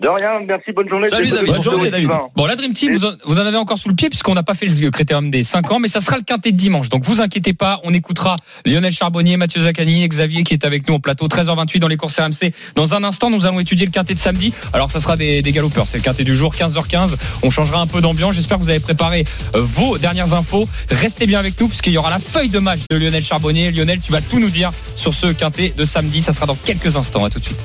De 0.00 0.08
rien, 0.08 0.40
merci, 0.46 0.72
bonne 0.72 0.88
journée. 0.88 1.08
Salut, 1.08 1.28
David. 1.28 1.52
Bonne 1.52 1.62
journée, 1.62 1.90
David. 1.90 2.08
Bon, 2.34 2.46
la 2.46 2.56
Dream 2.56 2.72
Team, 2.72 2.94
vous 2.94 3.04
en, 3.04 3.12
vous 3.26 3.38
en 3.38 3.44
avez 3.44 3.58
encore 3.58 3.76
sous 3.76 3.90
le 3.90 3.94
pied 3.94 4.08
puisqu'on 4.08 4.32
n'a 4.32 4.42
pas 4.42 4.54
fait 4.54 4.64
le 4.64 4.90
critérium 4.90 5.30
des 5.30 5.44
5 5.44 5.70
ans, 5.72 5.78
mais 5.78 5.88
ça 5.88 6.00
sera 6.00 6.16
le 6.16 6.22
quintet 6.22 6.52
de 6.52 6.56
dimanche. 6.56 6.88
Donc 6.88 7.04
vous 7.04 7.20
inquiétez 7.20 7.52
pas, 7.52 7.80
on 7.84 7.92
écoutera 7.92 8.36
Lionel 8.64 8.92
Charbonnier, 8.92 9.36
Mathieu 9.36 9.60
Zaccani 9.60 10.08
Xavier 10.08 10.42
qui 10.42 10.54
est 10.54 10.64
avec 10.64 10.88
nous 10.88 10.94
au 10.94 11.00
plateau 11.00 11.28
13h28 11.28 11.80
dans 11.80 11.88
les 11.88 11.98
courses 11.98 12.18
RMC. 12.18 12.50
Dans 12.76 12.94
un 12.94 13.04
instant, 13.04 13.28
nous 13.28 13.44
allons 13.44 13.60
étudier 13.60 13.84
le 13.84 13.92
quintet 13.92 14.14
de 14.14 14.18
samedi. 14.18 14.54
Alors 14.72 14.90
ça 14.90 15.00
sera 15.00 15.16
des, 15.16 15.42
des 15.42 15.52
galopeurs, 15.52 15.86
c'est 15.86 15.98
le 15.98 16.02
quintet 16.02 16.24
du 16.24 16.34
jour 16.34 16.54
15h15. 16.54 17.16
On 17.42 17.50
changera 17.50 17.82
un 17.82 17.86
peu 17.86 18.00
d'ambiance. 18.00 18.34
J'espère 18.34 18.56
que 18.56 18.62
vous 18.62 18.70
avez 18.70 18.80
préparé 18.80 19.24
euh, 19.54 19.60
vos 19.60 19.98
dernières 19.98 20.32
infos. 20.32 20.66
Restez 20.90 21.26
bien 21.26 21.40
avec 21.40 21.60
nous 21.60 21.68
puisqu'il 21.68 21.92
y 21.92 21.98
aura 21.98 22.08
la 22.08 22.18
feuille 22.18 22.48
de 22.48 22.58
match 22.58 22.80
de 22.90 22.96
Lionel 22.96 23.22
Charbonnier. 23.22 23.70
Lionel, 23.70 24.00
tu 24.00 24.12
vas 24.12 24.22
tout 24.22 24.40
nous 24.40 24.50
dire 24.50 24.70
sur 24.96 25.12
ce 25.12 25.26
quintet 25.26 25.74
de 25.76 25.84
samedi. 25.84 26.22
Ça 26.22 26.32
sera 26.32 26.46
dans 26.46 26.54
quelques 26.56 26.96
instants. 26.96 27.26
À 27.26 27.28
tout 27.28 27.38
de 27.38 27.44
suite. 27.44 27.60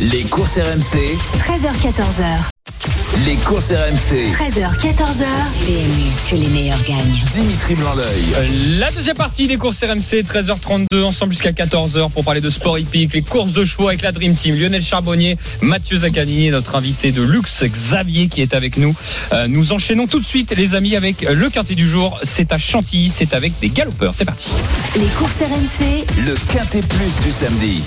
Les 0.00 0.22
courses 0.24 0.56
RMC, 0.56 1.18
13h14h. 1.40 3.26
les 3.26 3.34
courses 3.36 3.70
RMC. 3.70 4.32
13h14h. 4.32 5.26
PMU, 5.66 6.10
que 6.30 6.36
les 6.36 6.48
meilleurs 6.48 6.82
gagnent. 6.84 7.20
Dimitri. 7.34 7.74
Euh, 7.74 8.78
La 8.78 8.90
deuxième 8.92 9.16
partie 9.16 9.46
des 9.46 9.56
courses 9.56 9.82
RMC, 9.84 10.22
13h32, 10.22 11.02
ensemble 11.04 11.32
jusqu'à 11.32 11.52
14h 11.52 12.10
pour 12.10 12.24
parler 12.24 12.40
de 12.40 12.48
sport 12.48 12.78
hippique, 12.78 13.12
les 13.12 13.20
courses 13.22 13.52
de 13.52 13.64
chevaux 13.64 13.88
avec 13.88 14.00
la 14.02 14.12
Dream 14.12 14.34
Team. 14.34 14.56
Lionel 14.58 14.82
Charbonnier, 14.82 15.36
Mathieu 15.60 15.98
Zaccanini 15.98 16.46
et 16.46 16.50
notre 16.50 16.76
invité 16.76 17.12
de 17.12 17.22
luxe, 17.22 17.62
Xavier, 17.64 18.28
qui 18.28 18.40
est 18.40 18.54
avec 18.54 18.78
nous. 18.78 18.94
Euh, 19.32 19.48
nous 19.48 19.72
enchaînons 19.72 20.06
tout 20.06 20.20
de 20.20 20.24
suite, 20.24 20.54
les 20.56 20.74
amis, 20.74 20.96
avec 20.96 21.22
le 21.22 21.50
quintet 21.50 21.74
du 21.74 21.86
jour. 21.86 22.18
C'est 22.22 22.52
à 22.52 22.58
Chantilly, 22.58 23.10
c'est 23.10 23.34
avec 23.34 23.52
des 23.60 23.68
galopeurs. 23.68 24.14
C'est 24.16 24.24
parti. 24.24 24.48
Les 24.96 25.06
courses 25.18 25.36
RMC. 25.40 26.06
Le 26.24 26.34
quintet 26.52 26.80
plus 26.80 27.20
du 27.22 27.30
samedi. 27.30 27.82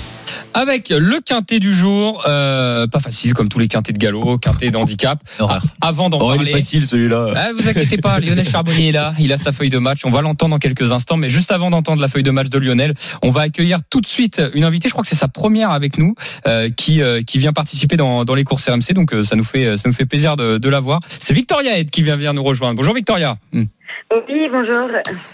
Avec 0.56 0.88
le 0.90 1.20
quintet 1.20 1.58
du 1.58 1.74
jour, 1.74 2.22
euh, 2.28 2.86
pas 2.86 3.00
facile 3.00 3.34
comme 3.34 3.48
tous 3.48 3.58
les 3.58 3.66
quintets 3.66 3.92
de 3.92 3.98
galop, 3.98 4.38
quintet 4.38 4.70
d'handicap. 4.70 5.18
Horreur. 5.40 5.62
Avant 5.80 6.10
d'en 6.10 6.18
Oh, 6.20 6.30
il 6.32 6.36
parler. 6.36 6.50
est 6.52 6.54
facile 6.54 6.86
celui-là. 6.86 7.32
Ah, 7.34 7.48
vous 7.56 7.68
inquiétez 7.68 7.96
pas, 7.98 8.20
Lionel 8.20 8.48
Charbonnier 8.48 8.90
est 8.90 8.92
là, 8.92 9.14
il 9.18 9.32
a 9.32 9.36
sa 9.36 9.50
feuille 9.50 9.70
de 9.70 9.78
match, 9.78 10.02
on 10.04 10.10
va 10.10 10.20
l'entendre 10.20 10.52
dans 10.52 10.58
quelques 10.60 10.92
instants, 10.92 11.16
mais 11.16 11.28
juste 11.28 11.50
avant 11.50 11.70
d'entendre 11.70 12.00
la 12.00 12.06
feuille 12.08 12.22
de 12.22 12.30
match 12.30 12.50
de 12.50 12.58
Lionel, 12.58 12.94
on 13.22 13.30
va 13.30 13.42
accueillir 13.42 13.78
tout 13.90 14.00
de 14.00 14.06
suite 14.06 14.40
une 14.54 14.62
invitée, 14.64 14.88
je 14.88 14.92
crois 14.94 15.02
que 15.02 15.08
c'est 15.08 15.16
sa 15.16 15.28
première 15.28 15.70
avec 15.72 15.98
nous, 15.98 16.14
euh, 16.46 16.70
qui, 16.70 17.02
euh, 17.02 17.22
qui 17.22 17.38
vient 17.38 17.52
participer 17.52 17.96
dans, 17.96 18.24
dans 18.24 18.34
les 18.36 18.44
courses 18.44 18.68
RMC, 18.68 18.92
donc 18.94 19.12
euh, 19.12 19.24
ça 19.24 19.34
nous 19.34 19.44
fait, 19.44 19.76
ça 19.76 19.88
nous 19.88 19.94
fait 19.94 20.06
plaisir 20.06 20.36
de, 20.36 20.58
de 20.58 20.68
la 20.68 20.78
voir. 20.78 21.00
C'est 21.18 21.34
Victoria 21.34 21.78
Ed 21.78 21.90
qui 21.90 22.02
vient, 22.02 22.16
vient 22.16 22.32
nous 22.32 22.44
rejoindre. 22.44 22.76
Bonjour 22.76 22.94
Victoria. 22.94 23.38
Hmm. 23.52 23.64
Oui, 24.12 24.48
bonjour. 24.52 24.88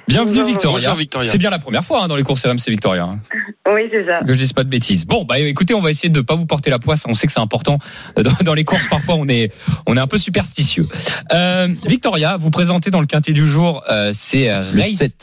Bienvenue 0.08 0.32
Bonjour. 0.38 0.46
Victoria. 0.48 0.78
Bonjour, 0.88 0.94
Victoria. 0.98 1.30
C'est 1.30 1.38
bien 1.38 1.50
la 1.50 1.58
première 1.58 1.84
fois 1.84 2.04
hein, 2.04 2.08
dans 2.08 2.16
les 2.16 2.22
courses 2.22 2.46
RMC 2.46 2.68
Victoria. 2.68 3.04
hein, 3.04 3.20
Oui, 3.68 3.82
c'est 3.90 4.06
ça. 4.06 4.20
que 4.20 4.32
je 4.32 4.38
dise 4.38 4.52
pas 4.54 4.64
de 4.64 4.70
bêtises. 4.70 5.04
Bon, 5.06 5.24
bah 5.24 5.38
écoutez, 5.38 5.74
on 5.74 5.82
va 5.82 5.90
essayer 5.90 6.08
de 6.08 6.20
pas 6.22 6.34
vous 6.34 6.46
porter 6.46 6.70
la 6.70 6.78
poisse. 6.78 7.04
On 7.06 7.14
sait 7.14 7.26
que 7.26 7.32
c'est 7.32 7.40
important 7.40 7.78
Euh, 8.16 8.22
dans, 8.22 8.32
dans 8.42 8.54
les 8.54 8.64
courses. 8.64 8.88
Parfois, 8.88 9.16
on 9.16 9.28
est 9.28 9.52
on 9.86 9.96
est 9.96 10.00
un 10.00 10.06
peu 10.06 10.16
superstitieux. 10.18 10.88
Euh, 11.32 11.68
Victoria, 11.86 12.36
vous 12.38 12.50
présentez 12.50 12.90
dans 12.90 13.00
le 13.00 13.06
quintet 13.06 13.32
du 13.32 13.46
jour. 13.46 13.82
euh, 13.90 14.12
c'est 14.14 14.48
euh. 14.50 14.62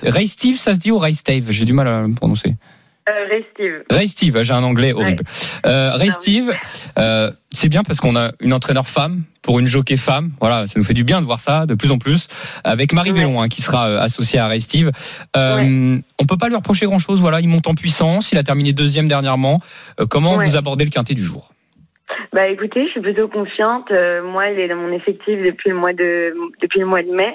Ray 0.03 0.27
Steve, 0.27 0.57
ça 0.57 0.73
se 0.73 0.79
dit 0.79 0.91
ou 0.91 0.99
Ray 0.99 1.15
Steve? 1.15 1.47
J'ai 1.49 1.65
du 1.65 1.73
mal 1.73 1.87
à 1.87 2.01
le 2.01 2.13
prononcer. 2.13 2.55
Euh, 3.09 3.25
Ray 3.29 3.45
Steve. 3.53 3.83
Ray 3.89 4.07
Steve, 4.07 4.43
j'ai 4.43 4.53
un 4.53 4.63
anglais 4.63 4.91
horrible. 4.93 5.23
Euh, 5.65 5.91
Ray 5.93 6.09
Ah. 6.09 6.11
Steve, 6.11 6.53
euh, 6.99 7.31
c'est 7.51 7.69
bien 7.69 7.83
parce 7.83 7.99
qu'on 8.01 8.15
a 8.15 8.31
une 8.41 8.53
entraîneur 8.53 8.87
femme 8.87 9.23
pour 9.43 9.59
une 9.59 9.67
jockey 9.67 9.95
femme. 9.97 10.31
Voilà, 10.41 10.67
ça 10.67 10.73
nous 10.77 10.83
fait 10.83 10.93
du 10.93 11.03
bien 11.05 11.21
de 11.21 11.25
voir 11.25 11.39
ça 11.39 11.65
de 11.65 11.75
plus 11.75 11.91
en 11.91 11.97
plus. 11.99 12.27
Avec 12.65 12.91
Marie 12.93 13.11
Ouais. 13.11 13.19
Vélon, 13.19 13.41
hein, 13.41 13.47
qui 13.47 13.61
sera 13.61 13.85
associée 14.01 14.39
à 14.39 14.47
Ray 14.47 14.59
Steve. 14.59 14.91
Euh, 15.37 15.97
On 16.19 16.25
peut 16.25 16.37
pas 16.37 16.49
lui 16.49 16.55
reprocher 16.55 16.85
grand 16.85 16.99
chose. 16.99 17.21
Voilà, 17.21 17.39
il 17.39 17.47
monte 17.47 17.67
en 17.67 17.75
puissance. 17.75 18.31
Il 18.33 18.37
a 18.37 18.43
terminé 18.43 18.73
deuxième 18.73 19.07
dernièrement. 19.07 19.61
Comment 20.09 20.35
Ouais. 20.35 20.45
vous 20.45 20.57
abordez 20.57 20.83
le 20.83 20.91
quintet 20.91 21.13
du 21.13 21.23
jour? 21.23 21.51
Bah 22.33 22.47
écoutez, 22.47 22.85
je 22.87 22.91
suis 22.91 23.01
plutôt 23.01 23.27
confiante. 23.29 23.89
Moi, 23.89 24.49
il 24.49 24.59
est 24.59 24.67
dans 24.67 24.75
mon 24.75 24.91
effectif 24.91 25.37
depuis 25.45 25.69
le 25.69 25.75
mois 25.75 25.93
de 25.93 26.33
depuis 26.61 26.79
le 26.79 26.85
mois 26.85 27.01
de 27.03 27.09
mai 27.11 27.31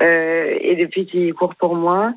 euh, 0.00 0.56
et 0.60 0.76
depuis 0.76 1.06
qu'il 1.06 1.32
court 1.34 1.54
pour 1.56 1.74
moi. 1.74 2.12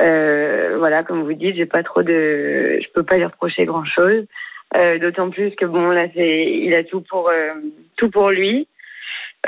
Euh, 0.00 0.76
voilà, 0.78 1.02
comme 1.02 1.22
vous 1.22 1.32
dites, 1.34 1.56
j'ai 1.56 1.66
pas 1.66 1.82
trop 1.82 2.02
de, 2.02 2.78
je 2.80 2.86
peux 2.94 3.02
pas 3.02 3.16
lui 3.16 3.24
reprocher 3.24 3.64
grand 3.64 3.84
chose. 3.84 4.24
D'autant 5.00 5.30
plus 5.30 5.50
que 5.56 5.64
bon 5.64 5.90
là, 5.90 6.06
c'est, 6.14 6.44
il 6.44 6.74
a 6.74 6.84
tout 6.84 7.00
pour 7.00 7.30
euh, 7.30 7.54
tout 7.96 8.10
pour 8.10 8.30
lui. 8.30 8.68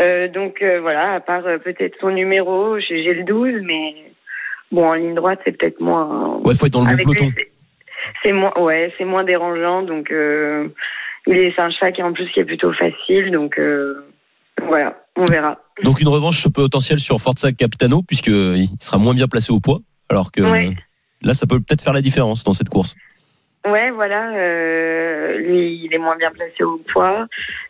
Euh, 0.01 0.29
donc 0.29 0.63
euh, 0.63 0.81
voilà, 0.81 1.15
à 1.15 1.21
part 1.21 1.47
euh, 1.47 1.59
peut-être 1.59 1.97
son 2.01 2.11
numéro, 2.11 2.79
j'ai 2.79 3.13
le 3.13 3.25
12, 3.25 3.61
mais 3.63 3.95
bon 4.73 4.89
en 4.89 4.95
ligne 4.95 5.15
droite, 5.15 5.41
c'est 5.45 5.57
peut-être 5.57 5.81
moins. 5.81 6.37
Ouais, 6.45 6.55
faut 6.55 6.67
être 6.67 6.73
dans 6.73 6.85
le 6.85 6.97
bon 6.97 7.13
peloton. 7.13 7.31
c'est- 8.23 8.33
moins, 8.33 8.53
ouais, 8.59 8.93
c'est 8.97 9.05
moins 9.05 9.25
dérangeant. 9.25 9.83
Donc, 9.83 10.11
euh, 10.11 10.69
il 11.27 11.37
est, 11.37 11.53
c'est 11.55 11.61
un 11.61 11.71
cheval 11.71 11.93
qui 11.93 12.03
en 12.03 12.13
plus 12.13 12.29
qui 12.31 12.41
est 12.41 12.45
plutôt 12.45 12.73
facile. 12.73 13.31
Donc, 13.31 13.59
euh, 13.59 14.07
voilà, 14.67 14.97
on 15.17 15.25
verra. 15.25 15.59
Donc 15.85 16.01
une 16.01 16.09
revanche 16.09 16.47
potentielle 16.49 16.99
sur 16.99 17.19
Forza 17.19 17.53
Capitano 17.53 18.03
puisqu'il 18.03 18.69
sera 18.81 18.99
moins 18.99 19.15
bien 19.15 19.27
placé 19.29 19.53
au 19.53 19.61
poids. 19.61 19.81
Alors 20.11 20.33
que 20.33 20.43
Ouais. 20.43 20.67
là, 21.23 21.35
ça 21.35 21.47
peut 21.47 21.61
peut-être 21.61 21.83
faire 21.83 21.93
la 21.93 22.03
différence 22.03 22.45
dans 22.45 22.53
cette 22.53 22.69
course. 22.69 22.95
Ouais, 23.67 23.91
voilà. 23.91 24.33
euh, 24.37 25.37
lui, 25.39 25.83
il 25.85 25.93
est 25.93 25.99
moins 25.99 26.17
bien 26.17 26.31
placé 26.31 26.65
au 26.65 26.79
poids. 26.93 27.27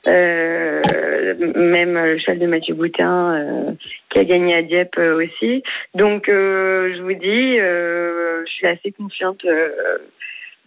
Euh, 0.06 0.80
même 1.56 1.94
le 1.94 2.18
cheval 2.18 2.38
de 2.38 2.46
Mathieu 2.46 2.74
Boutin, 2.74 3.34
euh, 3.34 3.72
qui 4.10 4.18
a 4.20 4.24
gagné 4.24 4.54
à 4.54 4.62
Dieppe 4.62 4.94
euh, 4.98 5.20
aussi. 5.22 5.62
Donc, 5.94 6.28
euh, 6.28 6.94
je 6.96 7.02
vous 7.02 7.12
dis, 7.14 7.58
euh, 7.58 8.42
je 8.46 8.50
suis 8.52 8.66
assez 8.66 8.92
confiante. 8.92 9.44
euh, 9.44 9.68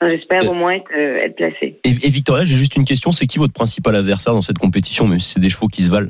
J'espère 0.01 0.43
Euh. 0.43 0.49
au 0.51 0.53
moins 0.53 0.71
être, 0.73 0.91
euh, 0.93 1.23
être 1.23 1.37
placée. 1.37 1.79
Et, 1.85 1.89
et 1.89 2.09
Victoria, 2.09 2.43
j'ai 2.43 2.55
juste 2.55 2.75
une 2.75 2.83
question. 2.83 3.13
C'est 3.13 3.25
qui 3.25 3.39
votre 3.39 3.53
principal 3.53 3.95
adversaire 3.95 4.33
dans 4.33 4.41
cette 4.41 4.57
compétition, 4.57 5.07
même 5.07 5.21
si 5.21 5.31
c'est 5.33 5.39
des 5.39 5.47
chevaux 5.47 5.67
qui 5.69 5.83
se 5.83 5.89
valent? 5.89 6.09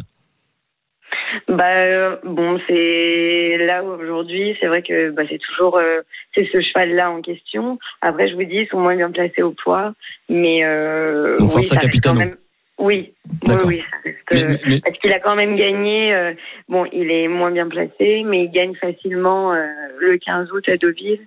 Bah 1.47 1.63
euh, 1.67 2.15
bon, 2.23 2.59
c'est 2.67 3.57
là 3.59 3.83
aujourd'hui, 3.83 4.55
c'est 4.59 4.67
vrai 4.67 4.81
que 4.81 5.09
bah, 5.11 5.23
c'est 5.29 5.39
toujours 5.39 5.77
euh, 5.77 6.01
c'est 6.35 6.45
ce 6.51 6.61
cheval-là 6.61 7.11
en 7.11 7.21
question. 7.21 7.79
Après, 8.01 8.27
je 8.27 8.35
vous 8.35 8.43
dis, 8.43 8.57
ils 8.61 8.67
sont 8.67 8.79
moins 8.79 8.95
bien 8.95 9.11
placés 9.11 9.41
au 9.41 9.51
poids, 9.51 9.93
mais 10.29 10.63
euh, 10.63 11.37
Donc, 11.37 11.55
oui, 11.55 11.65
ça 11.65 11.79
reste 11.79 12.03
quand 12.03 12.13
même. 12.15 12.35
Oui, 12.79 13.13
oui, 13.47 13.55
oui, 13.65 13.83
ça 13.91 13.97
reste. 14.03 14.17
Mais- 14.31 14.43
euh, 14.43 14.57
mais- 14.67 14.81
Parce 14.81 14.97
qu'il 14.97 15.11
a 15.13 15.19
quand 15.19 15.35
même 15.35 15.55
gagné. 15.55 16.13
euh, 16.13 16.33
bon, 16.69 16.85
il 16.91 17.11
est 17.11 17.27
moins 17.27 17.51
bien 17.51 17.67
placé, 17.67 18.23
mais 18.25 18.43
il 18.45 18.51
gagne 18.51 18.75
facilement 18.75 19.53
euh, 19.53 19.63
le 19.99 20.17
15 20.17 20.51
août 20.51 20.67
à 20.69 20.77
Deauville. 20.77 21.19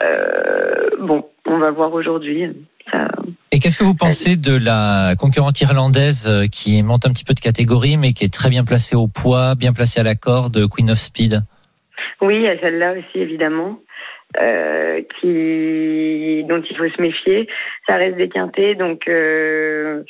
Euh, 0.00 0.90
bon, 1.00 1.26
on 1.46 1.58
va 1.58 1.70
voir 1.70 1.92
aujourd'hui. 1.92 2.48
Ça, 2.94 3.08
Et 3.50 3.58
qu'est-ce 3.58 3.76
que 3.78 3.84
vous 3.84 3.94
pensez 3.94 4.36
de 4.36 4.56
la 4.56 5.14
concurrente 5.18 5.60
irlandaise 5.60 6.26
euh, 6.28 6.46
qui 6.46 6.82
monte 6.82 7.06
un 7.06 7.10
petit 7.10 7.24
peu 7.24 7.34
de 7.34 7.40
catégorie, 7.40 7.96
mais 7.96 8.12
qui 8.12 8.24
est 8.24 8.32
très 8.32 8.50
bien 8.50 8.64
placée 8.64 8.94
au 8.94 9.08
poids, 9.08 9.54
bien 9.54 9.72
placée 9.72 10.00
à 10.00 10.02
la 10.04 10.14
corde, 10.14 10.68
Queen 10.68 10.90
of 10.90 10.98
Speed 10.98 11.40
Oui, 12.20 12.36
il 12.36 12.42
y 12.42 12.48
a 12.48 12.58
celle-là 12.60 12.92
aussi, 12.92 13.18
évidemment, 13.18 13.78
euh, 14.40 15.00
qui, 15.20 16.44
dont 16.48 16.62
il 16.68 16.76
faut 16.76 16.88
se 16.96 17.02
méfier. 17.02 17.48
Ça 17.86 17.96
reste 17.96 18.16
des 18.16 18.28
quintés, 18.28 18.74
donc, 18.76 19.08
euh, 19.08 20.02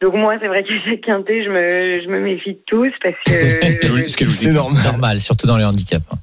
donc 0.00 0.14
moi, 0.14 0.36
c'est 0.40 0.48
vrai 0.48 0.62
que 0.64 0.70
ces 0.88 0.98
quintés, 1.00 1.44
je 1.44 1.50
me, 1.50 2.00
je 2.02 2.08
me 2.08 2.20
méfie 2.20 2.54
de 2.54 2.62
tous 2.66 2.92
parce 3.02 3.16
que. 3.26 3.32
Ce 4.08 4.16
qui 4.16 4.24
est 4.46 4.52
normal. 4.52 4.82
Normal, 4.84 5.20
surtout 5.20 5.46
dans 5.46 5.56
les 5.58 5.64
handicaps. 5.64 6.04
hein. 6.12 6.16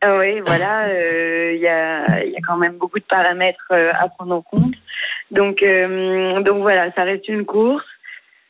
Ah 0.00 0.16
oui, 0.16 0.40
voilà, 0.46 0.86
euh, 0.86 1.52
il 1.56 1.60
y, 1.60 1.66
a, 1.66 2.22
il 2.24 2.30
y 2.30 2.36
a 2.36 2.40
quand 2.46 2.56
même 2.56 2.76
beaucoup 2.78 3.00
de 3.00 3.04
paramètres 3.04 3.66
euh, 3.72 3.90
à 3.98 4.08
prendre 4.08 4.36
en 4.36 4.42
compte. 4.42 4.74
Donc, 5.30 5.62
euh, 5.62 6.42
donc 6.42 6.62
voilà, 6.62 6.92
ça 6.92 7.04
reste 7.04 7.28
une 7.28 7.44
course. 7.44 7.84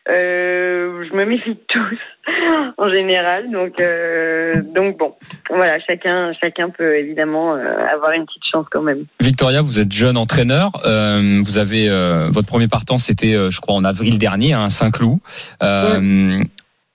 Euh, 0.08 1.04
je 1.06 1.14
me 1.14 1.26
méfie 1.26 1.50
de 1.50 1.60
tous 1.68 1.98
en 2.78 2.88
général, 2.88 3.50
donc 3.50 3.78
euh, 3.78 4.54
donc 4.74 4.96
bon, 4.96 5.12
voilà, 5.50 5.78
chacun 5.80 6.32
chacun 6.40 6.70
peut 6.70 6.96
évidemment 6.96 7.54
euh, 7.54 7.86
avoir 7.92 8.12
une 8.12 8.24
petite 8.24 8.44
chance 8.50 8.64
quand 8.70 8.80
même. 8.80 9.04
Victoria, 9.20 9.60
vous 9.60 9.80
êtes 9.80 9.92
jeune 9.92 10.16
entraîneur. 10.16 10.70
Euh, 10.86 11.42
vous 11.44 11.58
avez 11.58 11.90
euh, 11.90 12.28
votre 12.30 12.48
premier 12.48 12.68
partant, 12.68 12.96
c'était, 12.96 13.34
euh, 13.34 13.50
je 13.50 13.60
crois, 13.60 13.74
en 13.74 13.84
avril 13.84 14.16
dernier, 14.16 14.54
à 14.54 14.70
Saint-Cloud. 14.70 15.18
Euh, 15.62 16.38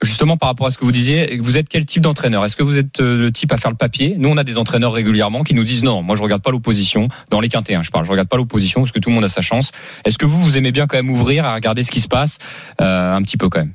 Justement, 0.04 0.36
par 0.36 0.50
rapport 0.50 0.68
à 0.68 0.72
ce 0.72 0.78
que 0.78 0.84
vous 0.84 0.92
disiez, 0.92 1.38
vous 1.40 1.58
êtes 1.58 1.70
quel 1.70 1.86
type 1.86 2.02
d'entraîneur? 2.02 2.44
Est-ce 2.44 2.58
que 2.58 2.64
vous 2.64 2.78
êtes 2.78 3.00
euh, 3.00 3.18
le 3.18 3.32
type 3.32 3.54
à 3.54 3.58
faire 3.58 3.72
le 3.72 3.78
papier? 3.78 4.16
Nous, 4.18 4.28
on 4.28 4.36
a 4.36 4.44
des 4.44 4.58
entraîneurs 4.58 4.92
régulièrement 4.92 5.44
qui 5.44 5.56
nous 5.56 5.64
disent 5.64 5.84
non, 5.84 6.02
moi 6.02 6.18
je 6.18 6.22
regarde 6.22 6.44
pas 6.44 6.52
l'opposition 6.52 7.08
dans 7.30 7.40
les 7.40 7.48
quintés. 7.48 7.78
je 7.82 7.90
parle, 7.90 8.04
je 8.04 8.12
regarde 8.12 8.28
pas 8.28 8.36
l'opposition 8.36 8.82
parce 8.82 8.92
que 8.92 9.00
tout 9.00 9.10
le 9.10 9.16
monde 9.16 9.24
a 9.24 9.30
sa 9.30 9.42
chance. 9.42 9.72
Est-ce 10.04 10.18
que 10.18 10.26
vous, 10.26 10.38
vous 10.42 10.58
aimez 10.58 10.74
bien 10.74 10.88
quand 10.88 10.98
même 10.98 11.10
ouvrir 11.10 11.46
à 11.46 11.56
regarder 11.56 11.84
ce 11.84 11.92
qui 11.92 12.02
se 12.02 12.10
passe 12.10 12.38
euh, 12.82 13.16
un 13.16 13.22
petit 13.22 13.38
peu 13.38 13.48
quand 13.48 13.60
même? 13.60 13.72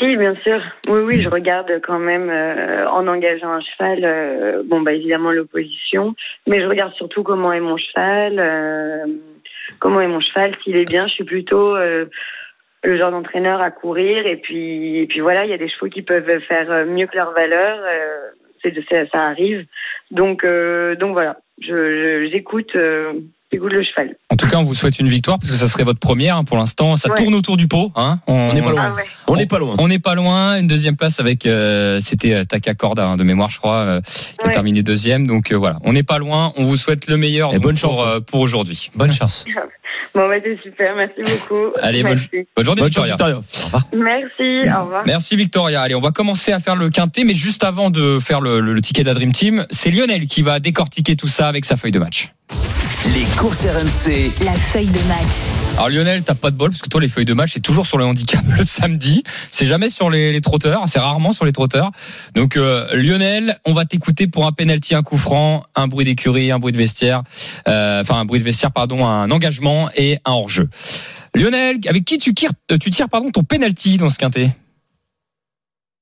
Si, 0.00 0.16
bien 0.16 0.34
sûr. 0.42 0.60
Oui, 0.88 1.00
oui, 1.04 1.22
je 1.22 1.28
regarde 1.28 1.70
quand 1.86 2.00
même 2.00 2.28
euh, 2.28 2.88
en 2.90 3.06
engageant 3.06 3.52
un 3.52 3.60
cheval. 3.60 4.64
bon, 4.66 4.80
bah 4.80 4.94
évidemment 4.94 5.30
l'opposition, 5.30 6.16
mais 6.48 6.60
je 6.60 6.66
regarde 6.66 6.92
surtout 6.94 7.22
comment 7.22 7.52
est 7.52 7.60
mon 7.60 7.76
cheval, 7.76 9.08
comment 9.78 10.00
est 10.00 10.08
mon 10.08 10.20
cheval. 10.20 10.56
S'il 10.64 10.76
est 10.76 10.88
bien, 10.88 11.06
je 11.06 11.12
suis 11.12 11.24
plutôt 11.24 11.76
le 12.84 12.98
genre 12.98 13.10
d'entraîneur 13.10 13.60
à 13.60 13.70
courir. 13.70 14.26
Et 14.26 14.36
puis, 14.36 14.98
et 14.98 15.06
puis 15.06 15.20
voilà, 15.20 15.44
il 15.44 15.50
y 15.50 15.54
a 15.54 15.58
des 15.58 15.68
chevaux 15.68 15.88
qui 15.88 16.02
peuvent 16.02 16.40
faire 16.48 16.70
euh, 16.70 16.84
mieux 16.86 17.06
que 17.06 17.16
leur 17.16 17.32
valeur. 17.32 17.78
euh, 17.80 18.30
c'est 18.64 18.72
ça, 19.10 19.18
arrive. 19.20 19.66
Donc, 20.12 20.44
euh, 20.44 20.94
donc 20.94 21.12
voilà, 21.14 21.36
je, 21.60 21.66
je- 21.66 22.30
j'écoute, 22.30 22.70
euh, 22.76 23.12
j'écoute 23.52 23.72
le 23.72 23.82
cheval. 23.82 24.14
En 24.30 24.36
tout 24.36 24.46
cas, 24.46 24.58
on 24.58 24.62
vous 24.62 24.74
souhaite 24.74 25.00
une 25.00 25.08
victoire 25.08 25.38
parce 25.38 25.50
que 25.50 25.56
ça 25.56 25.66
serait 25.66 25.82
votre 25.82 25.98
première 25.98 26.36
hein, 26.36 26.44
pour 26.44 26.56
l'instant. 26.56 26.94
Ça 26.96 27.08
Ouais. 27.10 27.16
tourne 27.16 27.34
autour 27.34 27.56
du 27.56 27.66
pot. 27.66 27.90
Hein 27.96 28.20
On 28.28 28.52
n'est 28.52 28.62
pas 28.62 28.70
loin. 28.70 28.92
Ah 28.92 28.94
ouais. 28.94 29.02
On 29.26 29.34
n'est 29.36 29.46
pas 29.46 29.58
loin. 29.58 29.74
On 29.80 29.88
n'est 29.88 29.98
pas 29.98 30.14
loin. 30.14 30.58
Une 30.58 30.68
deuxième 30.68 30.96
place 30.96 31.18
avec, 31.18 31.44
euh, 31.44 31.98
c'était 32.00 32.34
euh, 32.34 32.44
Taka 32.44 32.74
Korda 32.74 33.04
hein, 33.08 33.16
de 33.16 33.24
mémoire, 33.24 33.50
je 33.50 33.58
crois, 33.58 33.78
euh, 33.80 34.00
qui 34.00 34.46
a 34.46 34.50
terminé 34.50 34.84
deuxième. 34.84 35.26
Donc 35.26 35.50
euh, 35.50 35.56
voilà, 35.56 35.78
on 35.84 35.92
n'est 35.92 36.02
pas 36.04 36.18
loin. 36.18 36.52
On 36.56 36.62
vous 36.64 36.76
souhaite 36.76 37.08
le 37.08 37.16
meilleur 37.16 37.52
Et 37.54 37.58
bonne 37.58 37.76
pour, 37.78 37.94
chance. 37.94 38.06
euh, 38.06 38.20
pour 38.20 38.40
aujourd'hui. 38.40 38.90
Bonne 38.94 39.12
chance. 39.12 39.44
Bon, 40.14 40.28
bah 40.28 40.34
c'est 40.42 40.58
super. 40.62 40.94
Merci 40.96 41.20
beaucoup. 41.22 41.72
Allez, 41.80 42.02
bonne, 42.02 42.12
Merci. 42.12 42.28
bonne 42.56 42.64
journée, 42.64 42.80
Bonne 42.80 42.88
Victoria. 42.88 43.12
Victoria. 43.12 43.36
Au 43.36 43.64
revoir. 43.66 43.82
Merci. 43.94 44.68
Au 44.78 44.82
revoir. 44.84 45.02
Merci 45.06 45.36
Victoria. 45.36 45.80
Allez, 45.82 45.94
on 45.94 46.00
va 46.00 46.10
commencer 46.10 46.52
à 46.52 46.60
faire 46.60 46.76
le 46.76 46.90
quintet, 46.90 47.24
mais 47.24 47.34
juste 47.34 47.64
avant 47.64 47.90
de 47.90 48.18
faire 48.20 48.40
le, 48.40 48.60
le- 48.60 48.74
le 48.74 48.80
ticket 48.82 49.02
de 49.02 49.08
la 49.08 49.14
Dream 49.14 49.32
Team, 49.32 49.66
c'est 49.70 49.90
Lionel 49.90 50.26
qui 50.26 50.42
va 50.42 50.60
décortiquer 50.60 51.16
tout 51.16 51.28
ça 51.28 51.48
avec 51.48 51.64
sa 51.64 51.76
feuille 51.76 51.92
de 51.92 51.98
match. 51.98 52.32
Les 53.14 53.24
courses 53.36 53.64
RMC. 53.66 54.32
La 54.44 54.52
feuille 54.52 54.86
de 54.86 54.98
match. 55.08 55.50
Alors 55.76 55.90
Lionel, 55.90 56.22
t'as 56.22 56.34
pas 56.34 56.50
de 56.50 56.56
bol 56.56 56.70
parce 56.70 56.80
que 56.80 56.88
toi 56.88 57.00
les 57.00 57.08
feuilles 57.08 57.26
de 57.26 57.34
match 57.34 57.50
c'est 57.52 57.60
toujours 57.60 57.86
sur 57.86 57.98
le 57.98 58.04
handicap 58.04 58.42
le 58.56 58.64
samedi, 58.64 59.22
c'est 59.50 59.66
jamais 59.66 59.90
sur 59.90 60.08
les, 60.08 60.32
les 60.32 60.40
trotteurs, 60.40 60.84
c'est 60.88 60.98
rarement 60.98 61.32
sur 61.32 61.44
les 61.44 61.52
trotteurs. 61.52 61.90
Donc 62.34 62.56
euh, 62.56 62.86
Lionel, 62.94 63.58
on 63.66 63.74
va 63.74 63.84
t'écouter 63.84 64.26
pour 64.26 64.46
un 64.46 64.52
penalty, 64.52 64.94
un 64.94 65.02
coup 65.02 65.18
franc, 65.18 65.64
un 65.74 65.88
bruit 65.88 66.04
d'écurie, 66.06 66.50
un 66.50 66.58
bruit 66.58 66.72
de 66.72 66.78
vestiaire, 66.78 67.22
euh, 67.68 68.00
enfin 68.00 68.18
un 68.20 68.24
bruit 68.24 68.40
de 68.40 68.44
vestiaire 68.44 68.72
pardon, 68.72 69.06
un 69.06 69.30
engagement 69.30 69.90
et 69.94 70.18
un 70.24 70.32
hors-jeu. 70.32 70.70
Lionel, 71.34 71.78
avec 71.86 72.04
qui 72.04 72.18
tu 72.18 72.32
tires, 72.34 72.52
tu 72.80 72.90
tires 72.90 73.08
pardon 73.10 73.30
ton 73.30 73.42
penalty 73.44 73.98
dans 73.98 74.08
ce 74.10 74.18
quintet? 74.18 74.50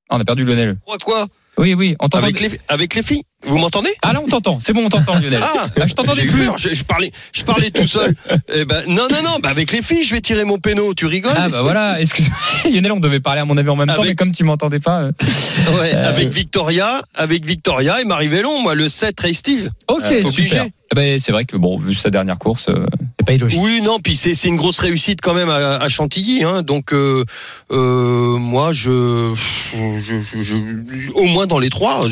Ah, 0.09 0.17
On 0.17 0.21
a 0.21 0.25
perdu 0.25 0.45
Lionel. 0.45 0.77
Quoi, 0.85 0.99
quoi? 0.99 1.27
Oui 1.59 1.75
oui, 1.75 1.97
t'entend. 1.99 2.19
avec 2.19 2.41
les, 2.41 2.61
avec 2.69 2.95
les 2.95 3.03
filles? 3.03 3.23
Vous 3.47 3.57
m'entendez? 3.59 3.89
Ah 4.03 4.13
là 4.13 4.21
on 4.23 4.29
t'entend, 4.29 4.59
c'est 4.61 4.73
bon 4.75 4.85
on 4.85 4.89
t'entend 4.91 5.19
Lionel. 5.19 5.41
Ah, 5.43 5.67
Ah, 5.81 5.87
je 5.87 5.95
t'entendais 5.95 6.27
plus. 6.27 6.45
peur, 6.45 6.59
je, 6.59 6.69
je 6.75 6.85
parlais, 6.85 7.11
je 7.33 7.43
parlais 7.43 7.71
tout 7.71 7.87
seul. 7.87 8.15
Eh 8.55 8.65
ben, 8.65 8.83
non, 8.89 9.07
non, 9.11 9.23
non, 9.25 9.39
bah 9.43 9.49
avec 9.51 9.73
les 9.73 9.81
filles, 9.83 10.05
je 10.05 10.15
vais 10.15 10.21
tirer 10.21 10.45
mon 10.45 10.59
péno. 10.59 10.93
Tu 10.95 11.07
rigoles? 11.07 11.33
Ah 11.37 11.49
bah 11.49 11.63
voilà, 11.63 12.01
excuse 12.01 12.29
Lionel, 12.71 12.93
on 12.93 13.01
devait 13.01 13.21
parler 13.21 13.41
à 13.41 13.45
mon 13.45 13.57
avis 13.57 13.69
en 13.71 13.77
même 13.77 13.89
temps, 13.89 14.03
mais 14.03 14.15
comme 14.15 14.33
tu 14.33 14.45
m'entendais 14.45 14.81
pas. 14.81 15.01
euh, 15.03 15.13
Ouais, 15.81 15.95
Euh, 15.95 16.09
avec 16.09 16.29
Victoria, 16.29 17.03
avec 17.15 17.45
Victoria 17.47 18.01
et 18.01 18.05
Marie 18.05 18.29
Vélon, 18.29 18.61
moi 18.63 18.75
le 18.75 18.89
7 18.89 19.19
Ray 19.21 19.35
Steve. 19.35 19.71
Ok, 19.89 20.03
Euh, 20.05 20.25
obligé. 20.25 20.49
super. 20.49 20.67
Eh 20.93 20.97
ben, 20.97 21.19
c'est 21.21 21.31
vrai 21.31 21.45
que 21.45 21.57
bon, 21.57 21.79
vu 21.79 21.95
sa 21.95 22.11
dernière 22.11 22.37
course, 22.39 22.69
euh, 22.69 22.85
C'est 23.21 23.27
pas 23.27 23.33
illogique. 23.35 23.61
Oui, 23.63 23.81
non, 23.81 24.01
puis 24.01 24.17
c'est 24.17 24.35
c'est 24.35 24.49
une 24.49 24.57
grosse 24.57 24.81
réussite 24.81 25.21
quand 25.23 25.35
même 25.35 25.49
à, 25.49 25.77
à 25.77 25.89
Chantilly, 25.89 26.43
hein, 26.43 26.63
donc 26.63 26.93
euh, 26.93 27.25
euh, 27.71 28.37
moi 28.39 28.73
je, 28.73 29.33
je, 29.73 30.21
je- 30.35 30.43
je- 30.43 31.13
au 31.13 31.27
moins 31.27 31.47
dans 31.47 31.61
les 31.61 31.71
trois, 31.71 32.07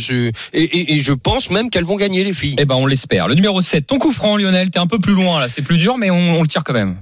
et, 0.52 0.94
et 0.96 1.00
je 1.00 1.12
pense 1.18 1.50
même 1.50 1.70
qu'elles 1.70 1.85
vont 1.85 1.96
gagner 1.96 2.24
les 2.24 2.35
filles. 2.35 2.57
Eh 2.59 2.64
ben, 2.64 2.76
on 2.76 2.87
l'espère. 2.87 3.28
Le 3.28 3.35
numéro 3.35 3.61
7, 3.61 3.87
ton 3.87 3.98
coup 3.98 4.12
franc, 4.12 4.37
Lionel, 4.37 4.70
t'es 4.70 4.78
un 4.78 4.87
peu 4.87 4.98
plus 4.98 5.14
loin 5.14 5.40
là, 5.40 5.48
c'est 5.48 5.62
plus 5.62 5.76
dur, 5.76 5.98
mais 5.98 6.11
on, 6.11 6.38
on 6.38 6.42
le 6.42 6.48
tire 6.48 6.64
quand 6.64 6.74
même. 6.74 6.96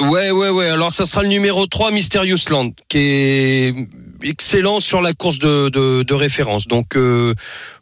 Ouais, 0.00 0.30
ouais, 0.30 0.48
ouais. 0.48 0.68
Alors, 0.68 0.90
ça 0.90 1.04
sera 1.06 1.22
le 1.22 1.28
numéro 1.28 1.66
3, 1.66 1.90
Mysterious 1.90 2.48
Land, 2.50 2.70
qui 2.88 2.98
est 2.98 3.74
excellent 4.24 4.80
sur 4.80 5.02
la 5.02 5.12
course 5.12 5.38
de, 5.38 5.68
de, 5.68 6.02
de 6.02 6.14
référence. 6.14 6.66
Donc, 6.66 6.96
euh, 6.96 7.34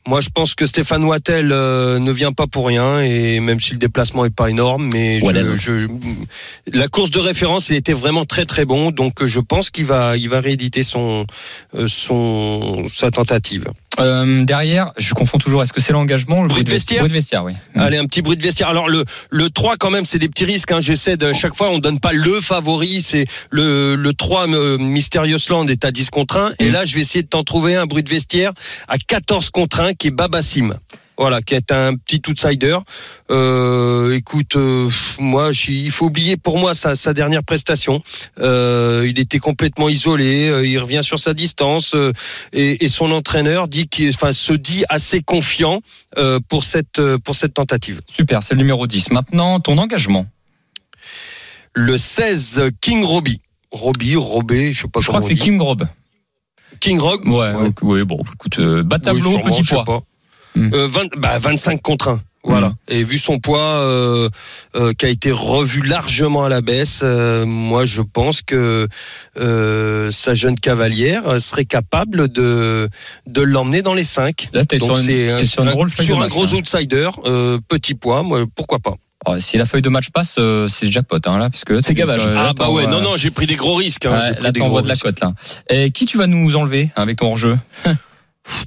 moi, 0.09 0.21
je 0.21 0.29
pense 0.31 0.55
que 0.55 0.67
Stéphane 0.67 1.05
Wattel 1.05 1.51
euh, 1.53 1.99
ne 1.99 2.11
vient 2.11 2.33
pas 2.33 2.47
pour 2.47 2.67
rien, 2.67 3.01
et 3.03 3.39
même 3.41 3.61
si 3.61 3.73
le 3.73 3.79
déplacement 3.79 4.25
est 4.25 4.35
pas 4.35 4.49
énorme, 4.51 4.89
mais 4.93 5.21
je, 5.57 5.57
je- 5.57 5.87
la 6.73 6.89
course 6.89 7.11
de 7.11 7.19
référence, 7.21 7.69
il 7.69 7.77
était 7.77 7.93
vraiment 7.93 8.25
très 8.25 8.47
très 8.47 8.65
bon. 8.65 8.91
Donc, 8.91 9.23
euh, 9.23 9.27
je 9.27 9.41
pense 9.41 9.71
qu'il 9.71 9.85
va, 9.87 10.17
il 10.17 10.29
va 10.29 10.41
rééditer 10.41 10.83
son, 10.83 11.27
euh, 11.77 11.87
son, 11.89 12.85
sa 12.87 13.11
tentative. 13.11 13.67
Euh, 13.99 14.45
derrière, 14.45 14.93
je 14.97 15.13
confonds 15.15 15.39
toujours, 15.39 15.63
est-ce 15.63 15.73
que 15.73 15.81
c'est 15.81 15.93
l'engagement 15.93 16.43
le 16.43 16.49
Bruit 16.49 16.65
de 16.65 16.71
vestiaire 16.71 17.01
Bruit 17.01 17.11
de 17.11 17.15
vestiaire, 17.15 17.45
oui. 17.45 17.53
Allez, 17.75 17.99
un 17.99 18.05
petit 18.07 18.23
bruit 18.23 18.37
de 18.37 18.43
vestiaire. 18.43 18.69
Alors 18.69 18.89
le 18.89 19.05
le 19.31 19.51
3 19.51 19.77
quand 19.77 19.91
même, 19.91 20.05
c'est 20.05 20.19
des 20.21 20.29
petits 20.29 20.45
risques. 20.45 20.71
Hein. 20.73 20.81
J'essaie 20.81 21.17
de 21.17 21.33
chaque 21.33 21.55
fois, 21.57 21.71
on 21.71 21.79
donne 21.81 21.99
pas 21.99 22.13
le 22.13 22.41
favori. 22.41 23.03
C'est 23.03 23.27
le 23.51 23.97
le 23.97 24.13
3 24.15 24.49
euh, 24.49 24.79
Mysterious 24.79 25.39
Land 25.51 25.67
est 25.67 25.85
à 25.85 25.91
10 25.91 26.09
contre 26.11 26.37
1 26.37 26.53
et 26.61 26.71
là, 26.71 26.85
je 26.87 26.95
vais 26.95 27.01
essayer 27.01 27.23
de 27.23 27.29
t'en 27.29 27.43
trouver 27.43 27.75
un 27.77 27.87
bruit 27.87 28.03
de 28.05 28.09
vestiaire 28.09 28.53
à 28.89 28.97
14 28.97 29.51
contre 29.51 29.81
1 29.81 29.90
qui 29.95 30.09
est 30.09 30.11
Babassim. 30.11 30.75
Voilà, 31.21 31.43
qui 31.43 31.55
est 31.55 31.71
un 31.71 31.97
petit 31.97 32.23
outsider. 32.29 32.79
Euh, 33.31 34.15
écoute, 34.15 34.57
euh, 34.57 34.89
moi, 35.19 35.53
je 35.53 35.71
il 35.71 35.91
faut 35.91 36.07
oublier 36.07 36.39
pour 36.39 36.59
moi 36.59 36.73
sa, 36.73 36.95
sa 36.95 37.13
dernière 37.13 37.45
prestation. 37.45 38.03
Euh, 38.39 39.05
il 39.07 39.19
était 39.21 39.39
complètement 39.39 39.91
isolé. 39.91 40.63
il 40.65 40.79
revient 40.79 41.03
sur 41.03 41.19
sa 41.19 41.35
distance 41.35 41.95
et, 42.55 42.83
et 42.83 42.89
son 42.89 43.13
entraîneur 43.13 43.69
dit 43.69 43.87
enfin, 44.15 44.33
se 44.33 44.55
dit 44.55 44.85
assez 44.89 45.21
confiant 45.21 45.81
pour 46.49 46.65
cette 46.65 47.03
pour 47.19 47.35
cette 47.35 47.53
tentative. 47.53 48.01
Super, 48.11 48.43
c'est 48.43 48.55
le 48.55 48.61
numéro 48.61 48.87
10. 48.87 49.11
Maintenant, 49.11 49.61
ton 49.61 49.77
engagement. 49.77 50.25
Le 51.75 51.99
16 51.99 52.71
King 52.81 53.05
Robbie. 53.05 53.43
Robbie, 53.73 54.17
Robé, 54.17 54.73
je 54.73 54.83
sais 54.83 54.89
pas 54.89 55.01
Je 55.01 55.07
crois 55.07 55.21
comment 55.21 55.21
que 55.21 55.25
on 55.27 55.29
c'est 55.29 55.35
dit. 55.35 55.51
King 55.51 55.61
Rob. 55.61 55.87
King 56.81 56.99
Rock. 56.99 57.23
Ouais, 57.27 57.53
ouais, 57.83 58.05
bon, 58.05 58.21
écoute, 58.35 58.59
euh, 58.59 58.83
bas 58.83 58.99
Oui, 59.13 59.21
petit 59.43 59.63
poids. 59.63 59.85
pas. 59.85 60.01
Hmm. 60.57 60.71
Euh, 60.75 60.89
20 60.89 61.17
bah, 61.19 61.39
25 61.39 61.81
contre 61.81 62.09
1. 62.09 62.21
Voilà. 62.43 62.73
Et 62.89 63.05
vu 63.05 63.19
son 63.19 63.39
poids 63.39 63.61
euh, 63.61 64.31
euh, 64.75 64.95
qui 64.95 65.05
a 65.05 65.11
été 65.11 65.31
revu 65.31 65.83
largement 65.83 66.43
à 66.45 66.49
la 66.49 66.63
baisse, 66.63 67.01
euh, 67.03 67.45
moi 67.45 67.85
je 67.85 68.01
pense 68.01 68.41
que 68.41 68.89
sa 69.37 70.35
jeune 70.35 70.59
cavalière 70.59 71.39
serait 71.41 71.67
capable 71.67 72.29
de 72.29 72.89
de 73.27 73.43
l'emmener 73.43 73.83
dans 73.83 73.93
les 73.95 74.05
5. 74.05 74.49
Là, 74.55 74.65
t'es 74.65 74.79
Donc 74.79 74.97
sur 74.99 75.09
une- 75.11 75.47
sur 75.47 75.63
un 76.23 76.29
gros 76.29 76.47
hein. 76.55 76.59
outsider, 76.59 77.11
petit 77.69 77.95
poids, 77.95 78.23
moi 78.23 78.45
pourquoi 78.57 78.79
pas. 78.79 78.95
Oh, 79.27 79.39
si 79.39 79.59
la 79.59 79.67
feuille 79.67 79.83
de 79.83 79.91
match 79.91 80.09
passe, 80.11 80.37
euh, 80.39 80.67
c'est 80.69 80.91
jackpot, 80.91 81.19
hein, 81.27 81.39
là, 81.39 81.51
parce 81.51 81.65
que 81.65 81.83
C'est 81.83 81.93
gavage. 81.93 82.27
euh, 82.27 82.35
ah 82.39 82.53
bah 82.57 82.71
ouais, 82.71 82.87
non 82.87 83.03
non, 83.03 83.17
j'ai 83.19 83.31
pris 83.31 83.47
des 83.47 83.57
gros 83.57 83.75
risques. 83.75 84.07
Hein, 84.07 84.19
Ouais, 84.19 84.41
là, 84.41 84.51
t'envoies 84.53 84.81
de 84.83 84.89
la 84.89 84.97
cote, 84.97 85.21
là. 85.21 85.35
Et 85.69 85.91
qui 85.91 86.07
tu 86.07 86.17
vas 86.17 86.27
nous 86.27 86.57
enlever 86.57 86.91
hein, 86.97 87.03
avec 87.03 87.19
ton 87.19 87.27
hors-jeu 87.27 87.59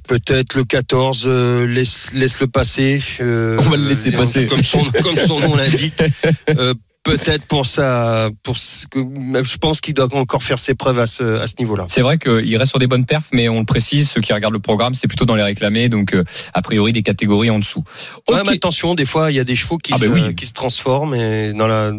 Peut-être 0.08 0.54
le 0.54 0.64
14, 0.64 1.24
euh, 1.26 1.66
laisse, 1.66 2.12
laisse 2.14 2.38
le 2.40 2.46
passer. 2.46 3.02
euh, 3.20 3.58
On 3.60 3.68
va 3.70 3.76
le 3.76 3.86
laisser 3.88 4.14
euh, 4.14 4.18
passer. 4.18 4.46
Comme 4.46 4.62
son, 4.62 4.78
comme 5.02 5.18
son 5.18 5.40
nom 5.40 5.56
l'indique. 5.56 6.00
Peut-être 7.04 7.44
pour 7.44 7.66
ça, 7.66 8.30
pour 8.42 8.56
ce 8.56 8.86
que 8.86 8.98
je 9.42 9.56
pense 9.58 9.80
qu'il 9.82 9.92
doit 9.92 10.08
encore 10.14 10.42
faire 10.42 10.58
ses 10.58 10.74
preuves 10.74 10.98
à 10.98 11.06
ce, 11.06 11.38
à 11.38 11.46
ce 11.46 11.54
niveau-là. 11.58 11.84
C'est 11.88 12.00
vrai 12.00 12.16
qu'il 12.18 12.56
reste 12.56 12.70
sur 12.70 12.78
des 12.78 12.86
bonnes 12.86 13.04
perfs, 13.04 13.28
mais 13.32 13.48
on 13.50 13.58
le 13.60 13.66
précise, 13.66 14.08
ceux 14.10 14.22
qui 14.22 14.32
regardent 14.32 14.54
le 14.54 14.58
programme, 14.60 14.94
c'est 14.94 15.06
plutôt 15.06 15.26
dans 15.26 15.34
les 15.34 15.42
réclamés, 15.42 15.90
donc 15.90 16.14
euh, 16.14 16.24
a 16.54 16.62
priori 16.62 16.92
des 16.92 17.02
catégories 17.02 17.50
en 17.50 17.58
dessous. 17.58 17.84
Ouais, 18.28 18.36
Ok. 18.40 18.46
mais 18.46 18.52
attention, 18.54 18.94
des 18.94 19.04
fois 19.04 19.30
il 19.30 19.34
y 19.36 19.40
a 19.40 19.44
des 19.44 19.54
chevaux 19.54 19.76
qui, 19.76 19.92
Ah 19.94 19.98
se, 19.98 20.06
ben 20.06 20.12
oui. 20.28 20.34
qui 20.34 20.46
se 20.46 20.54
transforment 20.54 21.14
et 21.14 21.52
dans 21.52 21.66
la 21.66 21.92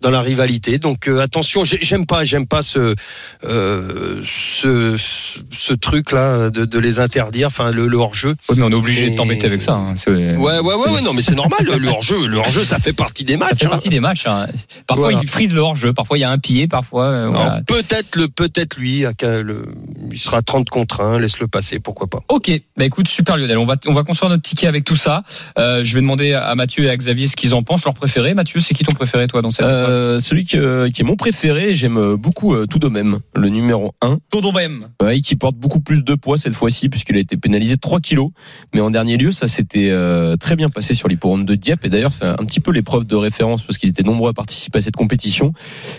dans 0.00 0.10
la 0.10 0.20
rivalité. 0.22 0.78
Donc 0.78 1.06
euh, 1.06 1.20
attention, 1.20 1.62
j'ai- 1.62 1.78
j'aime 1.80 2.04
pas 2.06 2.24
j'aime 2.24 2.46
pas 2.48 2.62
ce 2.62 2.96
euh, 3.44 4.20
ce, 4.24 4.96
ce, 4.98 5.38
ce 5.52 5.72
truc 5.74 6.10
là 6.12 6.50
de, 6.50 6.64
de 6.64 6.78
les 6.80 6.98
interdire, 6.98 7.46
enfin 7.46 7.70
le, 7.70 7.86
le 7.86 7.96
hors 7.96 8.14
jeu. 8.14 8.30
Ouais, 8.48 8.56
mais 8.56 8.64
on 8.64 8.70
est 8.70 8.74
obligé 8.74 9.06
Et- 9.06 9.10
de 9.10 9.16
t'embêter 9.16 9.46
avec 9.46 9.62
ça. 9.62 9.74
hein. 9.74 9.94
Ouais 10.08 10.34
ouais 10.36 10.58
ouais, 10.58 10.74
ouais 10.74 11.00
non 11.02 11.12
mais 11.14 11.22
c'est 11.22 11.34
normal 11.36 11.60
le, 11.64 11.76
le 11.78 11.88
hors 11.88 12.02
jeu 12.02 12.26
le 12.26 12.38
hors 12.38 12.48
jeu 12.50 12.64
ça 12.64 12.78
fait 12.80 12.92
partie 12.92 13.24
des 13.24 13.34
Ça 13.34 13.38
matchs. 13.38 13.58
fait 13.60 13.66
hein. 13.66 13.70
partie 13.70 13.88
des 13.88 14.00
matchs. 14.00 14.26
hein. 14.26 14.46
Parfois, 14.86 15.06
Voilà. 15.10 15.20
il 15.22 15.28
frise 15.28 15.52
le 15.54 15.60
hors-jeu, 15.60 15.92
parfois 15.92 16.18
il 16.18 16.22
y 16.22 16.24
a 16.24 16.30
un 16.30 16.38
pied, 16.38 16.68
parfois. 16.68 17.04
euh, 17.06 17.28
voilà. 17.28 17.60
Peut-être 17.66 18.16
le 18.16 18.28
peut-être 18.28 18.76
lui 18.76 19.04
le- 19.22 19.66
il 20.10 20.18
sera 20.18 20.42
30 20.42 20.68
contre 20.70 21.00
1, 21.00 21.18
laisse 21.18 21.38
le 21.40 21.46
passer, 21.48 21.78
pourquoi 21.80 22.06
pas. 22.06 22.20
Ok, 22.28 22.50
bah 22.76 22.84
écoute, 22.84 23.08
super 23.08 23.36
Lionel. 23.36 23.58
On 23.58 23.64
va 23.64 23.76
on 23.86 23.92
va 23.94 24.02
construire 24.02 24.30
notre 24.30 24.42
ticket 24.42 24.66
avec 24.66 24.84
tout 24.84 24.96
ça. 24.96 25.22
Euh, 25.58 25.82
je 25.84 25.94
vais 25.94 26.00
demander 26.00 26.34
à 26.34 26.54
Mathieu 26.54 26.84
et 26.84 26.90
à 26.90 26.96
Xavier 26.96 27.26
ce 27.26 27.36
qu'ils 27.36 27.54
en 27.54 27.62
pensent, 27.62 27.84
leur 27.84 27.94
préféré. 27.94 28.34
Mathieu, 28.34 28.60
c'est 28.60 28.74
qui 28.74 28.84
ton 28.84 28.92
préféré 28.92 29.26
toi 29.26 29.42
dans 29.42 29.50
cette 29.50 29.66
Euh, 29.66 30.18
celui 30.18 30.44
que- 30.44 30.88
qui 30.88 31.02
est 31.02 31.04
mon 31.04 31.16
préféré, 31.16 31.74
j'aime 31.74 32.14
beaucoup 32.16 32.54
euh, 32.54 32.66
tout 32.66 32.78
de 32.78 32.88
même, 32.88 33.18
le 33.34 33.48
numéro 33.48 33.92
1. 34.02 34.18
Todo 34.30 34.52
même. 34.52 34.88
Ouais, 35.02 35.20
qui 35.20 35.36
porte 35.36 35.56
beaucoup 35.56 35.80
plus 35.80 36.04
de 36.04 36.14
poids 36.14 36.36
cette 36.38 36.54
fois-ci 36.54 36.88
puisqu'il 36.88 37.16
a 37.16 37.20
été 37.20 37.36
pénalisé 37.36 37.76
de 37.76 37.80
3 37.80 38.00
kilos. 38.00 38.30
Mais 38.74 38.80
en 38.80 38.90
dernier 38.90 39.16
lieu, 39.16 39.32
ça 39.32 39.46
s'était 39.46 39.88
euh, 39.90 40.36
très 40.36 40.56
bien 40.56 40.68
passé 40.68 40.94
sur 40.94 41.08
l'hipporome 41.08 41.44
de 41.44 41.54
Dieppe. 41.54 41.84
Et 41.84 41.88
d'ailleurs, 41.88 42.12
c'est 42.12 42.24
un 42.26 42.34
petit 42.36 42.60
peu 42.60 42.70
l'épreuve 42.72 43.04
de 43.06 43.16
référence 43.16 43.62
parce 43.62 43.78
qu'ils 43.78 43.90
étaient 43.90 44.02
nombreux 44.02 44.30
à 44.30 44.32
participer 44.38 44.78
à 44.78 44.80
cette 44.80 44.96
compétition. 44.96 45.52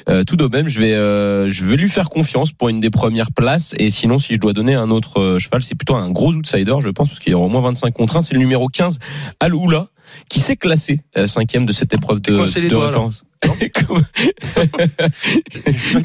Euh, 0.07 0.23
tout 0.23 0.37
de 0.37 0.47
même, 0.47 0.67
je 0.67 0.79
vais, 0.79 0.93
euh, 0.93 1.49
je 1.49 1.65
vais 1.65 1.75
lui 1.75 1.89
faire 1.89 2.09
confiance 2.09 2.53
pour 2.53 2.69
une 2.69 2.79
des 2.79 2.89
premières 2.89 3.33
places. 3.33 3.75
Et 3.77 3.89
sinon, 3.89 4.17
si 4.17 4.33
je 4.33 4.39
dois 4.39 4.53
donner 4.53 4.75
un 4.75 4.91
autre 4.91 5.19
euh, 5.19 5.39
cheval, 5.39 5.61
c'est 5.61 5.75
plutôt 5.75 5.95
un 5.95 6.09
gros 6.09 6.31
outsider, 6.33 6.75
je 6.79 6.89
pense, 6.89 7.09
parce 7.09 7.19
qu'il 7.19 7.33
y 7.33 7.35
aura 7.35 7.45
au 7.45 7.49
moins 7.49 7.61
25 7.61 7.93
contre 7.93 8.15
1. 8.15 8.21
C'est 8.21 8.33
le 8.33 8.39
numéro 8.39 8.69
15, 8.69 8.99
Aloula, 9.41 9.87
qui 10.29 10.39
s'est 10.39 10.55
classé 10.57 11.01
euh, 11.17 11.27
cinquième 11.27 11.65
de 11.65 11.71
cette 11.71 11.93
épreuve 11.93 12.21
de, 12.21 12.37
coincé 12.37 12.61
les 12.61 12.67
de 12.67 12.73
doigts, 12.73 12.87
référence. 12.87 13.23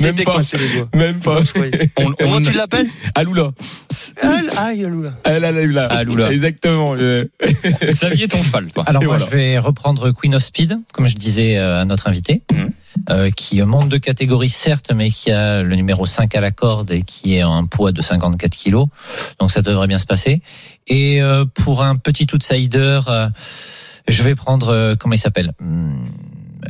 Même 0.00 0.14
pas. 0.16 0.24
coincé 0.34 0.56
les 0.58 0.68
doigts. 0.68 0.88
Même 0.94 1.20
pas. 1.20 1.40
On, 1.98 2.12
Comment 2.12 2.36
on- 2.36 2.42
tu 2.42 2.52
l'appelles 2.52 2.86
Aloula. 3.14 3.50
Aïe, 4.56 4.84
Aloula. 4.84 5.12
Aloula. 5.24 5.86
Aloula. 5.86 6.32
Exactement. 6.32 6.94
Xavier, 7.82 8.28
ton 8.28 8.42
cheval. 8.42 8.68
Alors 8.86 9.02
Et 9.02 9.06
moi, 9.06 9.16
voilà. 9.18 9.30
je 9.30 9.36
vais 9.36 9.58
reprendre 9.58 10.12
Queen 10.12 10.34
of 10.34 10.42
Speed, 10.44 10.78
comme 10.92 11.06
je 11.06 11.16
disais 11.16 11.56
euh, 11.56 11.80
à 11.80 11.84
notre 11.84 12.08
invité, 12.08 12.42
Mhm. 12.52 12.70
euh, 13.10 13.30
qui 13.30 13.60
monte 13.62 13.88
de 13.88 13.98
catégorie 13.98 14.48
certes, 14.48 14.92
mais 14.94 15.10
qui 15.10 15.30
a 15.32 15.62
le 15.62 15.74
numéro 15.76 16.06
5 16.06 16.34
à 16.36 16.40
la 16.40 16.50
corde 16.50 16.90
et 16.92 17.02
qui 17.02 17.34
est 17.36 17.42
un 17.42 17.64
poids 17.64 17.92
de 17.92 18.00
54 18.02 18.54
kilos. 18.54 18.86
Donc 19.40 19.50
ça 19.50 19.62
devrait 19.62 19.88
bien 19.88 19.98
se 19.98 20.06
passer. 20.06 20.40
Et 20.86 21.20
euh, 21.22 21.44
pour 21.46 21.82
un 21.82 21.96
petit 21.96 22.26
outsider, 22.32 23.00
euh, 23.08 23.28
je 24.08 24.22
vais 24.22 24.34
prendre, 24.34 24.68
euh, 24.68 24.94
comment 24.98 25.14
il 25.14 25.18
s'appelle? 25.18 25.52
Hum, 25.60 26.04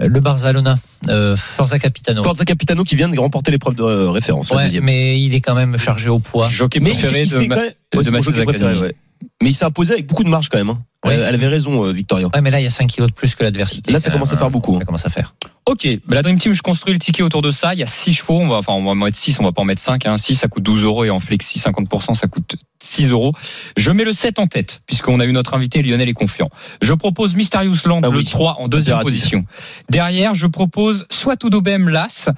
Le 0.00 0.20
Barcelona, 0.20 0.74
euh, 1.08 1.36
Forza 1.36 1.78
Capitano. 1.78 2.22
Forza 2.22 2.44
Capitano 2.44 2.84
qui 2.84 2.96
vient 2.96 3.08
de 3.08 3.18
remporter 3.18 3.50
l'épreuve 3.50 3.74
de 3.74 3.82
référence. 3.82 4.50
Ouais, 4.50 4.80
mais 4.80 5.20
il 5.20 5.34
est 5.34 5.40
quand 5.40 5.54
même 5.54 5.78
chargé 5.78 6.08
au 6.08 6.18
poids. 6.18 6.48
Jockey 6.48 6.80
Mais 6.80 6.90
préféré 6.90 7.22
il 7.22 7.30
de, 7.30 7.46
Ma- 7.46 7.56
de 7.56 8.94
Mais 9.42 9.50
il 9.50 9.54
s'est 9.54 9.64
imposé 9.64 9.92
avec 9.94 10.06
beaucoup 10.06 10.24
de 10.24 10.28
marge 10.28 10.48
quand 10.48 10.58
même. 10.58 10.70
hein. 10.70 10.82
Elle, 11.06 11.22
avait 11.22 11.48
raison, 11.48 11.84
euh, 11.84 11.92
Victoria. 11.92 12.28
Ouais, 12.34 12.40
mais 12.40 12.50
là, 12.50 12.60
il 12.60 12.64
y 12.64 12.66
a 12.66 12.70
5 12.70 12.86
kilos 12.86 13.10
de 13.10 13.14
plus 13.14 13.34
que 13.34 13.44
l'adversité. 13.44 13.92
Là, 13.92 13.98
ça 13.98 14.10
commence 14.10 14.32
à 14.32 14.38
faire 14.38 14.46
hein. 14.46 14.50
beaucoup, 14.50 14.74
hein. 14.74 14.78
Ça 14.78 14.84
commence 14.86 15.04
à 15.04 15.10
faire. 15.10 15.34
Ok, 15.66 15.86
bah 16.06 16.14
la 16.16 16.22
Dream 16.22 16.38
Team, 16.38 16.54
je 16.54 16.62
construis 16.62 16.94
le 16.94 16.98
ticket 16.98 17.22
autour 17.22 17.42
de 17.42 17.50
ça. 17.50 17.74
Il 17.74 17.80
y 17.80 17.82
a 17.82 17.86
6 17.86 18.14
chevaux, 18.14 18.38
on 18.40 18.48
va, 18.48 18.56
enfin, 18.56 18.72
on 18.72 18.84
va 18.84 18.90
en 18.92 18.94
mettre 18.94 19.18
6, 19.18 19.38
on 19.40 19.44
va 19.44 19.52
pas 19.52 19.60
en 19.60 19.66
mettre 19.66 19.82
5. 19.82 20.06
Hein. 20.06 20.16
6, 20.16 20.36
ça 20.36 20.48
coûte 20.48 20.62
12 20.62 20.84
euros 20.84 21.04
et 21.04 21.10
en 21.10 21.20
flexi 21.20 21.58
50%, 21.58 22.14
ça 22.14 22.26
coûte 22.26 22.56
6 22.80 23.10
euros. 23.10 23.32
Je 23.76 23.90
mets 23.90 24.04
le 24.04 24.14
7 24.14 24.38
en 24.38 24.46
tête, 24.46 24.80
puisqu'on 24.86 25.20
a 25.20 25.26
eu 25.26 25.32
notre 25.32 25.52
invité, 25.52 25.82
Lionel 25.82 26.08
est 26.08 26.14
confiant. 26.14 26.48
Je 26.80 26.94
propose 26.94 27.34
Mysterious 27.34 27.76
Land, 27.86 28.00
Ah 28.02 28.08
le 28.08 28.16
oui. 28.18 28.24
3 28.24 28.56
en 28.60 28.68
deuxième 28.68 28.98
position. 29.00 29.44
Derrière, 29.90 30.32
je 30.32 30.46
propose 30.46 31.04
soit 31.10 31.36
Tudobem 31.36 31.90
Las, 31.90 32.30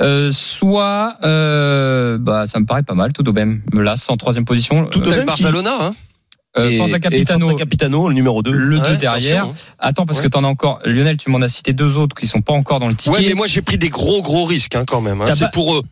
euh, 0.00 0.30
soit, 0.32 1.16
euh, 1.24 2.18
bah, 2.18 2.46
ça 2.46 2.60
me 2.60 2.66
paraît 2.66 2.84
pas 2.84 2.94
mal, 2.94 3.12
Tudobem 3.12 3.62
Las 3.72 4.08
en 4.10 4.16
troisième 4.16 4.44
position. 4.44 4.88
Le 4.94 5.24
Barcelona, 5.24 5.72
hein 5.80 5.94
Euh, 5.94 6.11
et, 6.56 6.76
Forza 6.78 6.96
et 6.96 7.00
Capitano, 7.00 7.46
Forza 7.48 7.58
Capitano, 7.58 8.08
le 8.08 8.14
numéro 8.14 8.42
2. 8.42 8.52
le 8.52 8.78
2 8.78 8.82
Ouais, 8.84 8.96
derrière. 8.98 9.44
hein. 9.46 9.54
Attends, 9.78 10.06
parce 10.06 10.18
Ouais. 10.18 10.24
que 10.24 10.28
t'en 10.30 10.44
as 10.44 10.48
encore, 10.48 10.80
Lionel, 10.84 11.16
tu 11.16 11.30
m'en 11.30 11.40
as 11.40 11.48
cité 11.48 11.72
deux 11.72 11.96
autres 11.98 12.14
qui 12.16 12.26
sont 12.26 12.40
pas 12.40 12.52
encore 12.52 12.80
dans 12.80 12.88
le 12.88 12.94
ticket. 12.94 13.16
Ouais, 13.16 13.24
mais 13.28 13.34
moi 13.34 13.46
j'ai 13.46 13.62
pris 13.62 13.78
des 13.78 13.88
gros 13.88 14.22
gros 14.22 14.44
risques 14.44 14.74
hein, 14.74 14.84
quand 14.86 15.00
même. 15.00 15.20
hein. 15.22 15.26
C'est 15.34 15.50
pour 15.52 15.74
eux. 15.76 15.82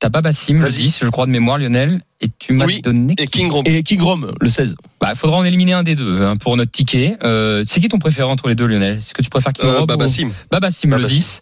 T'as 0.00 0.10
Babassim, 0.10 0.58
le 0.58 0.66
Vas-y. 0.66 0.74
10, 0.82 1.00
je 1.02 1.08
crois 1.10 1.26
de 1.26 1.32
mémoire, 1.32 1.58
Lionel, 1.58 2.02
et 2.20 2.28
tu 2.38 2.52
m'as 2.52 2.66
Oui, 2.66 2.80
donné. 2.82 3.16
Et 3.18 3.26
King 3.26 3.50
Rob. 3.50 3.66
Et 3.66 3.82
King 3.82 4.00
Rome, 4.00 4.32
le 4.40 4.48
16. 4.48 4.76
Bah, 5.00 5.16
faudra 5.16 5.38
en 5.38 5.44
éliminer 5.44 5.72
un 5.72 5.82
des 5.82 5.96
deux 5.96 6.22
hein, 6.22 6.36
pour 6.36 6.56
notre 6.56 6.70
ticket. 6.70 7.16
Euh, 7.24 7.64
c'est 7.66 7.80
qui 7.80 7.88
ton 7.88 7.98
préféré 7.98 8.30
entre 8.30 8.48
les 8.48 8.54
deux, 8.54 8.66
Lionel? 8.66 8.98
Est-ce 8.98 9.12
que 9.12 9.22
tu 9.22 9.28
préfères 9.28 9.52
King 9.52 9.66
Euh, 9.66 9.86
Babassim. 9.86 10.28
ou... 10.28 10.32
Babassim, 10.52 10.90
le 10.90 10.96
Babassim. 10.98 11.16
10. 11.16 11.40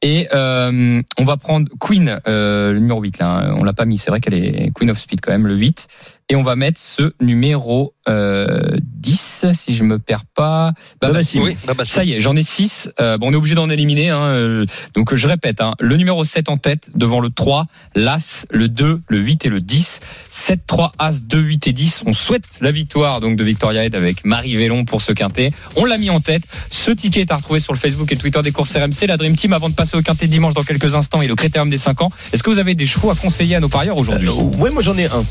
Et 0.00 0.28
euh, 0.32 1.02
on 1.18 1.24
va 1.24 1.36
prendre 1.36 1.68
Queen, 1.80 2.20
euh, 2.28 2.72
le 2.72 2.78
numéro 2.78 3.02
8. 3.02 3.18
Là, 3.18 3.30
hein. 3.30 3.54
on 3.58 3.64
l'a 3.64 3.72
pas 3.72 3.84
mis. 3.84 3.98
C'est 3.98 4.10
vrai 4.10 4.20
qu'elle 4.20 4.34
est 4.34 4.70
Queen 4.72 4.90
of 4.90 4.98
Speed 4.98 5.20
quand 5.20 5.32
même, 5.32 5.46
le 5.46 5.54
8. 5.54 5.88
Et 6.30 6.36
on 6.36 6.42
va 6.42 6.56
mettre 6.56 6.78
ce 6.78 7.14
numéro 7.22 7.94
euh, 8.06 8.76
10, 8.82 9.46
si 9.54 9.74
je 9.74 9.82
me 9.82 9.98
perds 9.98 10.26
pas. 10.26 10.74
Babassim. 11.00 11.40
Oui, 11.40 11.56
Babassim. 11.66 11.94
Ça 11.94 12.04
y 12.04 12.12
est, 12.12 12.20
j'en 12.20 12.36
ai 12.36 12.42
6. 12.42 12.90
bon, 12.98 13.18
on 13.22 13.32
est 13.32 13.36
obligé 13.36 13.54
d'en 13.54 13.70
éliminer. 13.70 14.10
Hein, 14.10 14.26
euh, 14.26 14.66
donc 14.92 15.14
je 15.14 15.26
répète, 15.26 15.62
hein, 15.62 15.74
le 15.80 15.96
numéro 15.96 16.22
7 16.24 16.50
en 16.50 16.58
tête, 16.58 16.90
devant 16.94 17.20
le 17.20 17.30
3, 17.30 17.66
l'As, 17.94 18.44
le 18.50 18.68
2, 18.68 19.00
le 19.08 19.18
8 19.18 19.46
et 19.46 19.48
le 19.48 19.60
10. 19.60 20.00
7, 20.30 20.60
3, 20.66 20.92
As, 20.98 21.22
2, 21.22 21.38
8 21.38 21.66
et 21.68 21.72
10. 21.72 22.02
On 22.04 22.12
souhaite 22.12 22.58
la 22.60 22.72
victoire 22.72 23.20
donc 23.20 23.36
de 23.36 23.44
Victoria 23.44 23.86
Head 23.86 23.94
avec 23.94 24.26
Marie 24.26 24.54
Vélon 24.54 24.84
pour 24.84 25.00
ce 25.00 25.12
quintet. 25.12 25.50
On 25.76 25.86
l'a 25.86 25.96
mis 25.96 26.10
en 26.10 26.20
tête. 26.20 26.42
Ce 26.70 26.90
ticket 26.90 27.22
est 27.22 27.32
à 27.32 27.36
retrouver 27.36 27.60
sur 27.60 27.72
le 27.72 27.78
Facebook 27.78 28.12
et 28.12 28.16
Twitter 28.16 28.42
des 28.42 28.52
courses 28.52 28.76
RMC. 28.76 29.06
La 29.06 29.16
Dream 29.16 29.34
Team, 29.34 29.54
avant 29.54 29.70
de 29.70 29.74
passer 29.74 29.87
au 29.96 30.02
quintet 30.02 30.26
de 30.26 30.32
dimanche 30.32 30.54
dans 30.54 30.62
quelques 30.62 30.94
instants 30.94 31.22
et 31.22 31.26
le 31.26 31.34
critérium 31.34 31.70
des 31.70 31.78
5 31.78 32.02
ans, 32.02 32.10
est-ce 32.32 32.42
que 32.42 32.50
vous 32.50 32.58
avez 32.58 32.74
des 32.74 32.86
chevaux 32.86 33.10
à 33.10 33.14
conseiller 33.14 33.56
à 33.56 33.60
nos 33.60 33.68
parieurs 33.68 33.96
aujourd'hui? 33.96 34.28
Euh, 34.28 34.58
ouais, 34.58 34.70
moi 34.70 34.82
j'en 34.82 34.96
ai 34.96 35.06
un. 35.06 35.24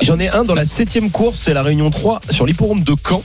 J'en 0.00 0.18
ai 0.18 0.28
un 0.28 0.44
dans 0.44 0.54
la 0.54 0.64
septième 0.64 1.10
course, 1.10 1.40
c'est 1.42 1.54
la 1.54 1.62
Réunion 1.62 1.90
3 1.90 2.20
sur 2.30 2.46
l'hipporome 2.46 2.80
de 2.80 2.94
Caen. 3.08 3.22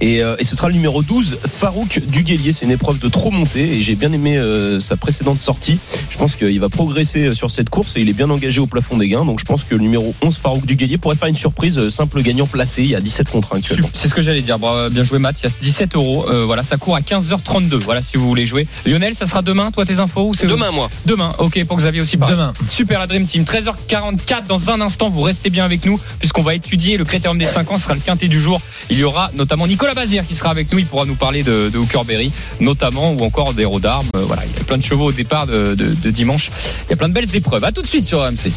Et, 0.00 0.22
euh, 0.22 0.36
et 0.38 0.44
ce 0.44 0.56
sera 0.56 0.68
le 0.68 0.74
numéro 0.74 1.02
12, 1.02 1.38
Farouk 1.46 2.00
Duguelier. 2.06 2.52
C'est 2.52 2.64
une 2.64 2.70
épreuve 2.70 2.98
de 3.00 3.08
trop 3.08 3.30
montée 3.30 3.76
et 3.76 3.82
j'ai 3.82 3.94
bien 3.96 4.12
aimé 4.12 4.38
euh, 4.38 4.80
sa 4.80 4.96
précédente 4.96 5.38
sortie. 5.38 5.78
Je 6.10 6.16
pense 6.16 6.34
qu'il 6.36 6.58
va 6.58 6.68
progresser 6.70 7.26
euh, 7.28 7.34
sur 7.34 7.50
cette 7.50 7.68
course 7.70 7.96
et 7.96 8.00
il 8.00 8.08
est 8.08 8.14
bien 8.14 8.30
engagé 8.30 8.60
au 8.60 8.66
plafond 8.66 8.96
des 8.96 9.08
gains. 9.08 9.24
Donc 9.24 9.40
je 9.40 9.44
pense 9.44 9.64
que 9.64 9.74
le 9.74 9.82
numéro 9.82 10.14
11, 10.22 10.38
Farouk 10.38 10.64
Duguelier, 10.64 10.96
pourrait 10.98 11.16
faire 11.16 11.28
une 11.28 11.36
surprise 11.36 11.76
euh, 11.78 11.90
simple 11.90 12.22
gagnant 12.22 12.46
placé. 12.46 12.82
Il 12.82 12.88
y 12.90 12.94
a 12.94 13.00
17 13.00 13.28
contre 13.28 13.54
1 13.54 13.58
actuellement. 13.58 13.90
C'est 13.92 14.08
ce 14.08 14.14
que 14.14 14.22
j'allais 14.22 14.40
dire. 14.40 14.58
Bravo, 14.58 14.88
bien 14.90 15.02
joué, 15.02 15.18
Matt. 15.18 15.38
Il 15.40 15.44
y 15.44 15.46
a 15.46 15.50
17 15.60 15.94
euros. 15.96 16.26
Euh, 16.30 16.44
voilà, 16.46 16.62
ça 16.62 16.76
court 16.78 16.96
à 16.96 17.00
15h32. 17.00 17.74
Voilà, 17.76 18.00
si 18.00 18.16
vous 18.16 18.26
voulez 18.26 18.46
jouer. 18.46 18.66
Lionel, 18.86 19.14
ça 19.14 19.26
sera 19.26 19.42
demain, 19.42 19.70
toi, 19.70 19.84
tes 19.84 19.98
infos 19.98 20.28
ou 20.28 20.34
c'est 20.34 20.46
Demain, 20.46 20.70
moi. 20.70 20.88
Demain, 21.04 21.34
ok, 21.38 21.62
pour 21.64 21.76
Xavier 21.76 22.00
aussi. 22.00 22.16
pareil. 22.16 22.34
Demain. 22.36 22.52
Super, 22.68 23.00
la 23.00 23.06
Dream 23.06 23.26
Team. 23.26 23.44
13h44 23.44 24.46
dans 24.48 24.70
un 24.70 24.80
instant. 24.80 25.10
Vous 25.10 25.20
restez 25.22 25.50
bien 25.50 25.64
avec 25.66 25.84
nous 25.84 26.00
puisqu'on 26.18 26.42
va 26.42 26.54
étudier 26.54 26.96
le 26.96 27.04
critérium 27.04 27.36
des 27.38 27.46
5 27.46 27.70
ans. 27.70 27.76
Ce 27.76 27.84
sera 27.84 27.94
le 27.94 28.00
quintet 28.00 28.28
du 28.28 28.40
jour. 28.40 28.60
Il 28.88 28.98
y 28.98 29.04
aura 29.04 29.30
notamment 29.34 29.66
Nicolas 29.66 29.89
Bazir 29.94 30.26
qui 30.26 30.34
sera 30.34 30.50
avec 30.50 30.70
nous. 30.72 30.78
Il 30.78 30.86
pourra 30.86 31.04
nous 31.04 31.14
parler 31.14 31.42
de, 31.42 31.68
de 31.72 31.78
Hookerberry, 31.78 32.32
notamment, 32.60 33.12
ou 33.12 33.20
encore 33.24 33.54
des 33.54 33.62
héros 33.62 33.80
d'armes. 33.80 34.08
Euh, 34.16 34.22
voilà, 34.26 34.42
il 34.46 34.56
y 34.56 34.60
a 34.60 34.64
plein 34.64 34.78
de 34.78 34.82
chevaux 34.82 35.06
au 35.06 35.12
départ 35.12 35.46
de, 35.46 35.74
de- 35.74 35.94
de 35.94 36.10
dimanche. 36.10 36.50
Il 36.86 36.90
y 36.90 36.92
a 36.94 36.96
plein 36.96 37.08
de 37.08 37.14
belles 37.14 37.34
épreuves. 37.36 37.64
À 37.64 37.72
tout 37.72 37.82
de 37.82 37.86
suite 37.88 38.06
sur 38.06 38.20
RMC. 38.24 38.52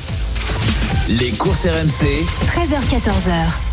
Les 1.10 1.32
courses 1.32 1.66
RMC, 1.66 2.24
13h14h. 2.48 3.73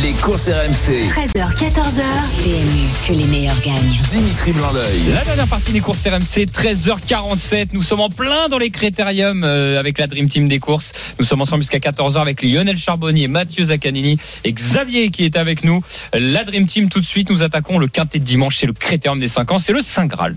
Les 0.00 0.12
courses 0.14 0.48
RMC. 0.48 1.08
13h14h. 1.10 2.02
PMU, 2.42 2.88
que 3.06 3.12
les 3.12 3.26
meilleurs 3.26 3.60
gagnent. 3.60 4.00
Dimitri 4.10 4.52
Blanc-L'œil. 4.52 5.12
La 5.12 5.24
dernière 5.24 5.46
partie 5.46 5.72
des 5.72 5.80
courses 5.80 6.06
RMC, 6.06 6.46
13h47. 6.46 7.68
Nous 7.72 7.82
sommes 7.82 8.00
en 8.00 8.08
plein 8.08 8.48
dans 8.48 8.58
les 8.58 8.70
critériums 8.70 9.44
euh, 9.44 9.78
avec 9.78 9.98
la 9.98 10.06
Dream 10.06 10.28
Team 10.28 10.48
des 10.48 10.58
courses. 10.58 10.92
Nous 11.18 11.26
sommes 11.26 11.42
ensemble 11.42 11.62
jusqu'à 11.62 11.78
14h 11.78 12.20
avec 12.20 12.42
Lionel 12.42 12.78
Charbonnier, 12.78 13.28
Mathieu 13.28 13.64
Zaccanini 13.64 14.18
et 14.44 14.52
Xavier 14.52 15.10
qui 15.10 15.24
est 15.24 15.36
avec 15.36 15.64
nous. 15.64 15.82
La 16.14 16.44
Dream 16.44 16.66
Team, 16.66 16.88
tout 16.88 17.00
de 17.00 17.06
suite, 17.06 17.30
nous 17.30 17.42
attaquons 17.42 17.78
le 17.78 17.86
quintet 17.86 18.18
de 18.18 18.24
dimanche. 18.24 18.56
C'est 18.58 18.66
le 18.66 18.72
critérium 18.72 19.20
des 19.20 19.28
5 19.28 19.52
ans. 19.52 19.58
C'est 19.58 19.72
le 19.72 19.80
Saint 19.80 20.06
Graal. 20.06 20.36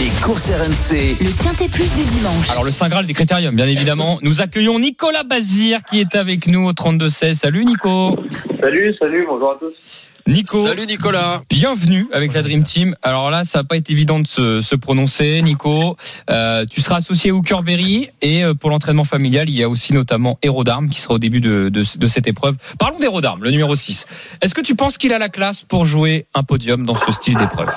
Les 0.00 0.08
courses 0.22 0.48
RMC, 0.48 1.18
Le 1.20 1.42
Quintet 1.42 1.68
Plus 1.68 1.92
du 1.94 2.04
dimanche. 2.04 2.50
Alors, 2.50 2.64
le 2.64 2.70
Saint 2.70 2.88
Graal 2.88 3.04
des 3.04 3.12
critériums, 3.12 3.54
bien 3.54 3.66
évidemment. 3.66 4.18
Nous 4.22 4.40
accueillons 4.40 4.78
Nicolas 4.78 5.22
Bazir 5.22 5.82
qui 5.84 6.00
est 6.00 6.14
avec 6.14 6.46
nous 6.46 6.66
au 6.66 6.72
32-16. 6.72 7.34
Salut 7.34 7.66
Nico. 7.66 8.16
Salut, 8.58 8.94
salut, 8.98 9.26
bonjour 9.28 9.50
à 9.50 9.56
tous. 9.56 10.08
Nico. 10.26 10.66
Salut 10.66 10.86
Nicolas. 10.86 11.42
Bienvenue 11.50 12.06
avec 12.12 12.32
la 12.32 12.40
Dream 12.40 12.62
Team. 12.62 12.94
Alors 13.02 13.30
là, 13.30 13.44
ça 13.44 13.58
n'a 13.58 13.64
pas 13.64 13.76
été 13.76 13.92
évident 13.92 14.18
de 14.18 14.26
se, 14.26 14.62
se 14.62 14.74
prononcer, 14.74 15.42
Nico. 15.42 15.96
Euh, 16.30 16.64
tu 16.64 16.80
seras 16.80 16.96
associé 16.96 17.30
à 17.30 17.34
Hookerberry 17.34 18.08
et 18.22 18.44
euh, 18.44 18.54
pour 18.54 18.70
l'entraînement 18.70 19.04
familial, 19.04 19.50
il 19.50 19.56
y 19.56 19.62
a 19.62 19.68
aussi 19.68 19.92
notamment 19.92 20.38
Héros 20.42 20.64
d'Armes 20.64 20.88
qui 20.88 21.00
sera 21.00 21.14
au 21.14 21.18
début 21.18 21.40
de, 21.40 21.68
de, 21.68 21.82
de 21.98 22.06
cette 22.06 22.26
épreuve. 22.26 22.56
Parlons 22.78 22.98
d'Héros 22.98 23.20
d'Armes, 23.20 23.44
le 23.44 23.50
numéro 23.50 23.76
6. 23.76 24.06
Est-ce 24.40 24.54
que 24.54 24.62
tu 24.62 24.74
penses 24.74 24.96
qu'il 24.96 25.12
a 25.12 25.18
la 25.18 25.28
classe 25.28 25.62
pour 25.62 25.84
jouer 25.84 26.24
un 26.32 26.44
podium 26.44 26.86
dans 26.86 26.94
ce 26.94 27.12
style 27.12 27.36
d'épreuve? 27.36 27.68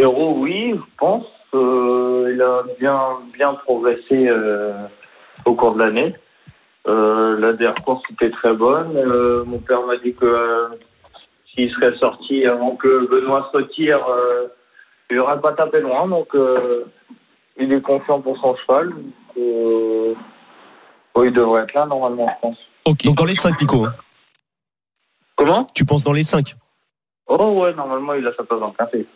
Héros, 0.00 0.34
oui, 0.38 0.72
je 0.74 0.96
pense. 0.96 1.26
Euh, 1.52 2.30
il 2.32 2.40
a 2.40 2.62
bien, 2.78 3.18
bien 3.34 3.54
progressé 3.54 4.28
euh, 4.28 4.78
au 5.44 5.54
cours 5.54 5.74
de 5.74 5.80
l'année. 5.80 6.14
Euh, 6.86 7.38
la 7.38 7.52
dernière 7.52 7.82
course 7.84 8.02
était 8.12 8.30
très 8.30 8.54
bonne. 8.54 8.96
Euh, 8.96 9.44
mon 9.44 9.58
père 9.58 9.82
m'a 9.86 9.96
dit 9.98 10.14
que 10.14 10.24
euh, 10.24 10.68
s'il 11.52 11.70
serait 11.72 11.94
sorti 11.98 12.46
avant 12.46 12.76
que 12.76 13.06
Benoît 13.10 13.48
se 13.52 13.58
retire, 13.58 14.00
euh, 14.08 14.46
il 15.10 15.16
n'aurait 15.18 15.40
pas 15.40 15.52
tapé 15.52 15.80
loin. 15.80 16.08
Donc, 16.08 16.34
euh, 16.34 16.84
il 17.58 17.70
est 17.70 17.82
confiant 17.82 18.22
pour 18.22 18.38
son 18.38 18.56
cheval. 18.56 18.92
Euh, 19.36 20.14
il 21.22 21.32
devrait 21.34 21.64
être 21.64 21.74
là 21.74 21.84
normalement, 21.84 22.26
je 22.36 22.40
pense. 22.40 22.56
Ok. 22.86 23.04
Donc 23.04 23.16
dans 23.16 23.26
les 23.26 23.34
5, 23.34 23.60
Nico. 23.60 23.84
hein. 23.84 23.92
Comment? 25.36 25.66
Tu 25.74 25.84
penses 25.84 26.02
dans 26.02 26.14
les 26.14 26.22
5 26.22 26.54
Oh 27.32 27.62
ouais, 27.62 27.72
normalement, 27.74 28.14
il 28.14 28.26
a 28.26 28.32
sa 28.36 28.42
place 28.42 28.58
dans 28.58 28.66
le 28.66 28.72
café. 28.72 29.06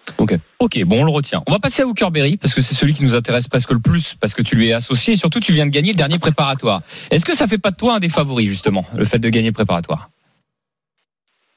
Ok, 0.61 0.85
bon, 0.85 1.01
on 1.01 1.05
le 1.05 1.11
retient. 1.11 1.43
On 1.49 1.53
va 1.53 1.59
passer 1.59 1.83
à 1.83 1.87
Hookerberry 1.87 2.37
parce 2.37 2.55
que 2.55 2.62
c'est 2.62 2.77
celui 2.77 2.95
qui 2.95 3.03
nous 3.03 3.17
intéresse 3.17 3.49
presque 3.49 3.73
le 3.73 3.81
plus 3.81 4.15
parce 4.15 4.35
que 4.35 4.43
tu 4.43 4.55
lui 4.55 4.69
es 4.69 4.73
associé 4.73 5.15
et 5.15 5.17
surtout 5.17 5.41
tu 5.41 5.53
viens 5.53 5.67
de 5.67 5.73
gagner 5.73 5.91
le 5.91 5.97
dernier 5.97 6.21
préparatoire. 6.21 6.83
Est-ce 7.11 7.25
que 7.25 7.35
ça 7.35 7.49
fait 7.49 7.59
pas 7.59 7.73
de 7.73 7.77
toi 7.77 7.95
un 7.95 7.99
des 7.99 8.09
favoris 8.09 8.47
justement, 8.47 8.85
le 8.97 9.05
fait 9.05 9.19
de 9.19 9.29
gagner 9.31 9.49
le 9.49 9.53
préparatoire? 9.53 10.11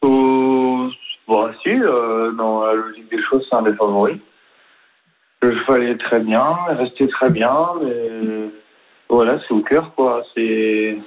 Euh, 0.04 0.90
bon, 1.28 1.54
si, 1.62 1.70
euh, 1.70 2.32
dans 2.32 2.66
la 2.66 2.74
logique 2.74 3.10
des 3.12 3.22
choses, 3.30 3.46
c'est 3.48 3.56
un 3.56 3.62
des 3.62 3.76
favoris. 3.76 4.18
Le 5.44 5.56
cheval 5.60 5.84
est 5.84 5.98
très 6.00 6.22
bien, 6.22 6.58
resté 6.70 7.08
très 7.08 7.30
bien, 7.30 7.56
mais 7.84 8.50
voilà, 9.10 9.40
c'est 9.48 9.64
cœur, 9.70 9.94
quoi. 9.96 10.24
C'est 10.34 10.98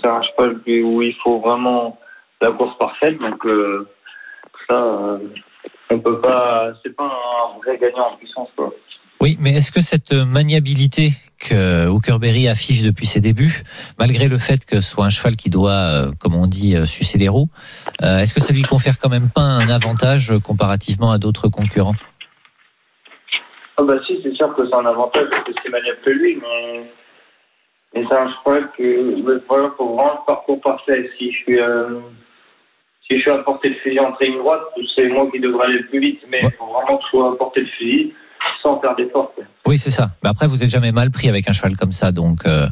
c'est 0.00 0.08
un 0.08 0.22
cheval 0.22 0.60
où 0.84 1.02
il 1.02 1.16
faut 1.24 1.40
vraiment 1.40 1.98
la 2.40 2.52
course 2.52 2.78
parfaite, 2.78 3.18
donc 3.18 3.44
euh, 3.44 3.88
ça, 4.70 4.76
euh, 4.76 5.18
on 5.90 5.98
peut 5.98 6.20
pas, 6.20 6.72
c'est 6.82 6.94
pas 6.94 7.04
un 7.04 7.58
vrai 7.58 7.78
gagnant 7.78 8.12
en 8.12 8.16
puissance, 8.16 8.48
quoi. 8.56 8.72
Oui, 9.20 9.36
mais 9.38 9.50
est-ce 9.50 9.70
que 9.70 9.82
cette 9.82 10.12
maniabilité 10.12 11.10
que 11.38 11.88
Hookerberry 11.88 12.48
affiche 12.48 12.82
depuis 12.82 13.04
ses 13.04 13.20
débuts, 13.20 13.64
malgré 13.98 14.28
le 14.28 14.38
fait 14.38 14.64
que 14.64 14.80
ce 14.80 14.90
soit 14.92 15.04
un 15.04 15.10
cheval 15.10 15.36
qui 15.36 15.50
doit, 15.50 15.72
euh, 15.72 16.10
comme 16.18 16.34
on 16.34 16.46
dit, 16.46 16.74
euh, 16.74 16.86
sucer 16.86 17.18
les 17.18 17.28
roues, 17.28 17.48
est-ce 18.02 18.32
que 18.32 18.40
ça 18.40 18.54
lui 18.54 18.62
confère 18.62 18.98
quand 18.98 19.10
même 19.10 19.28
pas 19.28 19.42
un 19.42 19.68
avantage 19.68 20.32
comparativement 20.42 21.10
à 21.10 21.18
d'autres 21.18 21.48
concurrents? 21.48 21.96
Ah 23.76 23.82
bah 23.82 23.94
si, 24.06 24.20
c'est 24.22 24.34
sûr 24.34 24.54
que 24.54 24.66
c'est 24.66 24.74
un 24.74 24.86
avantage 24.86 25.28
parce 25.32 25.44
que 25.44 25.52
c'est 25.62 25.70
maniable 25.70 25.98
que 26.04 26.10
lui, 26.10 26.36
mais, 26.36 26.90
mais 27.94 28.04
c'est 28.08 28.16
un 28.16 28.30
cheval 28.30 28.70
que 28.76 29.38
problème 29.38 29.70
faut 29.76 29.94
vraiment 29.94 30.20
le 30.20 30.26
parcours 30.26 30.60
parfait. 30.60 31.10
Si 31.18 31.32
je 31.32 31.36
suis 31.38 31.60
euh, 31.60 32.00
si 33.10 33.16
je 33.16 33.22
suis 33.22 33.30
à 33.30 33.38
portée 33.38 33.70
de 33.70 33.74
fusil 33.82 33.98
entre 33.98 34.22
ligne 34.22 34.38
droite, 34.38 34.60
c'est 34.94 35.08
moi 35.08 35.26
qui 35.32 35.40
devrais 35.40 35.66
aller 35.66 35.78
le 35.78 35.86
plus 35.88 35.98
vite, 36.00 36.20
mais 36.30 36.38
il 36.42 36.50
faut 36.52 36.66
vraiment 36.66 36.96
que 36.98 37.04
je 37.04 37.08
sois 37.10 37.32
à 37.32 37.36
portée 37.36 37.62
de 37.62 37.68
fusil 37.76 38.12
sans 38.62 38.80
faire 38.80 38.94
d'effort. 38.94 39.32
quoi. 39.34 39.44
Oui, 39.66 39.78
c'est 39.78 39.90
ça. 39.90 40.10
Mais 40.22 40.28
après, 40.30 40.46
vous 40.46 40.62
êtes 40.62 40.70
jamais 40.70 40.92
mal 40.92 41.10
pris 41.10 41.28
avec 41.28 41.48
un 41.48 41.52
cheval 41.52 41.76
comme 41.76 41.92
ça, 41.92 42.12
donc. 42.12 42.46
euh, 42.46 42.66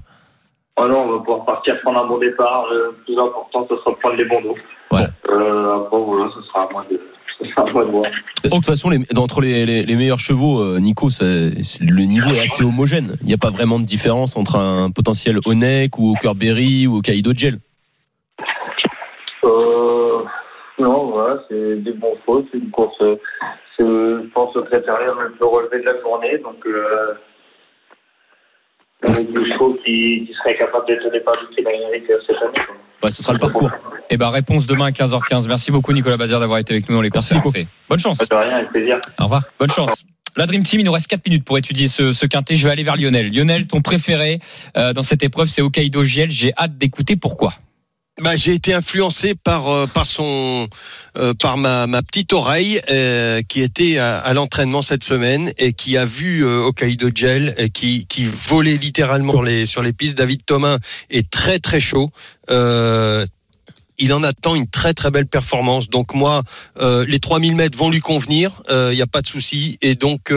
Oh 0.81 0.87
non, 0.87 1.01
on 1.09 1.13
va 1.15 1.19
pouvoir 1.19 1.45
partir 1.45 1.75
prendre 1.83 1.99
un 1.99 2.07
bon 2.07 2.19
départ. 2.19 2.67
Le 2.71 2.95
plus 3.05 3.19
important, 3.19 3.67
ce 3.69 3.77
sera 3.79 3.91
de 3.91 3.97
prendre 3.97 4.15
les 4.15 4.25
bons 4.27 4.41
dos. 4.43 4.55
Voilà. 4.93 5.09
Euh, 5.29 5.77
après, 5.77 5.99
voilà, 5.99 6.31
ce 6.37 6.41
sera 6.47 6.63
à 6.63 6.69
moi 6.73 6.87
de, 6.89 6.97
de 6.97 7.91
voir. 7.91 8.05
De 8.45 8.49
toute 8.49 8.65
façon, 8.65 8.89
les, 8.91 8.99
d'entre 9.13 9.41
les, 9.41 9.67
les, 9.67 9.83
les 9.83 9.97
meilleurs 9.97 10.21
chevaux, 10.21 10.61
euh, 10.63 10.79
Nico, 10.79 11.09
le 11.21 12.03
niveau 12.05 12.31
est 12.31 12.41
assez 12.43 12.63
homogène. 12.63 13.17
Il 13.23 13.27
n'y 13.27 13.35
a 13.35 13.39
pas 13.39 13.51
vraiment 13.51 13.81
de 13.81 13.85
différence 13.85 14.37
entre 14.37 14.55
un 14.55 14.93
potentiel 14.93 15.39
Onek 15.47 15.99
ou 15.99 16.13
Hookerberry 16.13 16.87
ou 16.87 17.01
Kaido 17.03 17.33
Gel. 17.35 17.59
Euh, 19.49 20.23
non, 20.79 21.11
voilà, 21.11 21.43
c'est 21.49 21.77
des 21.83 21.93
bons 21.93 22.17
chevaux, 22.21 22.45
c'est 22.53 22.59
une 22.59 22.71
course, 22.71 22.95
euh, 23.01 23.17
c'est, 23.77 23.85
je 23.85 24.31
pense, 24.33 24.55
au 24.57 24.63
critérium 24.63 25.21
le 25.21 25.33
plus 25.33 25.45
relevé 25.45 25.81
de 25.81 25.85
la 25.85 26.01
journée, 26.01 26.39
donc, 26.39 26.65
euh, 26.67 27.15
avec 29.03 29.33
des 29.33 29.53
chevaux 29.53 29.75
qui, 29.85 30.27
qui 30.27 30.35
seraient 30.43 30.57
capables 30.59 30.87
d'étonner 30.87 31.21
par 31.21 31.35
du 31.39 31.47
prix 31.47 31.65
d'Amérique 31.65 32.05
cette 32.27 32.37
année. 32.37 32.67
quoi. 32.67 32.77
Ouais, 33.05 33.11
ce 33.11 33.23
sera 33.23 33.33
le 33.33 33.39
parcours. 33.39 33.71
Eh 34.11 34.17
ben 34.17 34.29
réponse 34.31 34.67
demain 34.67 34.87
à 34.87 34.91
15h15. 34.91 35.47
Merci 35.47 35.71
beaucoup 35.71 35.93
Nicolas 35.93 36.17
Bazir 36.17 36.41
d'avoir 36.41 36.59
été 36.59 36.73
avec 36.75 36.89
nous 36.89 36.97
dans 36.97 37.03
les 37.03 37.11
courses. 37.11 37.33
Bonne 37.89 37.99
chance. 37.99 38.19
De 38.19 38.35
rien, 38.35 38.57
avec 38.57 38.71
plaisir. 38.71 38.97
Au 39.21 39.25
revoir. 39.25 39.43
Bonne 39.59 39.71
chance. 39.71 40.05
La 40.37 40.47
Dream 40.47 40.63
Team, 40.63 40.81
il 40.81 40.85
nous 40.85 40.93
reste 40.93 41.09
4 41.09 41.25
minutes 41.27 41.45
pour 41.45 41.59
étudier 41.59 41.89
ce, 41.89 42.13
ce 42.13 42.27
quintet. 42.27 42.55
Je 42.55 42.65
vais 42.65 42.73
aller 42.73 42.83
vers 42.83 42.97
Lionel. 42.97 43.33
Lionel, 43.33 43.67
ton 43.67 43.81
préféré 43.81 44.41
euh, 44.77 44.93
dans 44.93 45.03
cette 45.03 45.23
épreuve, 45.23 45.47
c'est 45.47 45.63
Hokkaido 45.63 46.05
Giel. 46.05 46.31
J'ai 46.31 46.53
hâte 46.57 46.77
d'écouter 46.77 47.17
pourquoi. 47.17 47.53
Bah, 48.21 48.35
j'ai 48.35 48.55
été 48.55 48.75
influencé 48.75 49.37
par 49.37 49.69
euh, 49.69 49.87
par 49.87 50.05
son 50.05 50.67
euh, 51.17 51.35
par 51.35 51.57
ma, 51.57 51.87
ma 51.87 52.03
petite 52.03 52.33
oreille 52.33 52.81
euh, 52.91 53.43
qui 53.47 53.63
était 53.63 53.99
à, 53.99 54.19
à 54.19 54.33
l'entraînement 54.33 54.83
cette 54.83 55.05
semaine 55.05 55.53
et 55.57 55.73
qui 55.73 55.97
a 55.97 56.05
vu 56.05 56.45
euh, 56.45 56.65
Hokkaido 56.65 57.11
Gel 57.15 57.55
et 57.59 57.71
qui 57.71 58.07
qui 58.07 58.25
volait 58.25 58.77
littéralement 58.77 59.33
sur 59.33 59.43
les 59.45 59.67
sur 59.67 59.83
les 59.83 59.93
pistes. 59.93 60.19
David 60.19 60.45
Thomas 60.45 60.79
est 61.11 61.31
très 61.31 61.61
très 61.61 61.79
chaud. 61.79 62.11
Euh, 62.51 63.25
il 63.99 64.13
en 64.13 64.25
attend 64.25 64.57
une 64.57 64.69
très 64.69 64.95
très 64.95 65.13
belle 65.13 65.27
performance. 65.27 65.89
Donc 65.89 66.13
moi, 66.13 66.43
euh, 66.81 67.05
les 67.07 67.21
3000 67.21 67.55
mètres 67.55 67.77
vont 67.79 67.91
lui 67.91 68.01
convenir, 68.01 68.63
il 68.71 68.95
n'y 68.95 69.03
a 69.03 69.09
pas 69.09 69.23
de 69.23 69.27
souci. 69.27 69.77
Et 69.83 69.97
donc, 69.97 70.33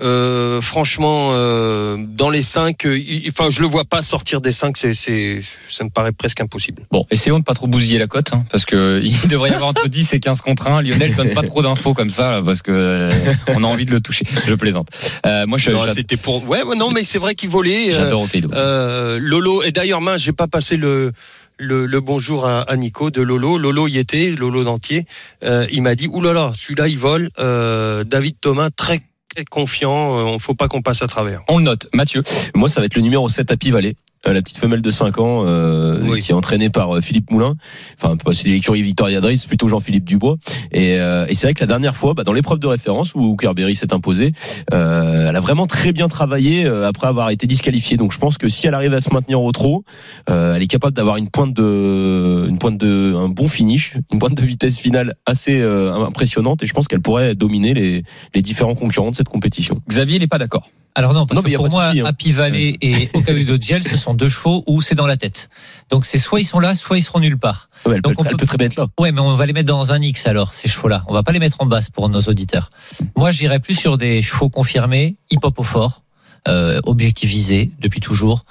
euh, 0.00 0.58
euh, 0.58 0.60
franchement, 0.60 1.30
euh, 1.32 1.96
dans 1.98 2.30
les 2.30 2.42
5, 2.42 2.86
enfin, 3.28 3.50
je 3.50 3.60
le 3.60 3.66
vois 3.66 3.84
pas 3.84 4.02
sortir 4.02 4.40
des 4.40 4.52
5, 4.52 4.76
c'est, 4.76 4.94
c'est, 4.94 5.40
ça 5.68 5.84
me 5.84 5.90
paraît 5.90 6.12
presque 6.12 6.40
impossible. 6.40 6.82
Bon, 6.90 7.06
essayons 7.10 7.38
de 7.38 7.44
pas 7.44 7.54
trop 7.54 7.66
bousiller 7.66 7.98
la 7.98 8.06
cote, 8.06 8.32
hein, 8.32 8.44
parce 8.50 8.64
que 8.64 9.00
il 9.04 9.28
devrait 9.28 9.50
y 9.50 9.52
avoir 9.54 9.70
entre 9.70 9.88
10 9.88 10.14
et 10.14 10.20
15 10.20 10.40
contre 10.40 10.66
1. 10.68 10.82
Lionel 10.82 11.14
donne 11.14 11.30
pas 11.30 11.42
trop 11.42 11.62
d'infos 11.62 11.94
comme 11.94 12.10
ça, 12.10 12.30
là, 12.30 12.42
parce 12.42 12.62
que 12.62 12.72
euh, 12.72 13.10
on 13.48 13.64
a 13.64 13.66
envie 13.66 13.86
de 13.86 13.92
le 13.92 14.00
toucher. 14.00 14.24
Je 14.46 14.54
plaisante. 14.54 14.88
Euh, 15.26 15.46
moi, 15.46 15.58
je, 15.58 15.70
Non, 15.70 15.86
c'était 15.92 16.16
pour. 16.16 16.48
Ouais, 16.48 16.62
ouais, 16.62 16.76
non, 16.76 16.90
mais 16.90 17.04
c'est 17.04 17.18
vrai 17.18 17.34
qu'il 17.34 17.50
volait. 17.50 17.92
euh, 17.92 17.96
j'adore. 17.96 18.26
Euh, 18.54 19.18
Lolo, 19.20 19.62
et 19.62 19.72
d'ailleurs, 19.72 20.00
mince, 20.00 20.22
j'ai 20.22 20.32
pas 20.32 20.46
passé 20.46 20.76
le, 20.76 21.12
le, 21.58 21.86
le 21.86 22.00
bonjour 22.00 22.46
à, 22.46 22.62
à 22.62 22.76
Nico 22.76 23.10
de 23.10 23.22
Lolo. 23.22 23.58
Lolo 23.58 23.88
y 23.88 23.98
était, 23.98 24.30
Lolo 24.30 24.64
d'entier. 24.64 25.04
Euh, 25.44 25.66
il 25.70 25.82
m'a 25.82 25.94
dit, 25.94 26.08
oulala, 26.08 26.52
celui-là, 26.56 26.88
il 26.88 26.98
vole. 26.98 27.30
Euh, 27.38 28.04
David 28.04 28.36
Thomas, 28.40 28.70
très 28.70 29.00
confiant. 29.44 30.34
Il 30.34 30.40
faut 30.40 30.54
pas 30.54 30.68
qu'on 30.68 30.82
passe 30.82 31.02
à 31.02 31.06
travers. 31.06 31.42
On 31.48 31.58
le 31.58 31.64
note. 31.64 31.88
Mathieu. 31.94 32.22
Moi, 32.54 32.68
ça 32.68 32.80
va 32.80 32.86
être 32.86 32.94
le 32.94 33.02
numéro 33.02 33.28
7 33.28 33.50
Happy 33.50 33.70
Valley. 33.70 33.96
Euh, 34.26 34.32
La 34.32 34.42
petite 34.42 34.58
femelle 34.58 34.82
de 34.82 34.90
5 34.90 35.18
ans 35.18 35.44
euh, 35.46 36.00
Oui. 36.08 36.20
qui 36.20 36.30
est 36.32 36.34
entraînée 36.34 36.70
par 36.70 36.96
euh, 36.96 37.00
Philippe 37.00 37.30
Moulin, 37.30 37.54
enfin 38.00 38.16
pas- 38.16 38.34
c'est 38.34 38.48
l'écurie 38.48 38.82
Victoria 38.82 39.20
Driss, 39.20 39.42
c'est 39.42 39.48
plutôt 39.48 39.68
Jean-Philippe 39.68 40.04
Dubois. 40.04 40.36
Et, 40.72 40.98
euh, 40.98 41.26
et 41.28 41.34
c'est 41.34 41.46
vrai 41.46 41.54
que 41.54 41.60
la 41.60 41.66
dernière 41.66 41.96
fois, 41.96 42.14
bah, 42.14 42.24
dans 42.24 42.32
l'épreuve 42.32 42.58
de 42.58 42.66
référence 42.66 43.14
où 43.14 43.36
Kerberry 43.36 43.74
s'est 43.76 43.92
imposée, 43.92 44.32
euh, 44.72 45.28
elle 45.28 45.36
a 45.36 45.40
vraiment 45.40 45.66
très 45.66 45.92
bien 45.92 46.08
travaillé 46.08 46.64
euh, 46.64 46.88
après 46.88 47.06
avoir 47.06 47.30
été 47.30 47.46
disqualifiée. 47.46 47.96
Donc 47.96 48.12
je 48.12 48.18
pense 48.18 48.38
que 48.38 48.48
si 48.48 48.66
elle 48.66 48.74
arrive 48.74 48.94
à 48.94 49.00
se 49.00 49.12
maintenir 49.12 49.40
au 49.40 49.52
trot, 49.52 49.84
euh, 50.30 50.54
elle 50.54 50.62
est 50.62 50.66
capable 50.66 50.94
d'avoir 50.96 51.16
une 51.16 51.28
pointe 51.28 51.54
de, 51.54 52.46
une 52.48 52.58
pointe 52.58 52.78
de, 52.78 53.14
un 53.16 53.28
bon 53.28 53.46
finish, 53.48 53.96
une 54.12 54.18
pointe 54.18 54.34
de 54.34 54.42
vitesse 54.42 54.78
finale 54.78 55.14
assez 55.26 55.60
euh, 55.60 55.92
impressionnante. 55.94 56.62
Et 56.62 56.66
je 56.66 56.72
pense 56.74 56.88
qu'elle 56.88 57.00
pourrait 57.00 57.34
dominer 57.34 57.74
les, 57.74 58.02
les 58.34 58.42
différents 58.42 58.74
concurrents 58.74 59.10
de 59.10 59.16
cette 59.16 59.28
compétition. 59.28 59.80
Xavier, 59.88 60.16
il 60.16 60.22
est 60.22 60.26
pas 60.28 60.38
d'accord. 60.38 60.68
Alors 60.94 61.14
non, 61.14 61.26
parce 61.26 61.36
Non, 61.36 61.42
mais 61.42 61.50
que 61.50 61.52
y 61.52 61.54
a 61.54 61.58
pour 61.58 61.70
moi, 61.70 61.86
souci, 61.88 62.00
hein. 62.00 62.04
Happy 62.06 62.32
Valley 62.32 62.74
et 62.80 63.08
Hokkaido 63.14 63.56
Gel, 63.60 63.84
ce 63.84 63.96
sont 63.96 64.07
deux 64.14 64.28
chevaux 64.28 64.64
où 64.66 64.82
c'est 64.82 64.94
dans 64.94 65.06
la 65.06 65.16
tête. 65.16 65.48
Donc 65.90 66.04
c'est 66.04 66.18
soit 66.18 66.40
ils 66.40 66.44
sont 66.44 66.60
là, 66.60 66.74
soit 66.74 66.98
ils 66.98 67.02
seront 67.02 67.20
nulle 67.20 67.38
part. 67.38 67.68
Ouais, 67.86 67.96
elle, 67.96 68.02
Donc, 68.02 68.14
peut, 68.14 68.20
on 68.20 68.24
elle 68.24 68.30
peut- 68.32 68.36
peut 68.38 68.46
très 68.46 68.56
bien 68.58 68.66
être 68.66 68.76
là. 68.76 68.86
Ouais, 68.98 69.12
mais 69.12 69.20
on 69.20 69.34
va 69.36 69.46
les 69.46 69.52
mettre 69.52 69.68
dans 69.68 69.92
un 69.92 70.00
X 70.02 70.26
alors, 70.26 70.54
ces 70.54 70.68
chevaux-là. 70.68 71.04
On 71.08 71.12
va 71.14 71.22
pas 71.22 71.32
les 71.32 71.38
mettre 71.38 71.56
en 71.60 71.66
basse 71.66 71.90
pour 71.90 72.08
nos 72.08 72.20
auditeurs. 72.22 72.70
Moi, 73.16 73.30
j'irais 73.30 73.60
plus 73.60 73.74
sur 73.74 73.98
des 73.98 74.22
chevaux 74.22 74.48
confirmés, 74.50 75.16
hip-hop 75.30 75.58
au 75.58 75.62
fort, 75.64 76.02
euh, 76.48 76.80
objectivisé 76.84 77.70
depuis 77.80 78.00
toujours. 78.00 78.44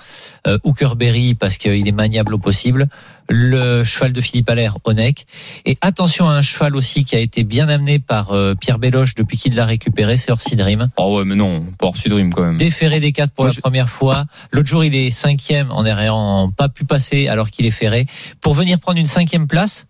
Euh, 0.45 0.57
Hookerberry 0.63 1.33
parce 1.33 1.57
qu'il 1.57 1.87
est 1.87 1.91
maniable 1.91 2.33
au 2.35 2.37
possible. 2.37 2.87
Le 3.29 3.83
cheval 3.83 4.13
de 4.13 4.21
Philippe 4.21 4.49
Allaire, 4.49 4.77
Onek. 4.85 5.25
Et 5.65 5.77
attention 5.81 6.29
à 6.29 6.33
un 6.33 6.41
cheval 6.41 6.75
aussi 6.77 7.03
qui 7.03 7.15
a 7.15 7.19
été 7.19 7.43
bien 7.43 7.67
amené 7.67 7.99
par 7.99 8.31
euh, 8.31 8.55
Pierre 8.55 8.79
Béloche 8.79 9.15
depuis 9.15 9.35
qu'il 9.37 9.55
l'a 9.55 9.65
récupéré, 9.65 10.15
c'est 10.15 10.31
Orsi 10.31 10.55
Dream. 10.55 10.87
Oh 10.95 11.17
ouais, 11.17 11.25
mais 11.25 11.35
non, 11.35 11.65
pas 11.77 11.87
Orsi 11.87 12.07
Dream 12.07 12.31
quand 12.33 12.43
même. 12.43 12.55
Déféré 12.57 13.01
des 13.01 13.11
quatre 13.11 13.31
pour 13.33 13.43
Moi, 13.43 13.49
la 13.49 13.53
je- 13.55 13.59
première 13.59 13.89
fois. 13.89 14.25
L'autre 14.53 14.69
jour, 14.69 14.85
il 14.85 14.95
est 14.95 15.11
cinquième 15.11 15.71
en 15.71 15.83
n'ayant 15.83 16.49
pas 16.55 16.69
pu 16.69 16.85
passer 16.85 17.27
alors 17.27 17.51
qu'il 17.51 17.65
est 17.65 17.71
ferré. 17.71 18.05
Pour 18.39 18.53
venir 18.53 18.79
prendre 18.79 18.97
une 18.99 19.07
cinquième 19.07 19.47
place 19.47 19.87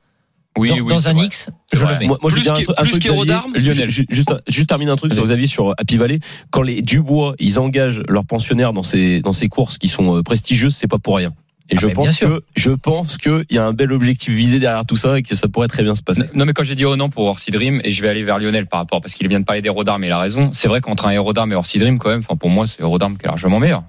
Oui, 0.58 0.70
dans, 0.70 0.76
oui, 0.76 0.88
dans 0.88 1.08
un 1.08 1.14
vrai. 1.14 1.26
X, 1.26 1.50
je 1.74 1.84
vrai. 1.84 1.94
le 1.94 2.00
mets. 2.00 2.08
Moi, 2.08 2.18
moi, 2.22 2.30
je 2.32 2.36
Plus 2.36 2.44
dire 2.44 2.54
un, 2.78 2.84
plus 2.84 2.92
truc, 2.92 3.06
Lionel. 3.06 3.90
Ju- 3.90 4.06
Juste, 4.10 4.34
juste 4.48 4.68
terminer 4.70 4.92
un 4.92 4.96
truc 4.96 5.14
sur 5.14 5.22
Allez. 5.24 5.30
Xavier 5.34 5.48
sur 5.48 5.74
Happy 5.78 5.98
Valley. 5.98 6.20
Quand 6.52 6.62
les 6.62 6.82
Dubois, 6.82 7.36
ils 7.40 7.60
engagent 7.60 8.02
leurs 8.08 8.26
pensionnaires 8.26 8.74
dans 8.74 8.84
ces, 8.84 9.22
dans 9.22 9.34
ces 9.34 9.48
courses 9.50 9.78
qui 9.78 9.88
sont 9.88 10.18
euh, 10.18 10.24
prestigieuses, 10.24 10.76
c'est 10.76 10.88
pas 10.88 11.00
pour 11.00 11.18
rien. 11.18 11.34
Et 11.70 11.76
Ah, 11.76 11.80
je 11.82 11.88
pense 11.88 12.18
que, 12.20 12.44
je 12.56 12.72
pense 12.72 13.18
qu'il 13.18 13.44
y 13.50 13.58
a 13.58 13.66
un 13.66 13.74
bel 13.74 13.92
objectif 13.92 14.34
visé 14.34 14.58
derrière 14.58 14.86
tout 14.86 14.96
ça 14.96 15.18
et 15.20 15.22
que 15.22 15.36
ça 15.36 15.50
pourrait 15.50 15.68
très 15.68 15.84
bien 15.84 15.96
se 15.96 16.02
passer. 16.02 16.24
Non, 16.34 16.46
mais 16.46 16.54
quand 16.54 16.64
j'ai 16.64 16.76
dit 16.76 16.86
oh 16.86 16.96
non 16.96 17.10
pour 17.10 17.26
Orsi 17.26 17.52
Dream, 17.52 17.82
et 17.84 17.92
je 17.92 18.02
vais 18.02 18.08
aller 18.08 18.24
vers 18.24 18.40
Lionel 18.40 18.68
par 18.68 18.80
rapport, 18.80 19.02
parce 19.02 19.14
qu'il 19.16 19.28
vient 19.28 19.42
de 19.42 19.46
parler 19.46 19.62
d'Héros 19.62 19.84
d'Armes, 19.84 20.04
et 20.06 20.08
il 20.08 20.12
a 20.14 20.20
raison. 20.20 20.50
C'est 20.54 20.70
vrai 20.70 20.80
qu'entre 20.80 21.08
un 21.08 21.12
Héros 21.12 21.34
d'Armes 21.34 21.52
et 21.52 21.56
Orsi 21.56 21.78
Dream, 21.78 21.98
quand 22.00 22.10
même, 22.10 22.22
enfin, 22.22 22.38
pour 22.38 22.50
moi, 22.50 22.68
c'est 22.68 22.80
Héros 22.82 22.98
d'Armes 22.98 23.18
qui 23.18 23.26
est 23.26 23.28
largement 23.28 23.60
meilleur. 23.60 23.84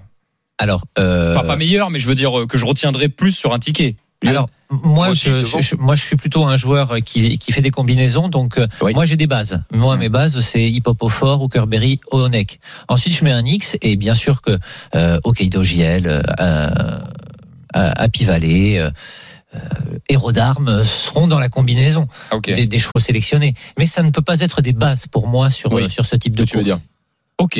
Alors, 0.57 0.83
euh, 0.97 1.33
Enfin, 1.37 1.47
pas 1.47 1.55
meilleur, 1.55 1.89
mais 1.89 1.99
je 1.99 2.07
veux 2.09 2.15
dire 2.15 2.37
euh, 2.41 2.45
que 2.47 2.57
je 2.57 2.65
retiendrai 2.65 3.07
plus 3.07 3.31
sur 3.31 3.53
un 3.53 3.59
ticket. 3.59 3.95
Alors 4.27 4.49
moi, 4.69 5.13
je, 5.13 5.29
devant. 5.31 5.61
je- 5.61 5.75
moi, 5.77 5.95
je 5.95 6.03
suis 6.03 6.15
plutôt 6.15 6.45
un 6.45 6.55
joueur 6.55 6.95
qui, 7.03 7.37
qui 7.39 7.51
fait 7.51 7.61
des 7.61 7.71
combinaisons. 7.71 8.27
Donc, 8.29 8.57
euh, 8.59 8.67
Oui. 8.81 8.93
moi, 8.93 9.05
j'ai 9.05 9.15
des 9.15 9.25
bases. 9.27 9.63
Moi, 9.71 9.97
mes 9.97 10.09
bases, 10.09 10.39
c'est 10.41 10.63
Hip 10.69 10.83
Hop 10.85 11.01
au 11.01 11.09
fort, 11.09 11.41
Hookerberry, 11.41 11.99
Onek. 12.11 12.59
Ensuite, 12.87 13.15
je 13.15 13.23
mets 13.23 13.31
un 13.31 13.45
X 13.45 13.77
et 13.81 13.95
bien 13.95 14.13
sûr 14.13 14.41
que 14.41 14.59
euh, 14.95 15.19
Hokkaido 15.23 15.63
JL, 15.63 16.03
euh, 16.07 16.21
euh, 16.39 16.99
Happy 17.73 18.25
Valley, 18.25 18.77
euh, 18.77 18.91
Héros 20.09 20.31
d'armes 20.31 20.83
seront 20.83 21.25
dans 21.27 21.39
la 21.39 21.49
combinaison 21.49 22.07
Ah, 22.29 22.37
des, 22.39 22.67
des 22.67 22.77
chevaux 22.79 22.99
sélectionnés. 22.99 23.55
Mais 23.79 23.87
ça 23.87 24.03
ne 24.03 24.11
peut 24.11 24.21
pas 24.21 24.41
être 24.41 24.61
des 24.61 24.73
bases 24.73 25.07
pour 25.07 25.27
moi 25.27 25.49
sur, 25.49 25.73
Oui. 25.73 25.83
euh, 25.83 25.89
sur 25.89 26.05
ce 26.05 26.15
type 26.15 26.35
de 26.35 26.45
tu 26.45 26.57
veux 26.57 26.63
dire 26.63 26.79
Ok. 27.39 27.59